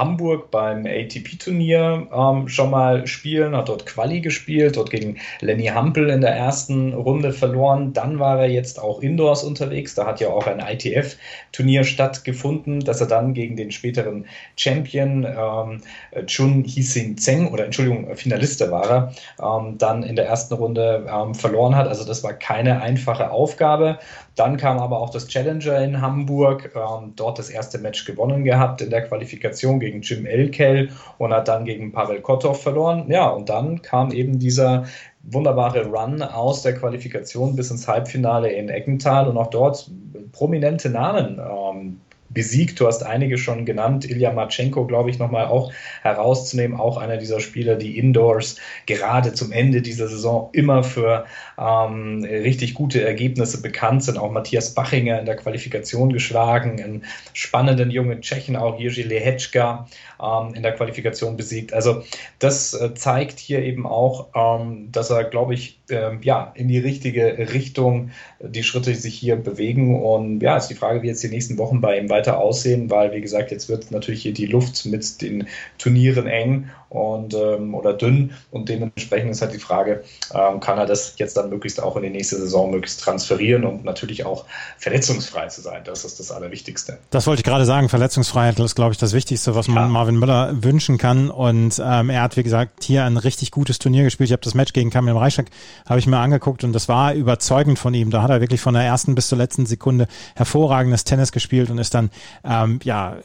Hamburg 0.00 0.50
beim 0.50 0.86
ATP-Turnier 0.86 2.08
ähm, 2.12 2.48
schon 2.48 2.70
mal 2.70 3.06
spielen, 3.06 3.54
hat 3.54 3.68
dort 3.68 3.84
Quali 3.84 4.20
gespielt, 4.20 4.76
dort 4.76 4.90
gegen 4.90 5.18
Lenny 5.40 5.66
Hampel 5.66 6.08
in 6.08 6.22
der 6.22 6.34
ersten 6.34 6.94
Runde 6.94 7.32
verloren. 7.32 7.92
Dann 7.92 8.18
war 8.18 8.40
er 8.40 8.48
jetzt 8.48 8.80
auch 8.80 9.02
indoors 9.02 9.44
unterwegs, 9.44 9.94
da 9.94 10.06
hat 10.06 10.20
ja 10.20 10.28
auch 10.28 10.46
ein 10.46 10.60
ITF-Turnier 10.60 11.84
stattgefunden, 11.84 12.80
dass 12.80 13.00
er 13.02 13.08
dann 13.08 13.34
gegen 13.34 13.56
den 13.56 13.70
späteren 13.70 14.24
Champion 14.56 15.24
ähm, 15.24 15.82
Chun 16.26 16.64
Hising 16.64 17.18
Zeng, 17.18 17.52
oder 17.52 17.66
Entschuldigung, 17.66 18.16
Finaliste 18.16 18.70
war 18.70 18.90
er, 18.90 19.12
ähm, 19.42 19.76
dann 19.76 20.02
in 20.02 20.16
der 20.16 20.26
ersten 20.26 20.54
Runde 20.54 21.06
ähm, 21.12 21.34
verloren 21.34 21.76
hat. 21.76 21.86
Also 21.86 22.06
das 22.06 22.24
war 22.24 22.32
keine 22.32 22.80
einfache 22.80 23.30
Aufgabe. 23.30 23.98
Dann 24.36 24.56
kam 24.56 24.78
aber 24.78 25.00
auch 25.00 25.10
das 25.10 25.26
Challenger 25.28 25.78
in 25.82 26.00
Hamburg, 26.00 26.70
ähm, 26.74 27.12
dort 27.16 27.38
das 27.38 27.50
erste 27.50 27.78
Match 27.78 28.06
gewonnen 28.06 28.44
gehabt 28.44 28.80
in 28.80 28.88
der 28.88 29.02
Qualifikation 29.02 29.80
gegen 29.80 29.89
Jim 29.98 30.26
Elkel 30.26 30.90
und 31.18 31.32
hat 31.32 31.48
dann 31.48 31.64
gegen 31.64 31.92
Pavel 31.92 32.20
Kotov 32.20 32.62
verloren. 32.62 33.10
Ja, 33.10 33.28
und 33.28 33.48
dann 33.48 33.82
kam 33.82 34.12
eben 34.12 34.38
dieser 34.38 34.84
wunderbare 35.22 35.86
Run 35.86 36.22
aus 36.22 36.62
der 36.62 36.74
Qualifikation 36.74 37.56
bis 37.56 37.70
ins 37.70 37.86
Halbfinale 37.86 38.50
in 38.52 38.68
Eckental 38.68 39.28
und 39.28 39.36
auch 39.36 39.50
dort 39.50 39.90
prominente 40.32 40.88
Namen 40.88 41.38
ähm, 41.38 42.00
besiegt. 42.30 42.80
Du 42.80 42.86
hast 42.86 43.02
einige 43.02 43.36
schon 43.36 43.66
genannt. 43.66 44.08
Ilya 44.08 44.32
Matschenko, 44.32 44.86
glaube 44.86 45.10
ich, 45.10 45.18
nochmal 45.18 45.46
auch 45.46 45.72
herauszunehmen. 46.02 46.78
Auch 46.78 46.96
einer 46.96 47.16
dieser 47.16 47.40
Spieler, 47.40 47.76
die 47.76 47.98
indoors 47.98 48.56
gerade 48.86 49.34
zum 49.34 49.52
Ende 49.52 49.82
dieser 49.82 50.08
Saison 50.08 50.48
immer 50.52 50.82
für 50.82 51.26
ähm, 51.60 52.24
richtig 52.24 52.74
gute 52.74 53.04
Ergebnisse 53.04 53.60
bekannt 53.60 54.04
sind. 54.04 54.16
Auch 54.18 54.30
Matthias 54.30 54.74
Bachinger 54.74 55.18
in 55.18 55.26
der 55.26 55.36
Qualifikation 55.36 56.12
geschlagen. 56.12 56.80
Einen 56.82 57.04
spannenden 57.34 57.90
jungen 57.90 58.22
Tschechen, 58.22 58.56
auch 58.56 58.78
Jiří 58.78 59.02
Lehečka 59.02 59.86
ähm, 60.22 60.54
in 60.54 60.62
der 60.62 60.72
Qualifikation 60.72 61.36
besiegt. 61.36 61.74
Also 61.74 62.04
das 62.38 62.72
äh, 62.72 62.94
zeigt 62.94 63.38
hier 63.38 63.62
eben 63.62 63.86
auch, 63.86 64.28
ähm, 64.34 64.88
dass 64.92 65.10
er, 65.10 65.24
glaube 65.24 65.54
ich, 65.54 65.78
äh, 65.90 66.16
ja, 66.22 66.52
in 66.54 66.68
die 66.68 66.78
richtige 66.78 67.36
Richtung 67.52 68.12
die 68.40 68.62
Schritte 68.62 68.94
sich 68.94 69.14
hier 69.14 69.36
bewegen. 69.36 70.02
Und 70.02 70.40
ja, 70.40 70.56
ist 70.56 70.68
die 70.68 70.74
Frage, 70.74 71.02
wie 71.02 71.08
jetzt 71.08 71.22
die 71.22 71.28
nächsten 71.28 71.58
Wochen 71.58 71.80
bei 71.80 71.98
ihm 71.98 72.08
weiter 72.08 72.30
weiter 72.30 72.38
aussehen, 72.38 72.90
weil 72.90 73.12
wie 73.12 73.20
gesagt, 73.20 73.50
jetzt 73.50 73.68
wird 73.68 73.90
natürlich 73.90 74.22
hier 74.22 74.32
die 74.32 74.46
Luft 74.46 74.86
mit 74.86 75.22
den 75.22 75.46
Turnieren 75.78 76.26
eng 76.26 76.70
und 76.88 77.34
ähm, 77.34 77.74
oder 77.74 77.92
dünn 77.94 78.32
und 78.50 78.68
dementsprechend 78.68 79.30
ist 79.30 79.42
halt 79.42 79.54
die 79.54 79.58
Frage, 79.58 80.02
ähm, 80.34 80.60
kann 80.60 80.78
er 80.78 80.86
das 80.86 81.14
jetzt 81.16 81.36
dann 81.36 81.49
möglichst 81.50 81.82
auch 81.82 81.96
in 81.96 82.02
die 82.02 82.10
nächste 82.10 82.36
Saison 82.36 82.70
möglichst 82.70 83.00
transferieren 83.00 83.64
und 83.64 83.84
natürlich 83.84 84.24
auch 84.24 84.46
verletzungsfrei 84.78 85.48
zu 85.48 85.60
sein. 85.60 85.82
Das 85.84 86.04
ist 86.04 86.18
das 86.18 86.30
Allerwichtigste. 86.30 86.98
Das 87.10 87.26
wollte 87.26 87.40
ich 87.40 87.44
gerade 87.44 87.64
sagen. 87.64 87.88
Verletzungsfreiheit 87.88 88.58
ist, 88.58 88.74
glaube 88.74 88.92
ich, 88.92 88.98
das 88.98 89.12
Wichtigste, 89.12 89.54
was 89.54 89.68
man 89.68 89.84
ja. 89.84 89.88
Marvin 89.88 90.18
Müller 90.18 90.62
wünschen 90.62 90.98
kann. 90.98 91.30
Und 91.30 91.80
ähm, 91.84 92.10
er 92.10 92.22
hat, 92.22 92.36
wie 92.36 92.42
gesagt, 92.42 92.84
hier 92.84 93.04
ein 93.04 93.16
richtig 93.16 93.50
gutes 93.50 93.78
Turnier 93.78 94.04
gespielt. 94.04 94.28
Ich 94.28 94.32
habe 94.32 94.42
das 94.42 94.54
Match 94.54 94.72
gegen 94.72 94.90
Kamil 94.90 95.16
Reichak 95.16 95.46
habe 95.86 95.98
ich 95.98 96.06
mir 96.06 96.18
angeguckt 96.18 96.64
und 96.64 96.72
das 96.72 96.88
war 96.88 97.14
überzeugend 97.14 97.78
von 97.78 97.94
ihm. 97.94 98.10
Da 98.10 98.22
hat 98.22 98.30
er 98.30 98.40
wirklich 98.40 98.60
von 98.60 98.74
der 98.74 98.84
ersten 98.84 99.14
bis 99.14 99.28
zur 99.28 99.38
letzten 99.38 99.66
Sekunde 99.66 100.06
hervorragendes 100.36 101.04
Tennis 101.04 101.32
gespielt 101.32 101.70
und 101.70 101.78
ist 101.78 101.94
dann 101.94 102.10
ähm, 102.44 102.80
ja 102.84 103.16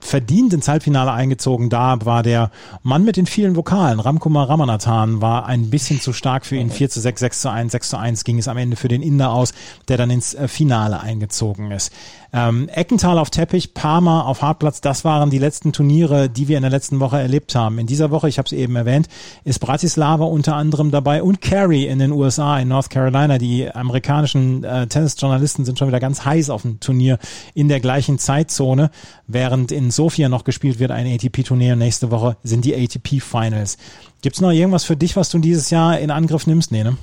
verdient 0.00 0.52
ins 0.52 0.68
Halbfinale 0.68 1.12
eingezogen. 1.12 1.70
Da 1.70 2.04
war 2.04 2.22
der 2.22 2.50
Mann 2.82 3.04
mit 3.04 3.16
den 3.16 3.26
vielen 3.26 3.56
Vokalen, 3.56 4.00
Ramkumar 4.00 4.48
Ramanathan, 4.48 5.20
war 5.20 5.46
ein 5.46 5.70
bisschen 5.70 6.00
zu 6.00 6.12
stark 6.12 6.44
für 6.44 6.56
ihn. 6.56 6.70
4 6.70 6.90
zu 6.90 7.00
6, 7.00 7.20
6 7.20 7.40
zu 7.40 7.50
1, 7.50 7.72
6 7.72 7.88
zu 7.90 7.96
1 7.98 8.24
ging 8.24 8.38
es 8.38 8.48
am 8.48 8.56
Ende 8.56 8.76
für 8.76 8.88
den 8.88 9.02
Inder 9.02 9.32
aus, 9.32 9.52
der 9.88 9.96
dann 9.96 10.10
ins 10.10 10.34
äh, 10.34 10.48
Finale 10.48 11.00
eingezogen 11.00 11.70
ist. 11.70 11.92
Ähm, 12.34 12.68
Eckental 12.70 13.18
auf 13.18 13.28
Teppich, 13.28 13.74
Parma 13.74 14.22
auf 14.22 14.40
Hartplatz, 14.40 14.80
das 14.80 15.04
waren 15.04 15.28
die 15.28 15.38
letzten 15.38 15.72
Turniere, 15.72 16.30
die 16.30 16.48
wir 16.48 16.56
in 16.56 16.62
der 16.62 16.70
letzten 16.70 16.98
Woche 16.98 17.18
erlebt 17.18 17.54
haben. 17.54 17.78
In 17.78 17.86
dieser 17.86 18.10
Woche, 18.10 18.26
ich 18.28 18.38
habe 18.38 18.46
es 18.46 18.52
eben 18.52 18.74
erwähnt, 18.74 19.08
ist 19.44 19.58
Bratislava 19.58 20.24
unter 20.24 20.56
anderem 20.56 20.90
dabei 20.90 21.22
und 21.22 21.42
Cary 21.42 21.84
in 21.84 21.98
den 21.98 22.10
USA, 22.10 22.58
in 22.58 22.68
North 22.68 22.88
Carolina. 22.88 23.36
Die 23.36 23.70
amerikanischen 23.70 24.64
äh, 24.64 24.86
Tennisjournalisten 24.86 25.66
sind 25.66 25.78
schon 25.78 25.88
wieder 25.88 26.00
ganz 26.00 26.24
heiß 26.24 26.48
auf 26.48 26.64
ein 26.64 26.80
Turnier 26.80 27.18
in 27.52 27.68
der 27.68 27.80
gleichen 27.80 28.18
Zeitzone, 28.18 28.90
während 29.26 29.70
in 29.70 29.90
Sofia 29.90 30.30
noch 30.30 30.44
gespielt 30.44 30.78
wird, 30.78 30.90
ein 30.90 31.06
ATP-Turnier. 31.06 31.76
Nächste 31.76 32.10
Woche 32.10 32.38
sind 32.42 32.64
die 32.64 32.74
ATP-Finals. 32.74 33.76
Gibt's 34.22 34.40
noch 34.40 34.52
irgendwas 34.52 34.84
für 34.84 34.96
dich, 34.96 35.16
was 35.16 35.28
du 35.28 35.38
dieses 35.38 35.68
Jahr 35.68 35.98
in 35.98 36.10
Angriff 36.10 36.46
nimmst? 36.46 36.72
Nee, 36.72 36.84
ne? 36.84 36.96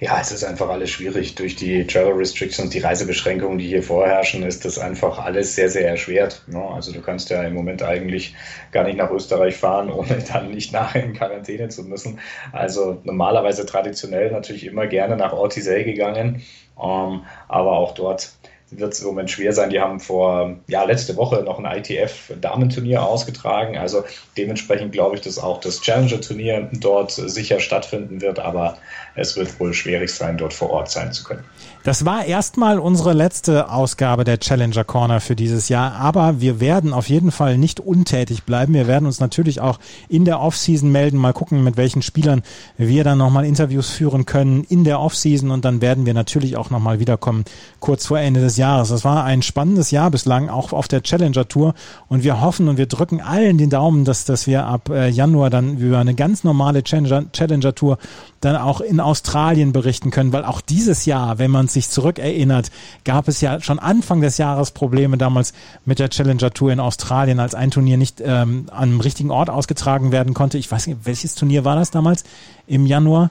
Ja, 0.00 0.20
es 0.20 0.32
ist 0.32 0.42
einfach 0.42 0.68
alles 0.68 0.90
schwierig. 0.90 1.36
Durch 1.36 1.54
die 1.54 1.86
Travel 1.86 2.14
Restrictions, 2.14 2.70
die 2.70 2.80
Reisebeschränkungen, 2.80 3.58
die 3.58 3.68
hier 3.68 3.82
vorherrschen, 3.82 4.42
ist 4.42 4.64
das 4.64 4.78
einfach 4.78 5.18
alles 5.18 5.54
sehr, 5.54 5.70
sehr 5.70 5.88
erschwert. 5.88 6.42
Ne? 6.48 6.60
Also 6.60 6.92
du 6.92 7.00
kannst 7.00 7.30
ja 7.30 7.42
im 7.44 7.54
Moment 7.54 7.82
eigentlich 7.82 8.34
gar 8.72 8.84
nicht 8.84 8.96
nach 8.96 9.10
Österreich 9.10 9.56
fahren, 9.56 9.90
ohne 9.90 10.18
dann 10.32 10.50
nicht 10.50 10.72
nachher 10.72 11.04
in 11.04 11.14
Quarantäne 11.14 11.68
zu 11.68 11.84
müssen. 11.84 12.18
Also 12.50 13.00
normalerweise 13.04 13.64
traditionell 13.64 14.32
natürlich 14.32 14.66
immer 14.66 14.88
gerne 14.88 15.16
nach 15.16 15.32
Ortisei 15.32 15.84
gegangen, 15.84 16.42
ähm, 16.82 17.22
aber 17.46 17.72
auch 17.72 17.94
dort 17.94 18.32
wird 18.78 18.92
es 18.92 19.00
im 19.00 19.06
Moment 19.08 19.30
schwer 19.30 19.52
sein. 19.52 19.70
Die 19.70 19.80
haben 19.80 20.00
vor, 20.00 20.56
ja, 20.66 20.84
letzte 20.84 21.16
Woche 21.16 21.42
noch 21.42 21.58
ein 21.58 21.78
ITF-Damenturnier 21.78 23.02
ausgetragen. 23.02 23.76
Also 23.76 24.04
dementsprechend 24.36 24.92
glaube 24.92 25.16
ich, 25.16 25.22
dass 25.22 25.38
auch 25.38 25.60
das 25.60 25.80
Challenger-Turnier 25.80 26.68
dort 26.72 27.12
sicher 27.12 27.60
stattfinden 27.60 28.20
wird, 28.20 28.38
aber 28.38 28.78
es 29.14 29.36
wird 29.36 29.58
wohl 29.60 29.74
schwierig 29.74 30.12
sein, 30.12 30.38
dort 30.38 30.54
vor 30.54 30.70
Ort 30.70 30.90
sein 30.90 31.12
zu 31.12 31.24
können. 31.24 31.44
Das 31.84 32.04
war 32.04 32.24
erstmal 32.24 32.78
unsere 32.78 33.12
letzte 33.12 33.68
Ausgabe 33.68 34.22
der 34.22 34.38
Challenger 34.38 34.84
Corner 34.84 35.20
für 35.20 35.34
dieses 35.34 35.68
Jahr, 35.68 35.96
aber 35.96 36.40
wir 36.40 36.60
werden 36.60 36.92
auf 36.92 37.08
jeden 37.08 37.32
Fall 37.32 37.58
nicht 37.58 37.80
untätig 37.80 38.44
bleiben. 38.44 38.72
Wir 38.72 38.86
werden 38.86 39.06
uns 39.06 39.18
natürlich 39.18 39.60
auch 39.60 39.80
in 40.08 40.24
der 40.24 40.38
Offseason 40.38 40.92
melden, 40.92 41.16
mal 41.16 41.32
gucken, 41.32 41.64
mit 41.64 41.76
welchen 41.76 42.02
Spielern 42.02 42.42
wir 42.78 43.02
dann 43.02 43.18
nochmal 43.18 43.44
Interviews 43.44 43.90
führen 43.90 44.26
können 44.26 44.62
in 44.62 44.84
der 44.84 45.00
Offseason 45.00 45.50
und 45.50 45.64
dann 45.64 45.80
werden 45.80 46.06
wir 46.06 46.14
natürlich 46.14 46.56
auch 46.56 46.70
nochmal 46.70 47.00
wiederkommen, 47.00 47.44
kurz 47.80 48.06
vor 48.06 48.20
Ende 48.20 48.38
des 48.38 48.56
Jahres. 48.56 48.90
Das 48.90 49.04
war 49.04 49.24
ein 49.24 49.42
spannendes 49.42 49.90
Jahr 49.90 50.12
bislang, 50.12 50.50
auch 50.50 50.72
auf 50.72 50.86
der 50.86 51.02
Challenger 51.02 51.48
Tour 51.48 51.74
und 52.06 52.22
wir 52.22 52.40
hoffen 52.40 52.68
und 52.68 52.76
wir 52.76 52.86
drücken 52.86 53.20
allen 53.20 53.58
den 53.58 53.70
Daumen, 53.70 54.04
dass, 54.04 54.24
dass 54.24 54.46
wir 54.46 54.66
ab 54.66 54.88
äh, 54.88 55.08
Januar 55.08 55.50
dann 55.50 55.78
über 55.78 55.98
eine 55.98 56.14
ganz 56.14 56.44
normale 56.44 56.84
Challenger, 56.84 57.24
Challenger 57.32 57.74
Tour 57.74 57.98
dann 58.40 58.56
auch 58.56 58.80
in 58.80 59.00
Australien 59.00 59.72
berichten 59.72 60.10
können, 60.10 60.32
weil 60.32 60.44
auch 60.44 60.60
dieses 60.60 61.06
Jahr, 61.06 61.38
wenn 61.38 61.50
man 61.50 61.68
sich 61.72 61.88
zurückerinnert, 61.88 62.70
gab 63.04 63.28
es 63.28 63.40
ja 63.40 63.60
schon 63.60 63.78
Anfang 63.78 64.20
des 64.20 64.38
Jahres 64.38 64.70
Probleme 64.70 65.18
damals 65.18 65.52
mit 65.84 65.98
der 65.98 66.10
Challenger 66.10 66.52
Tour 66.52 66.72
in 66.72 66.80
Australien, 66.80 67.40
als 67.40 67.54
ein 67.54 67.70
Turnier 67.70 67.96
nicht 67.96 68.22
ähm, 68.24 68.66
am 68.70 69.00
richtigen 69.00 69.30
Ort 69.30 69.50
ausgetragen 69.50 70.12
werden 70.12 70.34
konnte. 70.34 70.58
Ich 70.58 70.70
weiß 70.70 70.86
nicht, 70.86 71.00
welches 71.04 71.34
Turnier 71.34 71.64
war 71.64 71.76
das 71.76 71.90
damals 71.90 72.24
im 72.66 72.86
Januar? 72.86 73.30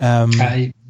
Ähm, 0.00 0.32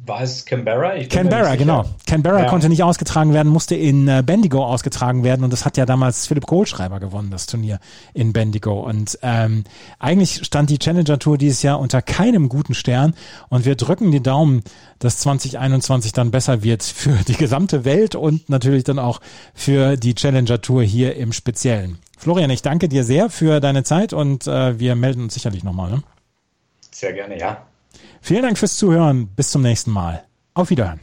war 0.03 0.21
es 0.21 0.45
Canberra? 0.45 0.95
Ich 0.95 1.09
Canberra, 1.09 1.55
genau. 1.55 1.85
Canberra 2.07 2.43
ja. 2.43 2.49
konnte 2.49 2.69
nicht 2.69 2.83
ausgetragen 2.83 3.33
werden, 3.33 3.49
musste 3.49 3.75
in 3.75 4.07
äh, 4.07 4.23
Bendigo 4.25 4.65
ausgetragen 4.65 5.23
werden 5.23 5.43
und 5.43 5.53
das 5.53 5.63
hat 5.63 5.77
ja 5.77 5.85
damals 5.85 6.27
Philipp 6.27 6.47
Kohlschreiber 6.47 6.99
gewonnen, 6.99 7.29
das 7.29 7.45
Turnier 7.45 7.79
in 8.13 8.33
Bendigo. 8.33 8.81
Und 8.81 9.19
ähm, 9.21 9.63
eigentlich 9.99 10.43
stand 10.43 10.69
die 10.71 10.79
Challenger 10.79 11.19
Tour 11.19 11.37
dieses 11.37 11.61
Jahr 11.61 11.79
unter 11.79 12.01
keinem 12.01 12.49
guten 12.49 12.73
Stern 12.73 13.13
und 13.49 13.65
wir 13.65 13.75
drücken 13.75 14.11
die 14.11 14.23
Daumen, 14.23 14.63
dass 14.97 15.19
2021 15.19 16.13
dann 16.13 16.31
besser 16.31 16.63
wird 16.63 16.83
für 16.83 17.17
die 17.27 17.35
gesamte 17.35 17.85
Welt 17.85 18.15
und 18.15 18.49
natürlich 18.49 18.83
dann 18.83 18.97
auch 18.97 19.21
für 19.53 19.97
die 19.97 20.15
Challenger 20.15 20.61
Tour 20.61 20.81
hier 20.81 21.15
im 21.15 21.31
Speziellen. 21.31 21.99
Florian, 22.17 22.49
ich 22.49 22.63
danke 22.63 22.89
dir 22.89 23.03
sehr 23.03 23.29
für 23.29 23.59
deine 23.59 23.83
Zeit 23.83 24.13
und 24.13 24.47
äh, 24.47 24.79
wir 24.79 24.95
melden 24.95 25.23
uns 25.23 25.35
sicherlich 25.35 25.63
nochmal. 25.63 25.91
Ne? 25.91 26.03
Sehr 26.91 27.13
gerne, 27.13 27.39
ja. 27.39 27.65
Vielen 28.21 28.43
Dank 28.43 28.57
fürs 28.57 28.77
Zuhören. 28.77 29.27
Bis 29.27 29.49
zum 29.49 29.63
nächsten 29.63 29.91
Mal. 29.91 30.23
Auf 30.53 30.69
Wiederhören. 30.69 30.99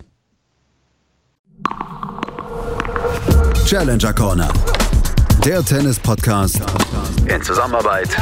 Challenger 3.67 4.15
Corner. 4.15 4.53
Der 5.45 5.65
Tennis-Podcast 5.65 6.63
in 7.27 7.43
Zusammenarbeit 7.43 8.17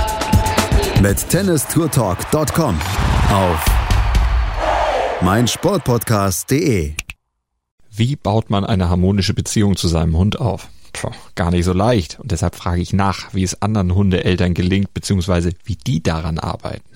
mit 1.00 1.28
tennistourtalk.com 1.28 2.78
auf 3.30 3.64
meinsportpodcast.de. 5.22 6.94
Wie 7.90 8.16
baut 8.16 8.50
man 8.50 8.64
eine 8.64 8.88
harmonische 8.88 9.34
Beziehung 9.34 9.76
zu 9.76 9.88
seinem 9.88 10.16
Hund 10.16 10.40
auf? 10.40 10.68
Puh, 10.92 11.10
gar 11.34 11.50
nicht 11.50 11.64
so 11.64 11.72
leicht. 11.72 12.18
Und 12.20 12.32
deshalb 12.32 12.56
frage 12.56 12.80
ich 12.82 12.92
nach, 12.92 13.34
wie 13.34 13.42
es 13.42 13.62
anderen 13.62 13.94
Hundeeltern 13.94 14.54
gelingt, 14.54 14.94
beziehungsweise 14.94 15.52
wie 15.64 15.76
die 15.76 16.02
daran 16.02 16.38
arbeiten. 16.38 16.95